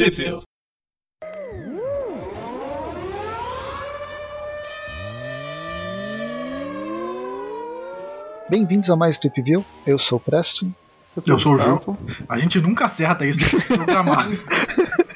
Sheffield. 0.00 0.44
Bem-vindos 8.48 8.88
a 8.88 8.96
mais 8.96 9.18
Tweep 9.18 9.42
View. 9.42 9.62
Eu 9.86 9.98
sou 9.98 10.16
o 10.16 10.20
Presto. 10.20 10.74
Eu 11.26 11.38
sou 11.38 11.54
o 11.54 11.58
João. 11.58 11.98
A 12.26 12.38
gente 12.38 12.58
nunca 12.60 12.86
acerta 12.86 13.26
isso 13.26 13.44
programado. 13.66 14.30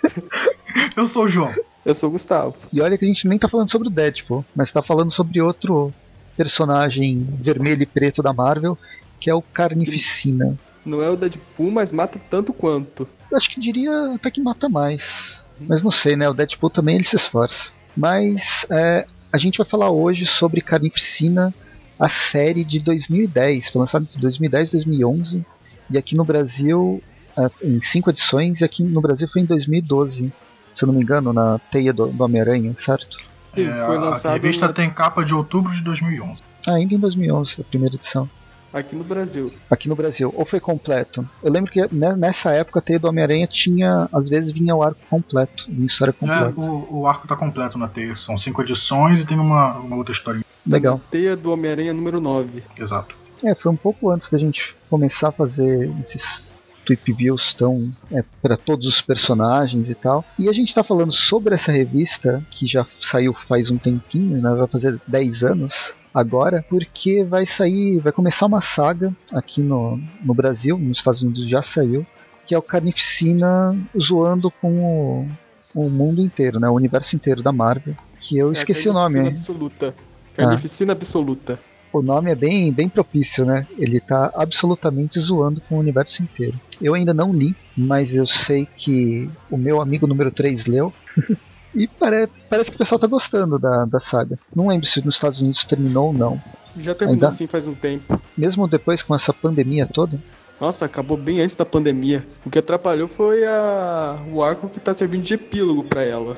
Eu 0.95 1.09
sou 1.09 1.25
o 1.25 1.29
João. 1.31 1.55
Eu 1.83 1.95
sou 1.95 2.11
o 2.11 2.13
Gustavo. 2.13 2.55
E 2.71 2.83
olha 2.83 2.99
que 2.99 3.07
a 3.07 3.09
gente 3.09 3.27
nem 3.27 3.39
tá 3.39 3.49
falando 3.49 3.71
sobre 3.71 3.89
o 3.89 3.91
Deadpool, 3.91 4.45
mas 4.55 4.71
tá 4.71 4.83
falando 4.83 5.11
sobre 5.11 5.41
outro 5.41 5.95
personagem 6.37 7.27
vermelho 7.41 7.85
e 7.85 7.87
preto 7.87 8.23
da 8.23 8.35
Marvel, 8.35 8.77
que 9.19 9.31
é 9.31 9.35
o 9.35 9.41
Carnificina. 9.41 10.59
Não 10.85 11.03
é 11.03 11.09
o 11.09 11.17
Deadpool, 11.17 11.71
mas 11.71 11.93
mata 11.93 12.21
tanto 12.31 12.53
quanto. 12.53 13.09
Eu 13.31 13.37
acho 13.37 13.51
que 13.51 13.61
diria 13.61 14.15
até 14.15 14.31
que 14.31 14.41
mata 14.41 14.69
mais. 14.69 15.41
Mas 15.61 15.83
não 15.83 15.91
sei, 15.91 16.17
né? 16.17 16.29
O 16.29 16.35
Deadpool 16.35 16.71
também 16.71 16.97
ele 16.97 17.05
se 17.05 17.17
esforça. 17.17 17.71
Mas 17.97 18.67
é, 18.71 19.07
a 19.33 19.39
gente 19.39 19.59
vai 19.59 19.67
falar 19.67 19.91
hoje 19.91 20.27
sobre 20.27 20.61
Carnificina, 20.61 21.55
a 21.99 22.09
série 22.09 22.65
de 22.65 22.81
2010. 22.81 23.69
Foi 23.71 23.81
lançada 23.81 24.05
em 24.17 24.21
2010 24.21 24.71
2011. 24.71 25.45
E 25.91 25.97
aqui 25.99 26.17
no 26.17 26.25
Brasil, 26.25 27.03
é, 27.37 27.51
em 27.67 27.81
cinco 27.81 28.11
edições, 28.11 28.61
e 28.61 28.65
aqui 28.65 28.83
no 28.83 29.01
Brasil 29.01 29.29
foi 29.29 29.43
em 29.43 29.47
2012. 29.47 30.33
Se 30.75 30.83
eu 30.85 30.87
não 30.89 30.95
me 30.95 31.03
engano, 31.03 31.33
na 31.33 31.59
Teia 31.71 31.93
do, 31.93 32.09
do 32.09 32.25
Homem-Aranha, 32.25 32.75
certo? 32.79 33.17
Sim, 33.55 33.69
É, 33.69 33.81
foi 33.87 33.97
a 33.97 34.01
lançado 34.01 34.33
revista 34.33 34.67
na- 34.67 34.73
tem 34.73 34.91
capa 34.91 35.25
de 35.25 35.33
outubro 35.33 35.73
de 35.73 35.83
2011. 35.83 36.43
Ah, 36.67 36.73
ainda 36.75 36.95
em 36.95 36.99
2011, 36.99 37.61
a 37.61 37.65
primeira 37.65 37.95
edição. 37.95 38.29
Aqui 38.75 38.95
no 38.97 39.05
Brasil. 39.05 39.53
Aqui 39.71 39.89
no 39.89 39.95
Brasil. 39.97 40.33
Ou 40.37 40.45
foi 40.45 40.61
completo? 40.61 41.27
Eu 41.43 41.51
lembro 41.51 41.71
que 41.71 41.81
ne- 41.93 42.17
nessa 42.17 42.51
época 42.51 42.79
a 42.81 42.83
Teia 42.83 42.99
do 42.99 43.09
Homem-Aranha 43.09 43.47
tinha, 43.47 44.09
às 44.13 44.29
vezes 44.29 44.51
vinha 44.51 44.75
o 44.75 44.83
arco 44.83 45.01
completo, 45.09 45.65
vinha 45.69 45.87
história 45.87 46.11
É, 46.11 46.13
completa. 46.13 46.61
o, 46.61 47.01
o 47.01 47.07
arco 47.07 47.27
tá 47.29 47.37
completo 47.37 47.79
na 47.79 47.89
teia. 47.89 48.17
São 48.17 48.37
cinco 48.37 48.61
edições 48.63 49.21
e 49.21 49.25
tem 49.27 49.39
uma, 49.39 49.75
uma 49.79 49.97
outra 49.97 50.13
história. 50.13 50.43
Legal. 50.67 51.01
Teia 51.11 51.37
do 51.37 51.53
Homem-Aranha 51.53 51.93
número 51.93 52.21
9. 52.21 52.63
Exato. 52.79 53.15
É, 53.43 53.55
foi 53.55 53.71
um 53.71 53.77
pouco 53.77 54.11
antes 54.11 54.29
da 54.29 54.39
gente 54.39 54.75
começar 54.89 55.29
a 55.29 55.33
fazer 55.33 55.91
esses 56.01 56.53
tweep 56.85 57.13
views 57.15 57.55
tão 57.55 57.91
é, 58.13 58.23
para 58.43 58.57
todos 58.57 58.87
os 58.87 59.01
personagens 59.01 59.89
e 59.91 59.95
tal. 59.95 60.25
E 60.39 60.49
a 60.49 60.53
gente 60.53 60.75
tá 60.75 60.83
falando 60.83 61.13
sobre 61.13 61.55
essa 61.55 61.73
revista 61.73 62.43
que 62.51 62.67
já 62.67 62.87
saiu 63.01 63.33
faz 63.35 63.71
um 63.71 63.79
tempinho, 63.79 64.41
né? 64.41 64.55
Vai 64.55 64.67
fazer 64.67 65.01
10 65.07 65.43
anos 65.45 65.95
agora, 66.15 66.65
porque 66.69 67.25
vai 67.25 67.45
sair, 67.45 67.99
vai 67.99 68.13
começar 68.13 68.47
uma 68.47 68.61
saga 68.61 69.13
aqui 69.33 69.61
no, 69.61 70.01
no 70.23 70.33
Brasil, 70.33 70.79
nos 70.79 70.99
Estados 70.99 71.23
Unidos 71.23 71.49
já 71.49 71.61
saiu, 71.61 72.07
que 72.47 72.55
é 72.55 72.59
o 72.59 72.63
Carnificina 72.63 73.77
zoando 73.99 74.51
com 74.51 74.79
o, 74.79 75.29
o 75.75 75.91
mundo 75.91 76.21
inteiro, 76.21 76.61
né? 76.61 76.69
O 76.69 76.75
universo 76.75 77.17
inteiro 77.17 77.43
da 77.43 77.53
Marvel. 77.53 77.95
Que 78.21 78.39
eu 78.39 78.51
É 78.51 78.53
esqueci 78.53 78.89
o 78.89 78.93
nome, 78.93 79.15
Carnificina 79.15 79.29
hein? 79.29 79.37
Absoluta. 79.39 79.95
Carnificina 80.37 80.93
Absoluta. 80.93 81.59
O 81.93 82.03
nome 82.03 82.31
é 82.31 82.35
bem, 82.35 82.73
bem 82.73 82.89
propício, 82.89 83.45
né? 83.45 83.67
Ele 83.79 84.01
tá 84.01 84.33
absolutamente 84.35 85.21
zoando 85.21 85.61
com 85.61 85.77
o 85.77 85.79
universo 85.79 86.25
inteiro. 86.25 86.59
Eu 86.83 86.95
ainda 86.95 87.15
não 87.15 87.33
li, 87.33 87.55
mas 87.77 88.17
eu 88.17 88.27
sei 88.27 88.67
que 88.67 89.31
o 89.49 89.57
meu 89.57 89.81
amigo 89.81 90.07
número 90.07 90.31
3 90.33 90.67
leu. 90.67 90.93
e 91.75 91.87
pare- 91.87 92.29
parece 92.49 92.71
que 92.71 92.77
o 92.77 92.79
pessoal 92.79 92.99
tá 92.99 93.07
gostando 93.07 93.59
da, 93.59 93.85
da 93.85 94.01
saga. 94.01 94.39
Não 94.55 94.69
lembro 94.69 94.87
se 94.87 95.05
nos 95.05 95.15
Estados 95.17 95.41
Unidos 95.41 95.65
terminou 95.65 96.09
ou 96.09 96.13
não. 96.13 96.41
Já 96.79 96.95
terminou 96.95 97.15
Ainda- 97.17 97.29
assim 97.29 97.47
faz 97.47 97.67
um 97.67 97.75
tempo. 97.75 98.21
Mesmo 98.37 98.67
depois 98.69 99.03
com 99.03 99.15
essa 99.15 99.33
pandemia 99.33 99.87
toda. 99.87 100.19
Nossa, 100.61 100.85
acabou 100.85 101.17
bem 101.17 101.41
antes 101.41 101.55
da 101.57 101.65
pandemia. 101.65 102.25
O 102.47 102.51
que 102.51 102.59
atrapalhou 102.61 103.09
foi 103.09 103.45
a... 103.45 104.17
o 104.33 104.43
arco 104.43 104.69
que 104.69 104.79
tá 104.79 104.95
servindo 104.95 105.23
de 105.25 105.35
epílogo 105.35 105.83
pra 105.85 106.03
ela. 106.05 106.37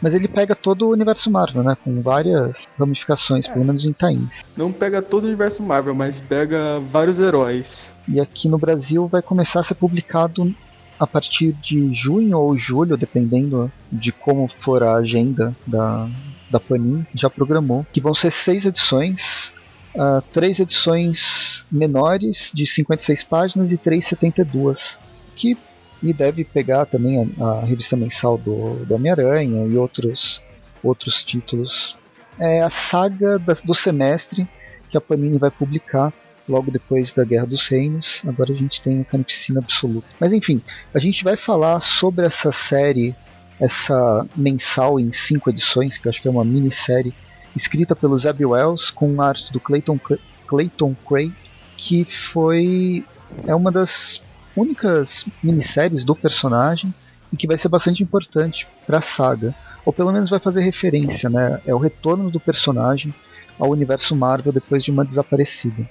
Mas 0.00 0.14
ele 0.14 0.28
pega 0.28 0.54
todo 0.54 0.86
o 0.86 0.90
universo 0.92 1.30
Marvel, 1.30 1.62
né? 1.62 1.76
Com 1.82 2.00
várias 2.02 2.66
ramificações, 2.78 3.48
pelo 3.48 3.64
menos 3.64 3.84
em 3.84 3.92
tains. 3.92 4.44
Não 4.56 4.70
pega 4.70 5.00
todo 5.02 5.24
o 5.24 5.26
universo 5.26 5.62
Marvel, 5.62 5.94
mas 5.94 6.20
pega 6.20 6.80
vários 6.90 7.18
heróis. 7.18 7.94
E 8.06 8.20
aqui 8.20 8.48
no 8.48 8.58
Brasil 8.58 9.06
vai 9.08 9.22
começar 9.22 9.60
a 9.60 9.64
ser 9.64 9.74
publicado 9.74 10.54
a 11.00 11.06
partir 11.06 11.54
de 11.54 11.90
junho 11.94 12.38
ou 12.38 12.58
julho, 12.58 12.94
dependendo 12.94 13.72
de 13.90 14.12
como 14.12 14.46
for 14.46 14.82
a 14.82 14.96
agenda 14.96 15.56
da, 15.66 16.06
da 16.50 16.60
Panini, 16.60 17.06
já 17.14 17.30
programou, 17.30 17.86
que 17.90 18.02
vão 18.02 18.12
ser 18.12 18.30
seis 18.30 18.66
edições, 18.66 19.50
ah, 19.96 20.22
três 20.30 20.60
edições 20.60 21.64
menores 21.72 22.50
de 22.52 22.66
56 22.66 23.24
páginas 23.24 23.72
e 23.72 23.78
três 23.78 24.04
72, 24.04 24.98
que 25.34 25.56
e 26.02 26.12
deve 26.12 26.44
pegar 26.44 26.86
também 26.86 27.34
a, 27.38 27.44
a 27.44 27.60
revista 27.60 27.96
mensal 27.96 28.36
do, 28.38 28.84
do 28.86 28.94
Homem-Aranha 28.94 29.66
e 29.66 29.76
outros, 29.76 30.40
outros 30.82 31.22
títulos. 31.24 31.96
É 32.38 32.62
a 32.62 32.70
saga 32.70 33.38
do 33.38 33.74
semestre 33.74 34.46
que 34.90 34.96
a 34.96 35.00
Panini 35.00 35.38
vai 35.38 35.50
publicar 35.50 36.12
logo 36.50 36.70
depois 36.70 37.12
da 37.12 37.24
Guerra 37.24 37.46
dos 37.46 37.68
Reinos. 37.68 38.20
Agora 38.26 38.52
a 38.52 38.56
gente 38.56 38.82
tem 38.82 39.00
a 39.00 39.04
Carnificina 39.04 39.60
Absoluta. 39.60 40.08
Mas 40.18 40.32
enfim, 40.32 40.60
a 40.92 40.98
gente 40.98 41.22
vai 41.24 41.36
falar 41.36 41.80
sobre 41.80 42.26
essa 42.26 42.52
série, 42.52 43.14
essa 43.60 44.26
mensal 44.36 44.98
em 44.98 45.12
cinco 45.12 45.50
edições, 45.50 45.96
que 45.96 46.06
eu 46.06 46.10
acho 46.10 46.20
que 46.20 46.28
é 46.28 46.30
uma 46.30 46.44
minissérie, 46.44 47.14
escrita 47.54 47.96
pelo 47.96 48.18
Zeb 48.18 48.44
Wells, 48.44 48.90
com 48.90 49.20
arte 49.20 49.52
do 49.52 49.60
Clayton, 49.60 49.98
Clayton 50.46 50.94
Craig, 51.06 51.32
que 51.76 52.04
foi 52.04 53.04
é 53.46 53.54
uma 53.54 53.70
das 53.70 54.22
únicas 54.56 55.24
minisséries 55.42 56.04
do 56.04 56.14
personagem 56.14 56.92
e 57.32 57.36
que 57.36 57.46
vai 57.46 57.56
ser 57.56 57.68
bastante 57.68 58.02
importante 58.02 58.66
para 58.86 58.98
a 58.98 59.02
saga. 59.02 59.54
Ou 59.84 59.92
pelo 59.92 60.12
menos 60.12 60.30
vai 60.30 60.38
fazer 60.38 60.60
referência, 60.60 61.30
né? 61.30 61.60
É 61.64 61.74
o 61.74 61.78
retorno 61.78 62.30
do 62.30 62.38
personagem 62.38 63.14
ao 63.58 63.70
universo 63.70 64.16
Marvel 64.16 64.52
depois 64.52 64.84
de 64.84 64.90
uma 64.90 65.04
desaparecida. 65.04 65.86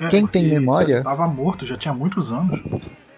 É, 0.00 0.08
Quem 0.08 0.26
tem 0.26 0.48
memória? 0.48 1.02
Tava 1.02 1.26
morto, 1.26 1.64
já 1.64 1.76
tinha 1.76 1.94
muitos 1.94 2.32
anos. 2.32 2.58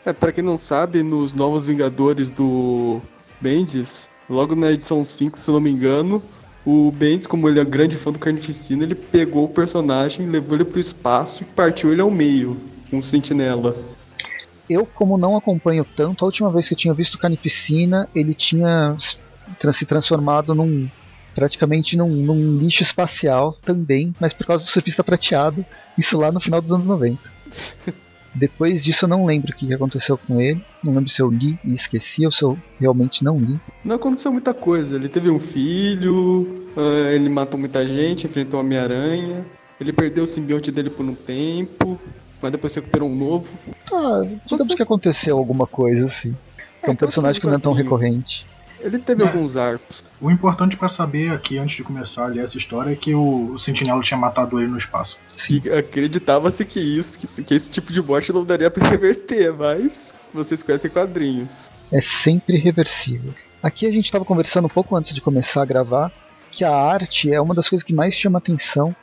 É, 0.04 0.12
pra 0.12 0.32
quem 0.32 0.44
não 0.44 0.56
sabe, 0.56 1.02
nos 1.02 1.32
Novos 1.32 1.66
Vingadores 1.66 2.30
do 2.30 3.00
Bendis, 3.40 4.08
logo 4.28 4.54
na 4.54 4.72
edição 4.72 5.04
5, 5.04 5.38
se 5.38 5.48
eu 5.50 5.54
não 5.54 5.60
me 5.60 5.70
engano, 5.70 6.22
o 6.64 6.90
Bendis, 6.92 7.26
como 7.26 7.48
ele 7.48 7.60
é 7.60 7.64
grande 7.64 7.96
fã 7.96 8.12
do 8.12 8.18
Carnificina, 8.18 8.84
ele 8.84 8.94
pegou 8.94 9.44
o 9.44 9.48
personagem, 9.48 10.26
levou 10.26 10.54
ele 10.54 10.64
pro 10.64 10.80
espaço 10.80 11.42
e 11.42 11.46
partiu 11.46 11.92
ele 11.92 12.00
ao 12.00 12.10
meio, 12.10 12.56
com 12.90 12.98
o 12.98 13.04
Sentinela. 13.04 13.76
Eu, 14.68 14.86
como 14.86 15.16
não 15.16 15.36
acompanho 15.36 15.84
tanto, 15.96 16.24
a 16.24 16.26
última 16.26 16.50
vez 16.50 16.68
que 16.68 16.74
eu 16.74 16.78
tinha 16.78 16.94
visto 16.94 17.18
Carnificina, 17.18 18.08
ele 18.14 18.34
tinha 18.34 18.96
se 19.72 19.86
transformado 19.86 20.54
num 20.54 20.88
praticamente 21.34 21.96
num, 21.96 22.08
num 22.08 22.56
lixo 22.56 22.82
espacial 22.82 23.56
também, 23.64 24.14
mas 24.20 24.32
por 24.32 24.46
causa 24.46 24.64
do 24.64 24.70
surfista 24.70 25.04
prateado, 25.04 25.64
isso 25.96 26.18
lá 26.18 26.32
no 26.32 26.40
final 26.40 26.60
dos 26.60 26.72
anos 26.72 26.86
90. 26.86 27.18
Depois 28.34 28.84
disso 28.84 29.04
eu 29.04 29.08
não 29.08 29.24
lembro 29.24 29.52
o 29.52 29.54
que 29.54 29.72
aconteceu 29.72 30.16
com 30.18 30.40
ele, 30.40 30.62
não 30.82 30.94
lembro 30.94 31.10
se 31.10 31.20
eu 31.20 31.30
li 31.30 31.58
e 31.64 31.72
esqueci 31.72 32.24
ou 32.24 32.30
se 32.30 32.42
eu 32.42 32.58
realmente 32.78 33.24
não 33.24 33.36
li. 33.38 33.58
Não 33.84 33.96
aconteceu 33.96 34.30
muita 34.30 34.54
coisa. 34.54 34.94
Ele 34.94 35.08
teve 35.08 35.30
um 35.30 35.40
filho, 35.40 36.68
ah, 36.76 37.10
ele 37.10 37.28
matou 37.28 37.58
muita 37.58 37.84
gente, 37.84 38.26
enfrentou 38.26 38.60
o 38.60 38.62
Homem-Aranha, 38.62 39.44
ele 39.80 39.92
perdeu 39.92 40.24
o 40.24 40.26
simbionte 40.26 40.70
dele 40.70 40.90
por 40.90 41.04
um 41.04 41.14
tempo, 41.14 42.00
mas 42.40 42.52
depois 42.52 42.74
recuperou 42.74 43.08
um 43.08 43.16
novo. 43.16 43.48
Ah, 43.92 44.22
digamos 44.46 44.74
que 44.74 44.82
aconteceu 44.82 45.36
alguma 45.36 45.66
coisa 45.66 46.04
assim. 46.04 46.34
É 46.82 46.90
um 46.90 46.96
personagem 46.96 47.40
que 47.40 47.46
não 47.46 47.54
é 47.54 47.58
tão 47.58 47.72
recorrente. 47.72 48.46
Ele 48.80 48.98
teve 48.98 49.22
É. 49.22 49.26
alguns 49.26 49.56
arcos. 49.56 50.04
O 50.20 50.30
importante 50.30 50.76
pra 50.76 50.88
saber 50.88 51.30
aqui, 51.32 51.58
antes 51.58 51.76
de 51.76 51.82
começar 51.84 52.24
a 52.24 52.26
ler 52.26 52.44
essa 52.44 52.56
história, 52.56 52.92
é 52.92 52.96
que 52.96 53.14
o, 53.14 53.52
o 53.52 53.58
Sentinela 53.58 54.00
tinha 54.02 54.18
matado 54.18 54.58
ele 54.60 54.68
no 54.68 54.76
espaço. 54.78 55.18
E 55.50 55.58
acreditava-se 55.70 56.64
que 56.64 56.80
isso, 56.80 57.18
que, 57.18 57.44
que 57.44 57.54
esse 57.54 57.68
tipo 57.70 57.92
de 57.92 58.00
morte 58.02 58.32
não 58.32 58.44
daria 58.44 58.70
pra 58.70 58.88
reverter, 58.88 59.52
mas 59.52 60.14
vocês 60.32 60.62
conhecem 60.62 60.90
quadrinhos. 60.90 61.70
é 61.92 62.00
sempre 62.00 62.56
reversível. 62.58 63.32
Aqui 63.62 63.86
a 63.86 63.90
gente 63.90 64.04
estava 64.04 64.24
conversando 64.24 64.66
um 64.66 64.70
pouco 64.70 64.94
antes 64.96 65.12
de 65.14 65.20
começar 65.20 65.62
a 65.62 65.64
gravar 65.64 66.12
que 66.50 66.64
a 66.64 66.74
arte 66.74 67.32
é 67.32 67.40
uma 67.40 67.54
das 67.54 67.68
coisas 67.68 67.84
que 67.86 67.92
mais 67.92 68.14
chama 68.14 68.38
atenção, 68.38 68.94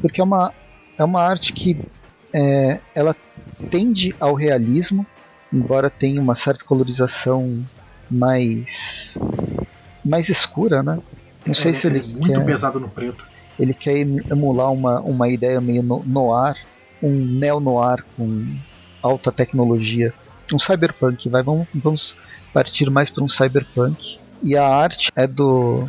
porque 0.00 0.20
é 0.20 0.24
uma, 0.24 0.52
é 0.96 1.04
uma 1.04 1.20
arte 1.22 1.52
que 1.52 1.80
é, 2.32 2.78
ela 2.94 3.14
tende 3.70 4.14
ao 4.20 4.34
realismo, 4.34 5.04
embora 5.52 5.90
tenha 5.90 6.20
uma 6.20 6.34
certa 6.34 6.64
colorização 6.64 7.64
mais 8.10 9.14
mais 10.04 10.28
escura, 10.28 10.82
né? 10.82 10.98
Não 11.46 11.54
sei 11.54 11.70
É, 11.70 11.74
se 11.74 11.86
ele 11.86 11.98
é 11.98 12.02
muito 12.02 12.26
quer, 12.26 12.44
pesado 12.44 12.80
no 12.80 12.88
preto. 12.88 13.24
ele 13.58 13.74
quer 13.74 13.96
emu- 13.98 14.24
emular 14.30 14.72
uma, 14.72 15.00
uma 15.00 15.28
ideia 15.28 15.60
meio 15.60 15.82
no, 15.82 16.04
noir, 16.06 16.54
um 17.02 17.10
neo-noir 17.38 18.04
com 18.16 18.44
alta 19.02 19.30
tecnologia, 19.32 20.12
um 20.52 20.58
cyberpunk, 20.58 21.28
vai, 21.28 21.42
vamos, 21.42 21.66
vamos 21.74 22.16
partir 22.52 22.90
mais 22.90 23.10
para 23.10 23.24
um 23.24 23.28
cyberpunk. 23.28 23.96
E 24.42 24.56
a 24.56 24.66
arte 24.66 25.10
é 25.16 25.26
do 25.26 25.88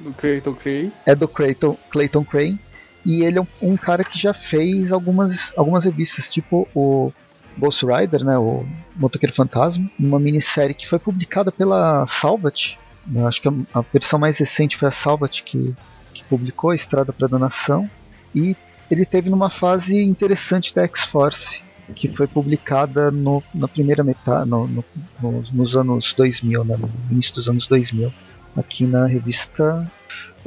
Do 0.00 0.12
Creighton 0.12 0.54
Cray. 0.54 0.92
é 1.06 1.14
do 1.14 1.26
Clayton, 1.26 1.76
Clayton 1.90 2.24
Crane 2.24 2.60
e 3.04 3.22
ele 3.22 3.38
é 3.38 3.42
um, 3.42 3.46
um 3.62 3.76
cara 3.76 4.04
que 4.04 4.18
já 4.18 4.34
fez 4.34 4.92
algumas, 4.92 5.52
algumas 5.56 5.84
revistas, 5.84 6.28
tipo 6.30 6.68
o 6.74 7.12
Ghost 7.56 7.84
Rider, 7.86 8.24
né, 8.24 8.36
o 8.36 8.66
Motoqueiro 8.96 9.34
Fantasma, 9.34 9.88
uma 9.98 10.18
minissérie 10.18 10.74
que 10.74 10.88
foi 10.88 10.98
publicada 10.98 11.52
pela 11.52 12.06
Salvat. 12.06 12.78
Eu 13.14 13.26
acho 13.26 13.40
que 13.40 13.48
a, 13.48 13.80
versão 13.92 14.18
mais 14.18 14.38
recente 14.38 14.76
foi 14.76 14.88
a 14.88 14.92
Salvat 14.92 15.42
que, 15.42 15.74
que 16.12 16.24
publicou 16.24 16.74
Estrada 16.74 17.12
para 17.12 17.28
Donação. 17.28 17.88
E 18.34 18.56
ele 18.90 19.04
teve 19.04 19.30
numa 19.30 19.50
fase 19.50 20.00
interessante 20.02 20.74
da 20.74 20.84
X-Force, 20.84 21.60
que 21.94 22.08
foi 22.08 22.26
publicada 22.26 23.10
no, 23.10 23.42
na 23.54 23.68
primeira 23.68 24.02
metade, 24.02 24.48
no, 24.48 24.66
no, 24.66 24.84
nos 25.52 25.76
anos 25.76 26.14
2000, 26.16 26.64
né, 26.64 26.76
no 26.76 26.90
início 27.10 27.34
dos 27.34 27.48
anos 27.48 27.66
2000, 27.66 28.12
aqui 28.56 28.84
na 28.84 29.06
revista 29.06 29.86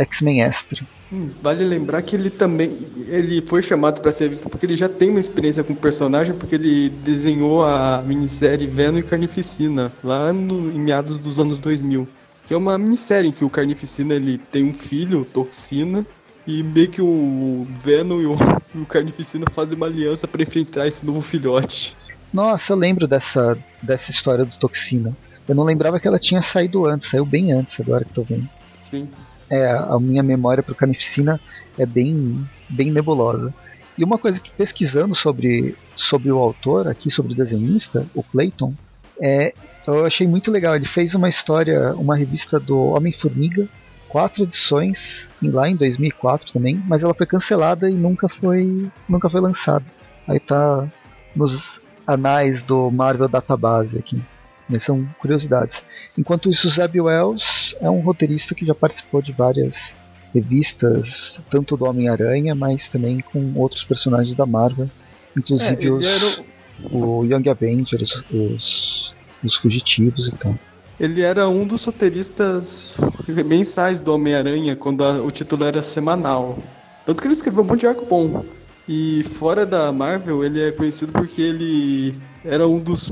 X-Men 0.04 0.42
Extra. 0.42 0.86
Hum, 1.12 1.30
vale 1.42 1.64
lembrar 1.64 2.02
que 2.02 2.16
ele 2.16 2.30
também 2.30 2.72
ele 3.08 3.42
foi 3.42 3.62
chamado 3.62 4.00
para 4.00 4.12
ser 4.12 4.26
revista 4.26 4.48
porque 4.50 4.66
ele 4.66 4.78
já 4.78 4.88
tem 4.88 5.10
uma 5.10 5.20
experiência 5.20 5.64
com 5.64 5.74
o 5.74 5.76
personagem, 5.76 6.34
porque 6.36 6.56
ele 6.56 6.90
desenhou 6.90 7.64
a 7.64 8.02
minissérie 8.06 8.68
Venom 8.68 9.00
e 9.00 9.04
Carnificina 9.04 9.92
lá 10.04 10.32
no, 10.32 10.72
em 10.72 10.80
meados 10.80 11.18
dos 11.18 11.40
anos 11.40 11.58
2000. 11.58 12.08
Que 12.48 12.54
é 12.54 12.58
uma 12.58 12.78
minissérie 12.78 13.30
em 13.30 13.32
que 13.32 13.46
o 13.46 13.50
Carnificina 13.50 14.16
ele 14.16 14.38
tem 14.38 14.64
um 14.64 14.74
filho, 14.74 15.26
Toxina, 15.26 16.06
e 16.48 16.64
meio 16.64 16.90
que 16.90 17.02
o 17.02 17.68
Venom 17.80 18.22
e 18.22 18.26
o, 18.26 18.34
o 18.76 18.86
Carnificina 18.86 19.46
fazem 19.52 19.76
uma 19.76 19.86
aliança 19.86 20.28
para 20.28 20.42
enfrentar 20.42 20.88
esse 20.88 21.06
novo 21.06 21.22
filhote. 21.22 21.96
Nossa, 22.32 22.74
eu 22.74 22.78
lembro 22.78 23.08
dessa, 23.08 23.58
dessa 23.82 24.12
história 24.12 24.46
do 24.46 24.56
Toxina. 24.58 25.16
Eu 25.48 25.56
não 25.56 25.64
lembrava 25.64 26.00
que 26.00 26.08
ela 26.08 26.20
tinha 26.20 26.42
saído 26.42 26.86
antes, 26.86 27.10
saiu 27.10 27.26
bem 27.26 27.52
antes 27.52 27.80
agora 27.80 28.06
que 28.06 28.14
tô 28.14 28.22
vendo. 28.24 28.48
Sim. 28.84 29.10
É, 29.50 29.72
a 29.72 29.98
minha 30.00 30.22
memória 30.22 30.62
pro 30.62 30.76
Carnificina 30.76 31.40
é 31.78 31.86
bem, 31.86 32.48
bem 32.70 32.92
nebulosa. 32.92 33.54
E 33.98 34.04
uma 34.04 34.18
coisa 34.18 34.40
que 34.40 34.52
pesquisando 34.52 35.14
sobre, 35.14 35.76
sobre 35.96 36.32
o 36.32 36.38
autor, 36.38 36.88
aqui 36.88 37.12
sobre 37.12 37.34
o 37.34 37.36
desenhista, 37.36 38.06
o 38.14 38.24
Clayton, 38.24 38.74
é, 39.22 39.54
eu 39.86 40.06
achei 40.06 40.28
muito 40.28 40.52
legal. 40.52 40.76
Ele 40.76 40.86
fez 40.86 41.14
uma 41.16 41.28
história, 41.28 41.94
uma 41.96 42.16
revista 42.16 42.60
do 42.60 42.78
Homem-Formiga, 42.80 43.68
quatro 44.08 44.44
edições, 44.44 45.30
lá 45.42 45.70
em 45.70 45.76
2004 45.76 46.54
também, 46.54 46.82
mas 46.88 47.04
ela 47.04 47.14
foi 47.14 47.26
cancelada 47.26 47.90
e 47.90 47.94
nunca 47.94 48.30
foi, 48.30 48.90
nunca 49.08 49.30
foi 49.30 49.42
lançada. 49.42 49.86
Aí 50.28 50.40
tá 50.40 50.88
nos 51.36 51.80
anais 52.06 52.64
do 52.64 52.90
Marvel 52.92 53.28
Database 53.28 53.98
aqui. 53.98 54.22
Mas 54.70 54.84
são 54.84 55.04
curiosidades. 55.20 55.82
Enquanto 56.18 56.50
isso, 56.52 56.70
Zeb 56.70 57.00
Wells 57.02 57.76
é 57.82 57.90
um 57.90 58.02
roteirista 58.02 58.54
que 58.54 58.66
já 58.66 58.76
participou 58.76 59.22
de 59.22 59.32
várias 59.32 59.96
revistas, 60.34 61.42
tanto 61.50 61.76
do 61.76 61.86
Homem-Aranha, 61.86 62.54
mas 62.54 62.88
também 62.88 63.20
com 63.20 63.52
outros 63.56 63.84
personagens 63.84 64.36
da 64.36 64.46
Marvel, 64.46 64.90
inclusive 65.36 65.88
É, 65.88 65.92
os, 65.92 66.06
era 66.06 66.44
o 66.92 67.26
Young 67.26 67.50
Avengers, 67.50 68.24
os, 68.32 69.12
os 69.44 69.56
fugitivos 69.56 70.28
e 70.28 70.32
tal. 70.34 70.56
Ele 71.00 71.22
era 71.22 71.48
um 71.48 71.66
dos 71.66 71.84
roteiristas 71.86 72.98
mensais 73.46 74.00
do 74.00 74.14
Homem-Aranha, 74.14 74.76
quando 74.76 75.04
a- 75.04 75.22
o 75.22 75.32
título 75.32 75.64
era 75.64 75.82
semanal. 75.82 76.60
Tanto 77.06 77.22
que 77.22 77.28
ele 77.28 77.34
escreveu 77.34 77.64
um 77.64 77.68
monte 77.68 77.80
de 77.82 77.88
arco 77.88 78.06
bom. 78.06 78.46
E 78.88 79.24
fora 79.24 79.66
da 79.66 79.92
Marvel, 79.92 80.44
ele 80.44 80.62
é 80.62 80.72
conhecido 80.72 81.12
porque 81.12 81.42
ele 81.42 82.16
era 82.44 82.68
um 82.68 82.80
dos 82.80 83.12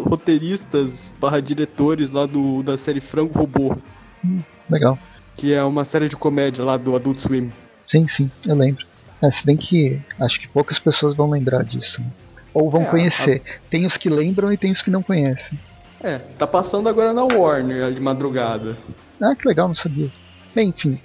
roteiristas 0.00 1.12
barra 1.20 1.40
diretores 1.40 2.10
lá 2.12 2.26
do, 2.26 2.62
da 2.62 2.76
série 2.78 3.00
Frango 3.00 3.38
Robô, 3.38 3.76
Legal. 4.70 4.98
que 5.36 5.52
é 5.52 5.62
uma 5.62 5.84
série 5.84 6.08
de 6.08 6.16
comédia 6.16 6.64
lá 6.64 6.76
do 6.76 6.94
Adult 6.94 7.18
Swim. 7.18 7.50
Sim, 7.82 8.06
sim, 8.06 8.30
eu 8.46 8.54
lembro. 8.54 8.84
É, 9.22 9.30
se 9.30 9.44
bem 9.44 9.56
que 9.56 10.00
acho 10.20 10.40
que 10.40 10.46
poucas 10.48 10.78
pessoas 10.78 11.14
vão 11.16 11.30
lembrar 11.30 11.64
disso. 11.64 12.00
né? 12.00 12.06
Ou 12.54 12.70
vão 12.70 12.82
É, 12.82 12.86
conhecer. 12.86 13.42
Tem 13.70 13.84
os 13.86 13.96
que 13.96 14.08
lembram 14.08 14.52
e 14.52 14.56
tem 14.56 14.70
os 14.70 14.82
que 14.82 14.90
não 14.90 15.02
conhecem. 15.02 15.58
É, 16.00 16.18
tá 16.18 16.46
passando 16.46 16.88
agora 16.88 17.12
na 17.12 17.24
Warner 17.24 17.92
de 17.92 18.00
madrugada. 18.00 18.76
Ah, 19.20 19.34
que 19.34 19.48
legal, 19.48 19.66
não 19.68 19.74
sabia. 19.74 20.10
Bem, 20.54 20.68
enfim, 20.68 21.00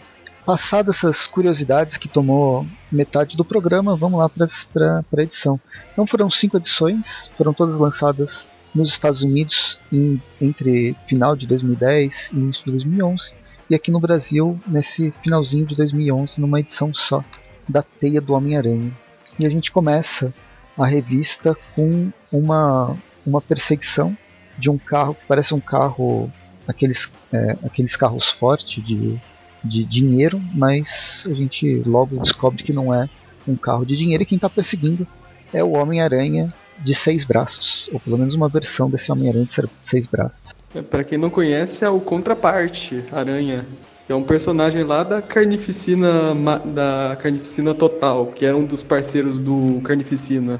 passadas 0.46 0.98
essas 0.98 1.26
curiosidades 1.26 1.98
que 1.98 2.08
tomou 2.08 2.66
metade 2.92 3.36
do 3.36 3.44
programa, 3.44 3.96
vamos 3.96 4.20
lá 4.20 4.30
para 4.30 5.04
a 5.18 5.22
edição. 5.24 5.60
Então 5.92 6.06
foram 6.06 6.30
cinco 6.30 6.58
edições, 6.58 7.32
foram 7.36 7.54
todas 7.54 7.78
lançadas 7.80 8.48
nos 8.74 8.90
Estados 8.90 9.22
Unidos 9.22 9.78
em- 9.92 10.22
entre 10.42 10.96
final 11.08 11.36
de 11.36 11.46
2010 11.48 12.30
e 12.34 12.36
início 12.36 12.66
de 12.66 12.72
2011, 12.72 13.32
e 13.70 13.76
aqui 13.76 13.92
no 13.92 14.00
Brasil 14.00 14.60
nesse 14.68 15.14
finalzinho 15.22 15.66
de 15.66 15.76
2011 15.76 16.40
numa 16.40 16.60
edição 16.60 16.94
só 16.94 17.24
da 17.68 17.82
Teia 17.82 18.20
do 18.20 18.34
Homem-Aranha. 18.34 18.92
E 19.40 19.46
a 19.46 19.50
gente 19.50 19.72
começa 19.72 20.34
a 20.78 20.86
revista 20.86 21.56
com 21.76 22.12
uma, 22.32 22.96
uma 23.26 23.42
perseguição 23.42 24.16
de 24.58 24.70
um 24.70 24.78
carro 24.78 25.16
que 25.16 25.26
parece 25.28 25.54
um 25.54 25.60
carro 25.60 26.32
aqueles, 26.68 27.10
é, 27.32 27.58
aqueles 27.64 27.96
carros 27.96 28.30
fortes 28.30 28.84
de, 28.84 29.20
de 29.64 29.84
dinheiro, 29.86 30.42
mas 30.54 31.24
a 31.26 31.34
gente 31.34 31.82
logo 31.86 32.18
descobre 32.20 32.64
que 32.64 32.74
não 32.74 32.94
é 32.94 33.10
um 33.48 33.56
carro 33.56 33.86
de 33.86 33.96
dinheiro 33.96 34.24
e 34.24 34.26
quem 34.26 34.36
está 34.36 34.50
perseguindo 34.50 35.08
é 35.54 35.64
o 35.64 35.72
Homem-Aranha 35.72 36.54
de 36.80 36.94
seis 36.94 37.24
braços, 37.24 37.90
ou 37.92 38.00
pelo 38.00 38.18
menos 38.18 38.34
uma 38.34 38.50
versão 38.50 38.90
desse 38.90 39.12
Homem-Aranha 39.12 39.46
de 39.46 39.70
seis 39.84 40.08
braços. 40.08 40.54
É, 40.76 40.82
Pra 40.82 41.04
quem 41.04 41.18
não 41.18 41.30
conhece, 41.30 41.84
é 41.84 41.90
o 41.90 42.00
Contraparte, 42.00 43.04
Aranha. 43.12 43.66
Que 44.06 44.12
é 44.12 44.16
um 44.16 44.24
personagem 44.24 44.84
lá 44.84 45.04
da 45.04 45.22
Carnificina, 45.22 46.36
da 46.66 47.18
Carnificina 47.22 47.74
Total, 47.74 48.26
que 48.28 48.46
era 48.46 48.58
um 48.58 48.66
dos 48.66 48.84
parceiros 48.84 49.40
do 49.40 49.80
Carnificina. 49.82 50.60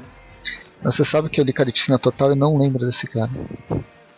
Você 0.82 1.04
sabe 1.04 1.28
que 1.28 1.40
eu 1.40 1.44
li 1.44 1.52
Carnificina 1.52 1.98
Total 1.98 2.32
e 2.32 2.34
não 2.34 2.56
lembro 2.56 2.86
desse 2.86 3.06
cara. 3.06 3.30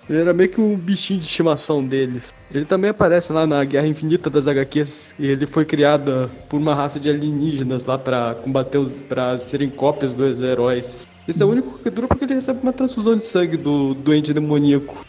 Ele 0.09 0.21
era 0.21 0.33
meio 0.33 0.49
que 0.49 0.61
um 0.61 0.77
bichinho 0.77 1.19
de 1.19 1.27
estimação 1.27 1.85
deles. 1.85 2.33
Ele 2.53 2.65
também 2.65 2.91
aparece 2.91 3.33
lá 3.33 3.45
na 3.45 3.65
Guerra 3.65 3.89
Infinita 3.89 4.31
das 4.31 4.47
HQs, 4.47 5.15
e 5.19 5.27
ele 5.27 5.47
foi 5.47 5.65
criado 5.65 6.31
por 6.49 6.59
uma 6.59 6.75
raça 6.75 7.01
de 7.01 7.11
alienígenas 7.11 7.85
lá 7.85 7.99
pra 7.99 8.37
combater 8.43 8.79
os. 8.79 9.01
para 9.01 9.37
serem 9.39 9.69
cópias 9.69 10.15
dos 10.15 10.41
heróis. 10.41 11.07
Esse 11.27 11.43
é 11.43 11.47
o 11.47 11.51
único 11.51 11.79
que 11.79 11.91
dura 11.91 12.07
porque 12.07 12.25
ele 12.25 12.35
recebe 12.35 12.61
uma 12.63 12.73
transfusão 12.73 13.17
de 13.17 13.25
sangue 13.25 13.57
do 13.57 13.95
doente 13.95 14.33
demoníaco. 14.33 15.05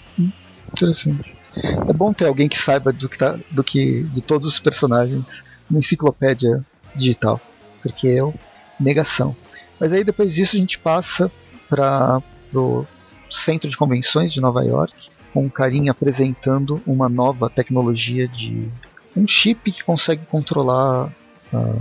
Interessante. 0.72 1.36
É 1.56 1.94
bom 1.94 2.14
ter 2.14 2.26
alguém 2.26 2.48
que 2.48 2.58
saiba 2.58 2.92
do 2.92 3.10
que, 3.10 3.18
tá, 3.18 3.38
do 3.52 3.64
que 3.64 4.04
de 4.04 4.22
todos 4.22 4.48
os 4.48 4.60
personagens, 4.60 5.44
uma 5.70 5.80
enciclopédia 5.80 6.64
digital, 6.96 7.40
porque 7.82 8.08
eu 8.08 8.34
negação. 8.80 9.36
Mas 9.80 9.92
aí 9.92 10.04
depois 10.04 10.34
disso 10.34 10.56
a 10.56 10.60
gente 10.60 10.78
passa 10.78 11.32
para 11.70 12.22
o 12.54 12.86
centro 13.30 13.70
de 13.70 13.78
convenções 13.78 14.32
de 14.32 14.40
Nova 14.40 14.64
York, 14.64 14.94
com 15.34 15.46
um 15.46 15.50
carinha 15.50 15.92
apresentando 15.92 16.82
uma 16.86 17.10
nova 17.10 17.50
tecnologia 17.50 18.28
de 18.28 18.68
um 19.16 19.28
chip 19.28 19.72
que 19.72 19.84
consegue 19.84 20.26
controlar 20.26 21.12
ah, 21.54 21.76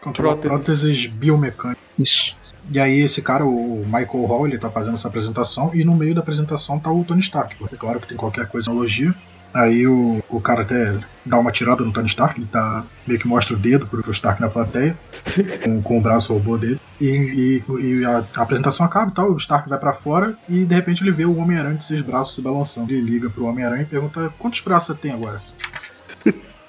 Controlar 0.00 0.36
Próteses. 0.36 0.66
próteses 0.66 1.06
biomecânicas. 1.06 1.82
isso. 1.98 2.36
E 2.70 2.80
aí 2.80 3.00
esse 3.00 3.22
cara, 3.22 3.44
o 3.44 3.82
Michael 3.84 4.26
Hall, 4.26 4.46
ele 4.48 4.58
tá 4.58 4.68
fazendo 4.70 4.94
essa 4.94 5.08
apresentação 5.08 5.70
e 5.74 5.84
no 5.84 5.94
meio 5.94 6.14
da 6.14 6.20
apresentação 6.20 6.78
tá 6.80 6.90
o 6.90 7.04
Tony 7.04 7.20
Stark. 7.20 7.54
Porque 7.56 7.76
claro 7.76 8.00
que 8.00 8.08
tem 8.08 8.16
qualquer 8.16 8.46
coisa 8.48 8.66
na 8.68 8.72
analogia. 8.72 9.14
Aí 9.54 9.86
o, 9.86 10.22
o 10.28 10.38
cara 10.40 10.62
até 10.62 10.98
dá 11.24 11.38
uma 11.38 11.50
tirada 11.52 11.82
no 11.82 11.90
Tony 11.92 12.08
Stark, 12.08 12.38
ele 12.38 12.48
tá 12.50 12.84
meio 13.06 13.18
que 13.18 13.26
mostra 13.26 13.54
o 13.54 13.58
dedo 13.58 13.86
pro, 13.86 14.10
Stark 14.10 14.38
na 14.40 14.48
plateia, 14.50 14.94
com, 15.64 15.80
com 15.80 15.98
o 15.98 16.00
braço 16.00 16.32
robô 16.34 16.58
dele. 16.58 16.78
E, 17.00 17.62
e- 17.68 17.72
e 18.00 18.04
a, 18.04 18.22
a 18.34 18.42
apresentação 18.42 18.84
acaba 18.84 19.10
e 19.10 19.14
tal, 19.14 19.30
o 19.32 19.36
Stark 19.36 19.66
vai 19.68 19.78
pra 19.78 19.94
fora 19.94 20.36
e 20.48 20.64
de 20.64 20.74
repente 20.74 21.02
ele 21.02 21.12
vê 21.12 21.24
o 21.24 21.36
Homem-Aranha 21.38 21.76
de 21.76 21.84
seis 21.84 22.02
braços 22.02 22.34
se 22.34 22.42
balançando. 22.42 22.92
Ele 22.92 23.00
liga 23.00 23.30
pro 23.30 23.46
Homem-Aranha 23.46 23.82
e 23.82 23.86
pergunta 23.86 24.30
quantos 24.38 24.60
braços 24.60 24.88
você 24.94 25.00
tem 25.00 25.12
agora? 25.12 25.40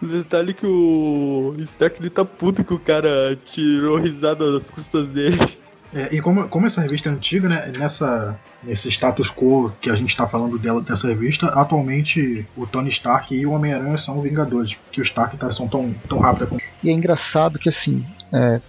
O 0.01 0.05
detalhe 0.07 0.53
que 0.53 0.65
o 0.65 1.53
Stark 1.59 1.99
ele 1.99 2.09
tá 2.11 2.23
puto 2.23 2.63
que 2.63 2.73
o 2.73 2.79
cara 2.79 3.37
tirou 3.47 3.97
risada 3.97 4.49
das 4.53 4.69
custas 4.69 5.07
dele. 5.07 5.37
É, 5.93 6.15
e 6.15 6.21
como, 6.21 6.47
como 6.47 6.65
essa 6.65 6.81
revista 6.81 7.09
é 7.09 7.13
antiga, 7.13 7.47
né, 7.47 7.71
nessa, 7.77 8.37
nesse 8.63 8.89
status 8.89 9.29
quo 9.29 9.71
que 9.81 9.89
a 9.89 9.95
gente 9.95 10.09
está 10.09 10.27
falando 10.27 10.57
dela, 10.57 10.81
dessa 10.81 11.07
revista, 11.07 11.47
atualmente 11.47 12.45
o 12.55 12.67
Tony 12.67 12.89
Stark 12.89 13.33
e 13.33 13.45
o 13.45 13.51
Homem-Aranha 13.51 13.97
são 13.97 14.19
Vingadores, 14.19 14.73
porque 14.75 14.99
o 14.99 15.03
Stark 15.03 15.37
tá, 15.37 15.51
são 15.51 15.67
tão, 15.67 15.93
tão 16.09 16.19
rápidos 16.19 16.49
como. 16.49 16.61
E 16.83 16.89
é 16.89 16.93
engraçado 16.93 17.57
que 17.57 17.69
assim, 17.69 18.05
é, 18.33 18.59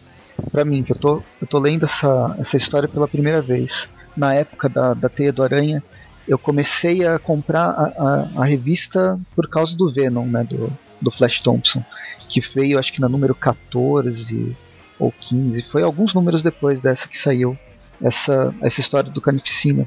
para 0.52 0.64
mim, 0.64 0.82
que 0.82 0.92
eu 0.92 0.96
tô, 0.96 1.22
eu 1.40 1.46
tô 1.46 1.58
lendo 1.58 1.84
essa, 1.84 2.36
essa 2.38 2.56
história 2.56 2.88
pela 2.88 3.08
primeira 3.08 3.42
vez, 3.42 3.88
na 4.16 4.34
época 4.34 4.68
da, 4.68 4.94
da 4.94 5.08
Teia 5.08 5.32
do 5.32 5.42
Aranha, 5.42 5.82
eu 6.26 6.38
comecei 6.38 7.06
a 7.06 7.18
comprar 7.18 7.70
a, 7.70 8.28
a, 8.36 8.42
a 8.42 8.44
revista 8.44 9.18
por 9.34 9.48
causa 9.48 9.76
do 9.76 9.90
Venom, 9.90 10.26
né, 10.26 10.44
do, 10.44 10.70
do 11.00 11.10
Flash 11.10 11.40
Thompson, 11.40 11.82
que 12.28 12.40
veio 12.40 12.78
acho 12.78 12.92
que 12.92 13.00
na 13.00 13.08
número 13.08 13.34
14 13.34 14.56
ou 14.98 15.12
15, 15.12 15.62
foi 15.62 15.82
alguns 15.82 16.12
números 16.14 16.42
depois 16.42 16.80
dessa 16.80 17.06
que 17.08 17.16
saiu 17.16 17.56
essa, 18.02 18.54
essa 18.60 18.80
história 18.80 19.10
do 19.10 19.20
Carnificina. 19.20 19.86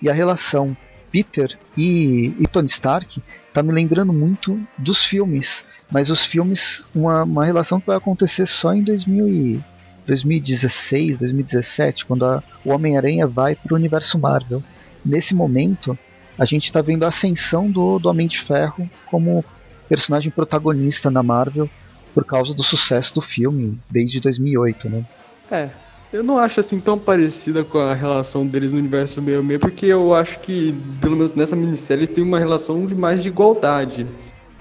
E 0.00 0.08
a 0.08 0.12
relação 0.12 0.76
Peter 1.10 1.58
e, 1.76 2.32
e 2.38 2.46
Tony 2.46 2.68
Stark 2.68 3.22
tá 3.52 3.62
me 3.62 3.72
lembrando 3.72 4.12
muito 4.12 4.60
dos 4.76 5.02
filmes, 5.04 5.64
mas 5.90 6.10
os 6.10 6.22
filmes, 6.24 6.82
uma, 6.94 7.22
uma 7.24 7.44
relação 7.44 7.80
que 7.80 7.86
vai 7.86 7.96
acontecer 7.96 8.46
só 8.46 8.72
em 8.74 8.82
2000 8.82 9.28
e 9.28 9.60
2016, 10.06 11.18
2017, 11.18 12.06
quando 12.06 12.24
a- 12.24 12.42
o 12.64 12.70
Homem-Aranha 12.70 13.26
vai 13.26 13.54
para 13.54 13.74
o 13.74 13.76
universo 13.76 14.18
Marvel. 14.18 14.62
nesse 15.04 15.34
momento, 15.34 15.96
a 16.38 16.44
gente 16.44 16.64
está 16.66 16.82
vendo 16.82 17.04
a 17.04 17.08
ascensão 17.08 17.70
do, 17.70 17.98
do 17.98 18.08
Homem 18.08 18.26
de 18.26 18.38
Ferro 18.38 18.88
como 19.06 19.44
personagem 19.88 20.30
protagonista 20.30 21.10
na 21.10 21.22
Marvel 21.22 21.68
por 22.14 22.24
causa 22.24 22.54
do 22.54 22.62
sucesso 22.62 23.14
do 23.14 23.20
filme 23.20 23.78
desde 23.90 24.20
2008, 24.20 24.88
né? 24.88 25.04
É, 25.50 25.70
eu 26.12 26.22
não 26.24 26.38
acho 26.38 26.60
assim 26.60 26.80
tão 26.80 26.98
parecida 26.98 27.62
com 27.62 27.78
a 27.78 27.94
relação 27.94 28.46
deles 28.46 28.72
no 28.72 28.78
universo 28.78 29.20
meio 29.20 29.44
meio, 29.44 29.60
porque 29.60 29.86
eu 29.86 30.14
acho 30.14 30.38
que, 30.40 30.74
pelo 31.00 31.16
menos 31.16 31.34
nessa 31.34 31.54
minissérie, 31.54 32.04
eles 32.04 32.14
têm 32.14 32.24
uma 32.24 32.38
relação 32.38 32.84
de 32.86 32.94
mais 32.94 33.22
de 33.22 33.28
igualdade. 33.28 34.06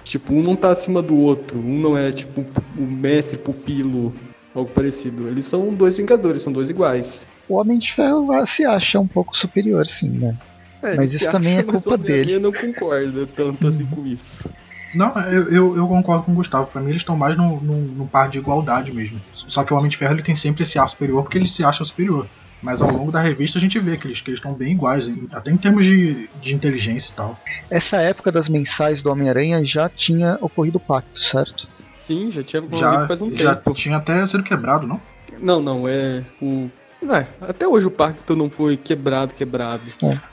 Tipo, 0.04 0.34
um 0.34 0.42
não 0.42 0.56
tá 0.56 0.72
acima 0.72 1.02
do 1.02 1.18
outro, 1.18 1.58
um 1.58 1.80
não 1.80 1.98
é 1.98 2.12
tipo 2.12 2.46
o 2.78 2.82
mestre, 2.82 3.38
pupilo, 3.38 4.14
algo 4.54 4.70
parecido. 4.72 5.28
Eles 5.28 5.46
são 5.46 5.74
dois 5.74 5.98
vingadores, 5.98 6.44
são 6.44 6.52
dois 6.52 6.70
iguais. 6.70 7.28
O 7.48 7.56
Homem 7.56 7.78
de 7.78 7.94
Ferro 7.94 8.28
se 8.46 8.66
acha 8.66 9.00
um 9.00 9.08
pouco 9.08 9.36
superior, 9.36 9.86
sim, 9.86 10.10
né? 10.10 10.38
É, 10.82 10.96
Mas 10.96 11.14
isso 11.14 11.30
também 11.30 11.58
é 11.58 11.64
culpa 11.64 11.98
dele. 11.98 12.40
não 12.40 12.52
concorda 12.52 13.26
tanto 13.26 13.68
assim 13.68 13.86
com 13.86 14.06
isso. 14.06 14.50
Não, 14.94 15.12
eu, 15.30 15.52
eu, 15.52 15.78
eu 15.78 15.88
concordo 15.88 16.24
com 16.24 16.32
o 16.32 16.36
Gustavo. 16.36 16.68
Pra 16.68 16.82
mim, 16.82 16.90
eles 16.90 17.02
estão 17.02 17.16
mais 17.16 17.36
no, 17.38 17.60
no, 17.62 17.76
no 17.76 18.08
par 18.08 18.30
de 18.30 18.38
igualdade 18.38 18.92
mesmo. 18.94 19.20
Só 19.34 19.64
que 19.64 19.74
o 19.74 19.78
Homem 19.78 19.90
de 19.90 19.98
Ferro 19.98 20.14
ele 20.14 20.24
tem 20.24 20.36
sempre 20.36 20.64
esse 20.64 20.80
ar 20.80 20.90
superior 20.90 21.24
porque 21.24 21.38
ele 21.38 21.48
se 21.48 21.64
acha 21.64 21.84
superior. 21.84 22.28
Mas 22.62 22.82
ao 22.82 22.90
longo 22.92 23.12
da 23.12 23.22
revista 23.22 23.60
a 23.60 23.62
gente 23.62 23.78
vê 23.78 23.98
que 23.98 24.08
eles 24.08 24.20
que 24.20 24.32
eles 24.32 24.40
estão 24.40 24.54
bem 24.54 24.72
iguais, 24.72 25.08
até 25.32 25.52
em 25.52 25.58
termos 25.58 25.86
de, 25.86 26.28
de 26.42 26.56
inteligência 26.56 27.12
e 27.12 27.14
tal. 27.16 27.38
Essa 27.70 27.98
época 27.98 28.32
das 28.32 28.50
mensais 28.50 29.02
do 29.02 29.12
Homem-Aranha 29.12 29.64
já 29.64 29.88
tinha 29.88 30.38
ocorrido 30.42 30.78
o 30.78 30.82
pacto, 30.82 31.20
certo? 31.20 31.68
Sim, 31.94 32.32
já 32.32 32.42
tinha 32.42 32.62
Já, 32.62 32.68
ocorrido 32.90 33.08
faz 33.08 33.22
um 33.22 33.36
já 33.38 33.56
tempo. 33.56 33.74
tinha 33.76 33.98
até 33.98 34.26
sido 34.26 34.42
quebrado, 34.44 34.88
não? 34.88 35.00
Não, 35.40 35.62
não, 35.62 35.88
é 35.88 36.24
o. 36.42 36.68
Não 37.08 37.16
é, 37.16 37.26
até 37.40 37.66
hoje 37.66 37.86
o 37.88 37.92
pacto 37.92 38.36
não 38.36 38.50
foi 38.50 38.76
quebrado, 38.76 39.34
quebrado. 39.34 39.82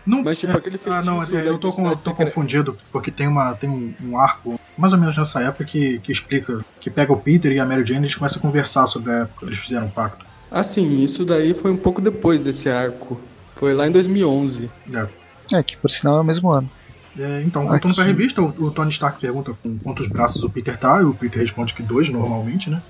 não 0.04 0.24
Mas, 0.24 0.40
tipo, 0.40 0.56
aquele 0.56 0.76
Ah, 0.86 1.02
não, 1.02 1.22
é, 1.22 1.48
eu 1.48 1.56
tô, 1.56 1.70
com- 1.70 1.88
eu 1.88 1.96
tô 1.96 2.12
confundido, 2.12 2.76
porque 2.90 3.12
tem, 3.12 3.28
uma, 3.28 3.54
tem 3.54 3.70
um, 3.70 3.94
um 4.02 4.18
arco, 4.18 4.58
mais 4.76 4.92
ou 4.92 4.98
menos 4.98 5.16
nessa 5.16 5.40
época, 5.40 5.64
que, 5.64 6.00
que 6.00 6.10
explica, 6.10 6.58
que 6.80 6.90
pega 6.90 7.12
o 7.12 7.20
Peter 7.20 7.52
e 7.52 7.60
a 7.60 7.64
Mary 7.64 7.86
Jane 7.86 8.00
e 8.00 8.04
eles 8.06 8.16
começam 8.16 8.40
a 8.40 8.42
conversar 8.42 8.88
sobre 8.88 9.12
a 9.12 9.18
época 9.20 9.38
que 9.38 9.44
eles 9.46 9.58
fizeram 9.58 9.86
o 9.86 9.90
pacto. 9.92 10.26
Ah, 10.50 10.64
sim, 10.64 11.04
isso 11.04 11.24
daí 11.24 11.54
foi 11.54 11.70
um 11.70 11.76
pouco 11.76 12.00
depois 12.00 12.42
desse 12.42 12.68
arco. 12.68 13.20
Foi 13.54 13.72
lá 13.72 13.86
em 13.86 13.92
2011. 13.92 14.68
É. 14.92 15.56
É, 15.56 15.62
que 15.62 15.76
por 15.76 15.90
sinal 15.90 16.18
é 16.18 16.20
o 16.22 16.24
mesmo 16.24 16.50
ano. 16.50 16.68
É, 17.16 17.42
então, 17.42 17.68
voltando 17.68 17.92
Aqui. 17.92 17.94
pra 17.94 18.04
revista, 18.04 18.42
o, 18.42 18.48
o 18.48 18.70
Tony 18.72 18.90
Stark 18.90 19.20
pergunta 19.20 19.54
com 19.62 19.78
quantos 19.78 20.08
braços 20.08 20.42
o 20.42 20.50
Peter 20.50 20.76
tá, 20.76 21.00
e 21.00 21.04
o 21.04 21.14
Peter 21.14 21.40
responde 21.40 21.72
que 21.72 21.82
dois, 21.84 22.08
normalmente, 22.08 22.68
né? 22.68 22.82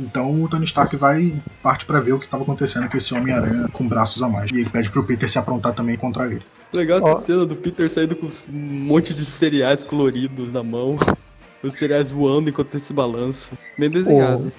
Então 0.00 0.42
o 0.42 0.48
Tony 0.48 0.64
Stark 0.64 0.94
vai 0.96 1.34
parte 1.62 1.84
pra 1.84 2.00
ver 2.00 2.12
o 2.12 2.18
que 2.18 2.24
estava 2.26 2.42
acontecendo 2.44 2.88
com 2.88 2.96
esse 2.96 3.12
Homem-Aranha 3.14 3.68
com 3.72 3.88
braços 3.88 4.22
a 4.22 4.28
mais. 4.28 4.50
E 4.50 4.60
ele 4.60 4.70
pede 4.70 4.90
pro 4.90 5.02
Peter 5.02 5.28
se 5.28 5.38
aprontar 5.38 5.72
também 5.74 5.96
contra 5.96 6.26
ele. 6.26 6.42
Legal 6.72 6.98
essa 7.16 7.22
cena 7.22 7.44
do 7.44 7.56
Peter 7.56 7.88
saindo 7.90 8.14
com 8.14 8.26
um 8.26 8.56
monte 8.58 9.12
de 9.12 9.24
cereais 9.24 9.82
coloridos 9.82 10.52
na 10.52 10.62
mão. 10.62 10.96
Os 11.62 11.74
cereais 11.74 12.12
voando 12.12 12.48
enquanto 12.48 12.72
ele 12.74 12.80
se 12.80 12.92
balança. 12.92 13.58
Bem 13.76 13.90
desenhado. 13.90 14.52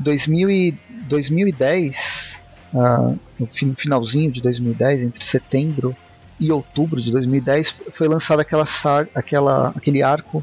2000 0.00 0.48
e 0.50 0.74
2010, 1.08 2.40
ah, 2.74 3.12
no 3.38 3.46
fin- 3.46 3.74
finalzinho 3.74 4.30
de 4.32 4.40
2010, 4.40 5.02
entre 5.02 5.24
setembro 5.24 5.94
e 6.40 6.50
outubro 6.52 7.00
de 7.02 7.10
2010, 7.10 7.74
foi 7.92 8.08
lançada 8.08 8.42
aquela 8.42 8.64
saga, 8.64 9.10
aquela, 9.14 9.72
aquele 9.76 10.02
arco, 10.02 10.42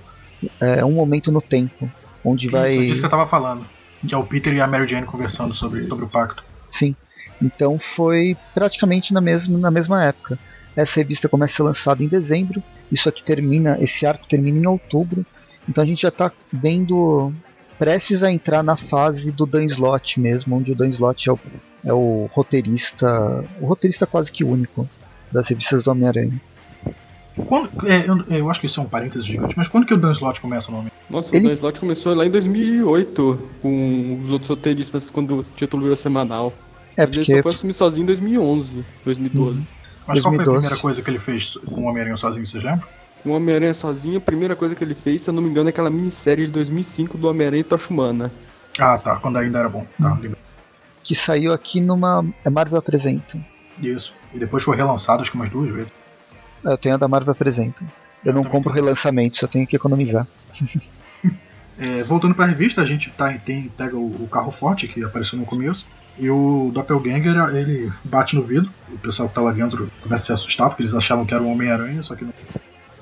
é, 0.60 0.84
um 0.84 0.92
momento 0.92 1.32
no 1.32 1.42
tempo, 1.42 1.90
onde 2.24 2.48
vai, 2.50 2.72
Isso 2.72 2.82
disso 2.82 3.02
que 3.02 3.06
eu 3.06 3.10
tava 3.10 3.25
falando. 3.25 3.66
Que 4.06 4.16
é 4.16 4.18
o 4.18 4.24
Peter 4.24 4.54
e 4.54 4.62
a 4.62 4.68
Mary 4.68 4.88
Jane 4.88 5.06
conversando 5.06 5.54
sobre, 5.54 5.88
sobre 5.88 6.06
o 6.06 6.08
pacto. 6.08 6.44
sim. 6.70 6.96
Então 7.42 7.78
foi 7.78 8.38
praticamente 8.54 9.14
na 9.14 9.22
mesma, 9.22 9.58
na 9.58 9.72
mesma 9.72 10.04
época. 10.04 10.40
Essa 10.76 10.96
revista 10.98 11.30
começa 11.30 11.54
a 11.54 11.56
ser 11.58 11.64
lançada 11.64 12.04
em 12.04 12.08
dezembro, 12.08 12.62
isso 12.92 13.08
aqui 13.08 13.24
termina, 13.24 13.78
esse 13.80 14.06
arco 14.06 14.28
termina 14.28 14.58
em 14.60 14.68
outubro. 14.68 15.26
Então 15.68 15.84
a 15.84 15.88
gente 15.88 16.02
já 16.02 16.10
está 16.10 16.32
vendo 16.52 17.34
prestes 17.78 18.24
a 18.24 18.32
entrar 18.32 18.64
na 18.64 18.76
fase 18.76 19.32
do 19.32 19.46
Dan 19.46 19.66
Slott 19.66 20.20
mesmo, 20.20 20.56
onde 20.56 20.72
o 20.72 20.76
Dan 20.76 20.90
Slott 20.90 21.30
é 21.30 21.34
o, 21.34 21.40
é 21.86 21.94
o 21.94 22.30
roteirista, 22.32 23.44
o 23.60 23.66
roteirista 23.66 24.06
quase 24.06 24.32
que 24.32 24.44
único 24.44 24.88
das 25.32 25.48
revistas 25.48 25.84
do 25.84 25.92
Homem-Aranha. 25.92 26.40
Quando, 27.46 27.70
é, 27.86 28.06
eu, 28.08 28.38
eu 28.38 28.50
acho 28.50 28.60
que 28.60 28.66
isso 28.66 28.80
é 28.80 28.84
um 28.84 28.88
parênteses 28.88 29.26
gigante, 29.26 29.58
mas 29.58 29.68
quando 29.68 29.86
que 29.86 29.94
o 29.94 29.98
Dan 29.98 30.12
Slott 30.12 30.40
começa 30.40 30.72
no 30.72 30.80
Homem? 30.80 30.92
Nossa, 31.10 31.36
Ele- 31.36 31.46
o 31.46 31.50
Dan 31.50 31.54
Slott 31.54 31.80
começou 31.80 32.16
lá 32.16 32.26
em 32.26 32.30
2008 32.30 33.40
com 33.62 34.22
os 34.24 34.32
outros 34.32 34.50
roteiristas 34.50 35.10
quando 35.10 35.40
o 35.40 35.44
título 35.44 35.84
virou 35.84 35.96
semanal. 35.96 36.54
É 36.98 37.04
ele 37.04 37.12
porque 37.12 37.36
só 37.36 37.42
foi 37.44 37.52
assumir 37.52 37.74
sozinho 37.74 38.04
em 38.04 38.08
2011, 38.08 38.84
2012. 39.04 39.62
Mas 40.08 40.22
qual 40.22 40.34
foi 40.34 40.42
a 40.42 40.46
2012. 40.46 40.52
primeira 40.62 40.78
coisa 40.82 41.02
que 41.02 41.10
ele 41.10 41.20
fez 41.20 41.58
com 41.66 41.82
o 41.82 41.84
Homem-Aranha 41.86 42.16
sozinho, 42.16 42.46
vocês 42.46 42.64
lembram? 42.64 42.88
O 43.24 43.32
Homem-Aranha 43.32 43.74
sozinho, 43.74 44.18
a 44.18 44.22
primeira 44.22 44.56
coisa 44.56 44.76
que 44.76 44.84
ele 44.84 44.94
fez, 44.94 45.22
se 45.22 45.30
eu 45.30 45.34
não 45.34 45.42
me 45.42 45.50
engano, 45.50 45.68
é 45.68 45.72
aquela 45.72 45.90
minissérie 45.90 46.46
de 46.46 46.52
2005 46.52 47.18
do 47.18 47.28
Homem-Aranha 47.28 47.62
e 47.62 47.64
Tocha 47.64 47.92
Humana. 47.92 48.32
Ah, 48.80 48.98
tá, 48.98 49.16
quando 49.18 49.38
ainda 49.38 49.60
era 49.60 49.70
bom. 49.70 49.86
Tá, 50.00 50.14
lembrei. 50.14 50.36
que 51.04 51.14
saiu 51.16 51.54
aqui 51.54 51.80
numa 51.82 52.26
é 52.44 52.50
Marvel 52.50 52.78
Apresenta. 52.80 53.38
Isso. 53.82 54.14
E 54.34 54.40
depois 54.40 54.64
foi 54.64 54.76
relançado, 54.76 55.22
acho 55.22 55.30
que 55.32 55.38
umas 55.38 55.50
duas 55.50 55.72
vezes. 55.74 55.94
É, 56.66 56.72
Eu 56.74 56.78
tenho 56.78 56.96
a 56.96 56.98
da 56.98 57.08
Marvel 57.08 57.32
Apresenta. 57.32 57.84
Eu 58.25 58.34
não 58.34 58.44
compro 58.44 58.74
relançamentos, 58.74 59.39
eu 59.41 59.48
tenho 59.48 59.67
que 59.67 59.75
economizar. 59.75 60.27
É, 61.77 62.03
voltando 62.05 62.34
pra 62.34 62.46
revista, 62.46 62.82
a 62.82 62.86
gente 62.86 63.10
tá, 63.12 63.34
tem, 63.34 63.63
pega 63.63 63.98
o, 63.98 64.05
o 64.24 64.27
carro 64.29 64.50
forte 64.50 64.88
que 64.88 65.03
apareceu 65.03 65.38
no 65.38 65.46
começo. 65.46 65.86
E 66.17 66.29
o 66.29 66.72
Doppelganger, 66.74 67.36
ele 67.53 67.91
bate 68.05 68.36
no 68.36 68.44
vidro. 68.44 68.72
O 68.89 68.98
pessoal 68.98 69.27
que 69.27 69.36
tá 69.36 69.41
lá 69.41 69.51
dentro 69.51 69.91
começa 70.00 70.24
a 70.24 70.25
se 70.27 70.32
assustar, 70.32 70.70
porque 70.70 70.84
eles 70.84 70.94
achavam 70.94 71.25
que 71.25 71.34
era 71.34 71.44
o 71.44 71.51
Homem-Aranha, 71.51 72.01
só 72.01 72.15
que 72.15 72.24
não. 72.24 72.34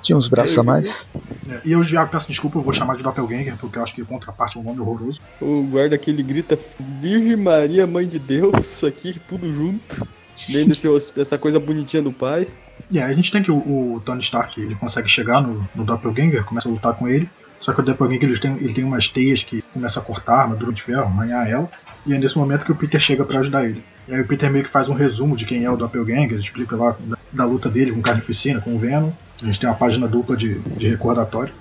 Tinha 0.01 0.17
uns 0.17 0.27
braços 0.27 0.57
a 0.57 0.63
mais. 0.63 1.07
É, 1.47 1.61
e 1.63 1.71
eu 1.71 1.83
já 1.83 2.05
peço 2.05 2.27
desculpa, 2.27 2.57
eu 2.57 2.63
vou 2.63 2.73
chamar 2.73 2.97
de 2.97 3.03
Doppelganger, 3.03 3.55
porque 3.57 3.77
eu 3.77 3.83
acho 3.83 3.93
que 3.93 4.03
contraparte 4.03 4.57
é 4.57 4.59
um 4.59 4.63
nome 4.63 4.79
horroroso. 4.79 5.21
O 5.39 5.61
guarda 5.63 5.95
aqui 5.95 6.09
ele 6.09 6.23
grita 6.23 6.57
Virgem 6.99 7.35
Maria, 7.35 7.85
Mãe 7.85 8.07
de 8.07 8.17
Deus, 8.17 8.83
aqui 8.83 9.19
tudo 9.27 9.53
junto. 9.53 10.07
Bem 10.49 10.67
desse, 10.67 10.87
dessa 11.15 11.37
coisa 11.37 11.59
bonitinha 11.59 12.01
do 12.01 12.11
pai. 12.11 12.47
E 12.89 12.99
aí 12.99 13.11
a 13.11 13.15
gente 13.15 13.31
tem 13.31 13.43
que 13.43 13.51
o, 13.51 13.55
o 13.95 14.01
Tony 14.03 14.21
Stark 14.21 14.59
ele 14.59 14.75
consegue 14.75 15.07
chegar 15.09 15.41
no, 15.41 15.67
no 15.75 15.83
Doppelganger, 15.83 16.43
começa 16.43 16.67
a 16.67 16.71
lutar 16.71 16.93
com 16.95 17.07
ele. 17.07 17.29
Só 17.59 17.71
que 17.71 17.79
o 17.79 17.83
Doppelganger 17.83 18.29
ele 18.29 18.39
tem, 18.39 18.57
ele 18.57 18.73
tem 18.73 18.83
umas 18.83 19.07
teias 19.07 19.41
que 19.43 19.61
começa 19.73 19.99
a 19.99 20.03
cortar 20.03 20.35
a 20.35 20.41
armadura 20.41 20.73
de 20.73 20.81
ferro, 20.81 21.03
arranhar 21.03 21.47
ela. 21.47 21.69
E 22.05 22.13
é 22.13 22.17
nesse 22.17 22.37
momento 22.37 22.65
que 22.65 22.71
o 22.71 22.75
Peter 22.75 22.99
chega 22.99 23.23
pra 23.23 23.39
ajudar 23.39 23.65
ele. 23.65 23.83
E 24.07 24.13
aí 24.13 24.21
o 24.21 24.27
Peter 24.27 24.51
meio 24.51 24.65
que 24.65 24.69
faz 24.71 24.89
um 24.89 24.93
resumo 24.93 25.35
de 25.37 25.45
quem 25.45 25.63
é 25.63 25.71
o 25.71 25.77
Doppelganger, 25.77 26.37
explica 26.37 26.75
lá 26.75 26.95
da, 26.99 27.17
da 27.31 27.45
luta 27.45 27.69
dele 27.69 27.91
com 27.91 27.99
o 27.99 28.03
Carnificina, 28.03 28.59
com 28.59 28.75
o 28.75 28.79
Venom. 28.79 29.11
A 29.41 29.45
gente 29.45 29.59
tem 29.59 29.69
uma 29.69 29.75
página 29.75 30.07
dupla 30.07 30.35
de, 30.35 30.59
de 30.75 30.89
recordatório. 30.89 31.53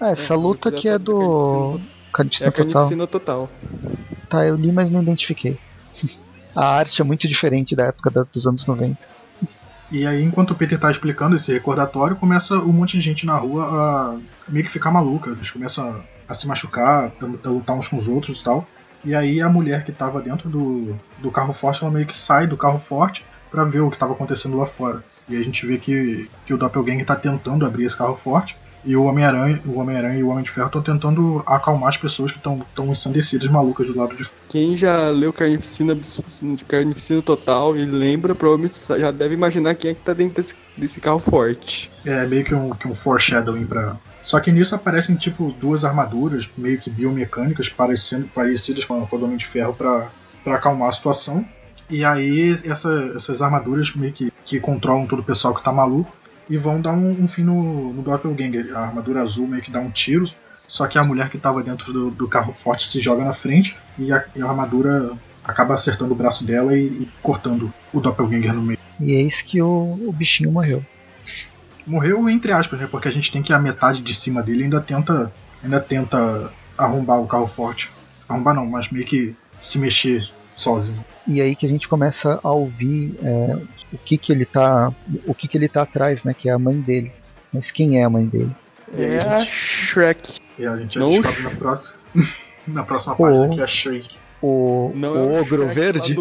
Ah, 0.00 0.10
essa 0.10 0.34
É, 0.34 0.36
luta 0.36 0.72
que 0.72 0.88
é 0.88 0.98
do 0.98 1.78
É 1.78 2.12
Carnificina 2.12 2.50
Total. 2.52 2.64
carnificina 2.64 3.06
total. 3.06 3.50
Tá, 4.28 4.44
eu 4.44 4.56
li, 4.56 4.72
mas 4.72 4.90
não 4.90 5.02
identifiquei. 5.02 5.58
a 6.54 6.66
arte 6.76 7.00
é 7.00 7.04
muito 7.04 7.26
diferente 7.28 7.74
da 7.76 7.84
época 7.86 8.10
da- 8.10 8.26
dos 8.32 8.46
anos 8.46 8.66
90. 8.66 8.98
E 9.90 10.06
aí, 10.06 10.22
enquanto 10.22 10.50
o 10.52 10.54
Peter 10.54 10.78
tá 10.78 10.90
explicando 10.90 11.36
esse 11.36 11.52
recordatório, 11.52 12.16
começa 12.16 12.56
um 12.56 12.72
monte 12.72 12.92
de 12.98 13.00
gente 13.00 13.26
na 13.26 13.36
rua 13.36 13.64
a 13.64 14.16
meio 14.48 14.64
que 14.64 14.72
ficar 14.72 14.90
maluca. 14.90 15.30
Eles 15.30 15.50
começam 15.50 15.88
a, 16.28 16.32
a 16.32 16.34
se 16.34 16.46
machucar, 16.48 17.12
a, 17.20 17.46
a 17.46 17.50
lutar 17.50 17.76
uns 17.76 17.86
com 17.88 17.96
os 17.96 18.08
outros 18.08 18.40
e 18.40 18.44
tal. 18.44 18.66
E 19.04 19.14
aí 19.14 19.40
a 19.40 19.48
mulher 19.48 19.84
que 19.84 19.92
tava 19.92 20.20
dentro 20.22 20.48
do, 20.48 20.98
do 21.18 21.30
carro 21.30 21.52
forte, 21.52 21.82
ela 21.82 21.92
meio 21.92 22.06
que 22.06 22.16
sai 22.16 22.46
do 22.46 22.56
carro 22.56 22.78
forte 22.78 23.24
pra 23.50 23.62
ver 23.62 23.80
o 23.80 23.90
que 23.90 23.98
tava 23.98 24.14
acontecendo 24.14 24.56
lá 24.56 24.66
fora. 24.66 25.04
E 25.28 25.36
a 25.36 25.42
gente 25.44 25.64
vê 25.66 25.76
que, 25.78 26.28
que 26.46 26.54
o 26.54 26.56
Doppelganger 26.56 27.04
tá 27.06 27.14
tentando 27.14 27.64
abrir 27.66 27.84
esse 27.84 27.96
carro 27.96 28.16
forte. 28.16 28.56
E 28.86 28.94
o 28.96 29.04
Homem-Aranha 29.04 29.60
o 29.64 29.78
Homem-Aranha 29.78 30.18
e 30.18 30.22
o 30.22 30.28
Homem 30.28 30.44
de 30.44 30.50
Ferro 30.50 30.66
estão 30.66 30.82
tentando 30.82 31.42
acalmar 31.46 31.88
as 31.88 31.96
pessoas 31.96 32.30
que 32.32 32.38
estão 32.38 32.60
tão 32.74 32.86
ensandecidas, 32.92 33.48
malucas 33.50 33.86
do 33.86 33.96
lado 33.98 34.14
de 34.14 34.24
fora. 34.24 34.36
Quem 34.48 34.76
já 34.76 35.08
leu 35.10 35.32
Carnificina, 35.32 35.96
Carnificina 36.68 37.22
Total 37.22 37.76
e 37.76 37.84
lembra, 37.86 38.34
provavelmente 38.34 38.76
já 38.86 39.10
deve 39.10 39.34
imaginar 39.34 39.74
quem 39.74 39.90
é 39.90 39.94
que 39.94 40.00
tá 40.00 40.12
dentro 40.12 40.36
desse, 40.36 40.54
desse 40.76 41.00
carro 41.00 41.18
forte. 41.18 41.90
É 42.04 42.26
meio 42.26 42.44
que 42.44 42.54
um, 42.54 42.70
que 42.70 42.86
um 42.86 42.94
foreshadowing 42.94 43.64
pra. 43.64 43.96
Só 44.22 44.40
que 44.40 44.50
nisso 44.52 44.74
aparecem 44.74 45.16
tipo 45.16 45.54
duas 45.60 45.84
armaduras 45.84 46.48
meio 46.56 46.78
que 46.78 46.90
biomecânicas 46.90 47.68
parecendo, 47.68 48.26
parecidas 48.34 48.84
com 48.84 49.02
a, 49.02 49.16
do 49.16 49.24
Homem 49.24 49.36
de 49.36 49.46
Ferro 49.46 49.74
pra, 49.74 50.08
pra 50.42 50.56
acalmar 50.56 50.88
a 50.88 50.92
situação. 50.92 51.44
E 51.90 52.04
aí 52.04 52.54
essa- 52.64 53.12
essas 53.14 53.42
armaduras 53.42 53.94
meio 53.94 54.12
que, 54.12 54.32
que 54.44 54.58
controlam 54.60 55.06
todo 55.06 55.20
o 55.20 55.24
pessoal 55.24 55.54
que 55.54 55.62
tá 55.62 55.70
maluco 55.72 56.10
e 56.48 56.56
vão 56.56 56.80
dar 56.80 56.92
um, 56.92 57.24
um 57.24 57.28
fim 57.28 57.42
no, 57.42 57.92
no 57.92 58.02
Doppelganger. 58.02 58.76
A 58.76 58.80
armadura 58.80 59.22
azul 59.22 59.46
meio 59.46 59.62
que 59.62 59.70
dá 59.70 59.80
um 59.80 59.90
tiro, 59.90 60.28
só 60.68 60.86
que 60.86 60.98
a 60.98 61.04
mulher 61.04 61.28
que 61.30 61.38
tava 61.38 61.62
dentro 61.62 61.92
do, 61.92 62.10
do 62.10 62.28
carro 62.28 62.52
forte 62.52 62.88
se 62.88 63.00
joga 63.00 63.24
na 63.24 63.32
frente 63.32 63.76
e 63.98 64.12
a, 64.12 64.24
e 64.34 64.42
a 64.42 64.46
armadura 64.46 65.12
acaba 65.44 65.74
acertando 65.74 66.12
o 66.12 66.16
braço 66.16 66.44
dela 66.44 66.76
e, 66.76 66.86
e 66.86 67.08
cortando 67.22 67.72
o 67.92 68.00
Doppelganger 68.00 68.54
no 68.54 68.62
meio. 68.62 68.78
E 69.00 69.12
eis 69.12 69.42
que 69.42 69.60
o, 69.60 69.96
o 70.00 70.12
bichinho 70.12 70.50
morreu. 70.50 70.84
Morreu 71.86 72.28
entre 72.30 72.52
aspas, 72.52 72.80
né? 72.80 72.88
Porque 72.90 73.08
a 73.08 73.10
gente 73.10 73.30
tem 73.30 73.42
que 73.42 73.52
a 73.52 73.58
metade 73.58 74.00
de 74.00 74.14
cima 74.14 74.42
dele 74.42 74.64
ainda 74.64 74.80
tenta. 74.80 75.32
Ainda 75.62 75.80
tenta 75.80 76.52
arrombar 76.76 77.20
o 77.20 77.26
carro 77.26 77.46
forte. 77.46 77.90
Arrombar 78.28 78.54
não, 78.54 78.66
mas 78.66 78.90
meio 78.90 79.04
que 79.04 79.34
se 79.60 79.78
mexer 79.78 80.28
sozinho. 80.56 81.04
E 81.26 81.40
aí 81.40 81.56
que 81.56 81.64
a 81.64 81.68
gente 81.68 81.88
começa 81.88 82.38
a 82.42 82.50
ouvir 82.50 83.14
é, 83.22 83.58
o 83.94 83.98
que 83.98 84.18
que 84.18 84.32
ele 84.32 84.44
tá, 84.44 84.92
o 85.24 85.34
que 85.34 85.46
que 85.46 85.56
ele 85.56 85.68
tá 85.68 85.82
atrás, 85.82 86.24
né? 86.24 86.34
Que 86.34 86.48
é 86.48 86.52
a 86.52 86.58
mãe 86.58 86.78
dele. 86.80 87.12
Mas 87.52 87.70
quem 87.70 88.00
é 88.00 88.04
a 88.04 88.10
mãe 88.10 88.26
dele? 88.26 88.50
É 88.96 89.20
a 89.20 89.44
Shrek. 89.44 90.40
E 90.58 90.66
a 90.66 90.76
gente 90.76 90.94
já 90.98 91.06
descobre 91.06 91.42
na 91.42 91.50
próxima, 91.50 91.94
na 92.66 92.82
próxima 92.82 93.16
página 93.16 93.54
que 93.54 93.60
é 93.60 93.64
a 93.64 93.66
Shriek. 93.66 94.16
O, 94.42 94.92
Não 94.94 95.12
o 95.12 95.16
é 95.16 95.20
o 95.20 95.40
ogro 95.40 95.62
Shrek 95.62 95.74
verde? 95.74 96.16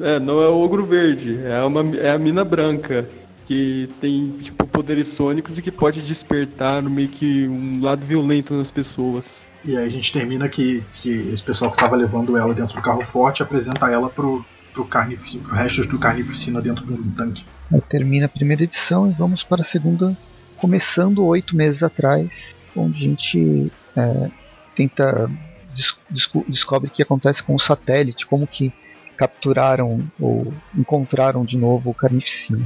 É, 0.00 0.20
não 0.20 0.42
é 0.42 0.48
o 0.48 0.60
ogro 0.60 0.84
verde, 0.84 1.40
é, 1.44 1.60
uma, 1.62 1.96
é 1.96 2.10
a 2.10 2.18
mina 2.18 2.44
branca. 2.44 3.08
Que 3.44 3.90
tem, 4.00 4.30
tipo, 4.40 4.64
poderes 4.68 5.08
sônicos 5.08 5.58
e 5.58 5.62
que 5.62 5.70
pode 5.70 6.00
despertar 6.00 6.80
meio 6.80 7.08
que 7.08 7.48
um 7.48 7.82
lado 7.82 8.06
violento 8.06 8.54
nas 8.54 8.70
pessoas. 8.70 9.48
E 9.64 9.76
aí 9.76 9.84
a 9.84 9.88
gente 9.88 10.12
termina 10.12 10.48
que, 10.48 10.82
que 10.94 11.28
esse 11.32 11.42
pessoal 11.42 11.72
que 11.72 11.76
tava 11.76 11.96
levando 11.96 12.36
ela 12.36 12.54
dentro 12.54 12.76
do 12.76 12.80
carro 12.80 13.04
forte 13.04 13.42
apresenta 13.42 13.90
ela 13.90 14.08
pro, 14.08 14.44
pro, 14.72 14.84
carnificina, 14.84 15.44
pro 15.44 15.54
restos 15.56 15.86
do 15.86 15.98
carnificina 15.98 16.60
dentro 16.60 16.84
de 16.84 16.92
um 16.92 17.10
tanque. 17.12 17.44
Aí 17.72 17.80
termina 17.80 18.26
a 18.26 18.28
primeira 18.28 18.64
edição 18.64 19.10
e 19.10 19.14
vamos 19.14 19.42
para 19.42 19.62
a 19.62 19.64
segunda, 19.64 20.16
começando 20.56 21.24
oito 21.24 21.56
meses 21.56 21.82
atrás, 21.82 22.54
onde 22.76 23.04
a 23.04 23.08
gente 23.08 23.72
é, 23.96 24.30
tenta 24.74 25.30
des- 25.74 25.96
desco- 26.10 26.44
descobre 26.48 26.88
o 26.88 26.92
que 26.92 27.02
acontece 27.02 27.42
com 27.42 27.54
o 27.54 27.60
satélite, 27.60 28.26
como 28.26 28.46
que 28.46 28.72
capturaram 29.16 30.02
ou 30.20 30.52
encontraram 30.76 31.44
de 31.44 31.56
novo 31.58 31.90
o 31.90 31.94
carnificina. 31.94 32.64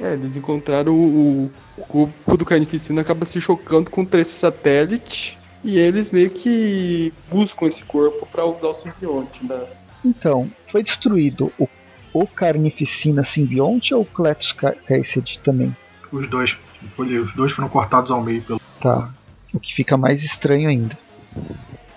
É, 0.00 0.12
eles 0.12 0.36
encontraram 0.36 0.94
o, 0.94 1.50
o 1.76 1.80
corpo 1.82 2.36
do 2.36 2.44
carnificina 2.44 3.00
acaba 3.00 3.24
se 3.24 3.40
chocando 3.40 3.90
contra 3.90 4.20
esse 4.20 4.32
satélite 4.32 5.36
e 5.64 5.76
eles 5.76 6.10
meio 6.10 6.30
que 6.30 7.12
buscam 7.28 7.66
esse 7.66 7.82
corpo 7.82 8.26
para 8.26 8.44
usar 8.44 8.68
o 8.68 8.74
simbionte, 8.74 9.44
né? 9.44 9.60
Então, 10.04 10.50
foi 10.66 10.82
destruído 10.82 11.52
o, 11.58 11.68
o 12.12 12.26
carnificina 12.26 13.24
simbionte 13.24 13.94
ou 13.94 14.02
o 14.02 14.06
Cletus 14.06 14.52
Ca- 14.52 14.72
Cassidy 14.86 15.38
também? 15.40 15.76
Os 16.12 16.26
dois, 16.28 16.56
os 16.96 17.34
dois 17.34 17.52
foram 17.52 17.68
cortados 17.68 18.10
ao 18.10 18.22
meio 18.22 18.42
pelo. 18.42 18.60
Tá. 18.80 19.10
O 19.52 19.60
que 19.60 19.74
fica 19.74 19.96
mais 19.96 20.22
estranho 20.22 20.68
ainda. 20.68 20.96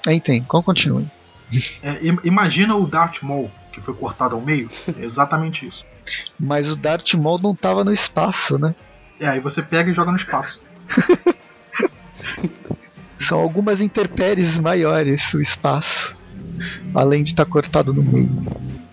Aí 0.06 0.20
tem, 0.20 0.44
como 0.44 0.64
continue. 0.64 1.08
É, 1.84 2.00
im- 2.06 2.18
imagina 2.24 2.76
o 2.78 2.88
Darth 2.88 3.22
Maul 3.22 3.52
que 3.74 3.82
foi 3.82 3.94
cortado 3.94 4.36
ao 4.36 4.42
meio. 4.42 4.70
É 4.98 5.04
exatamente 5.04 5.66
isso. 5.68 5.84
Mas 6.40 6.68
o 6.70 6.76
Darth 6.78 7.14
Maul 7.16 7.40
não 7.40 7.54
tava 7.56 7.84
no 7.84 7.92
espaço, 7.94 8.58
né? 8.58 8.74
É, 9.20 9.28
aí 9.28 9.40
você 9.40 9.62
pega 9.62 9.92
e 9.92 9.94
joga 9.94 10.12
no 10.12 10.18
espaço. 10.18 10.60
São 13.20 13.40
algumas 13.40 13.82
intempéries 13.82 14.58
maiores 14.58 15.34
o 15.34 15.42
espaço. 15.42 16.16
Além 16.94 17.24
de 17.24 17.30
estar 17.30 17.46
cortado 17.46 17.94
no 17.94 18.04
meio. 18.04 18.30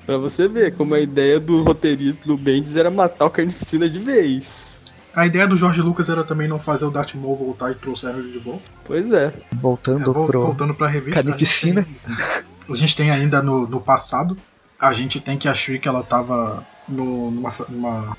Pra 0.07 0.17
você 0.17 0.49
ver 0.49 0.75
como 0.75 0.95
a 0.95 1.01
ideia 1.01 1.39
do 1.39 1.63
roteirista 1.63 2.25
do 2.27 2.37
Bendis 2.37 2.75
era 2.77 2.91
matar 2.91 3.27
o 3.27 3.31
carnificina 3.31 3.89
de 3.89 3.99
vez. 3.99 4.81
A 5.15 5.27
ideia 5.27 5.47
do 5.47 5.57
George 5.57 5.81
Lucas 5.83 6.09
era 6.09 6.23
também 6.25 6.47
não 6.49 6.59
fazer 6.59 6.85
o 6.87 6.91
Darth 6.91 7.15
Maul 7.15 7.37
voltar 7.37 7.73
e 7.73 7.75
trouxeram 7.75 8.19
ele 8.21 8.33
de 8.33 8.39
volta. 8.39 8.63
Pois 8.85 9.13
é. 9.13 9.33
Voltando 9.61 10.03
É, 10.11 10.15
vol- 10.15 10.27
pro. 10.27 10.41
Voltando 10.47 10.75
pra 10.75 10.87
revista. 10.89 11.23
Carnificina. 11.23 11.81
A 11.81 11.85
gente 11.85 11.97
tem, 12.05 12.71
a 12.71 12.75
gente 12.77 12.97
tem 12.97 13.11
ainda 13.11 13.43
no, 13.43 13.67
no 13.67 13.81
passado, 13.81 14.37
a 14.79 14.93
gente 14.93 15.21
tem 15.21 15.37
que 15.37 15.49
a 15.49 15.55
Shriek 15.55 15.87
ela 15.89 16.03
tava 16.03 16.65
no, 16.89 17.31
numa, 17.31 17.53
numa. 17.69 18.17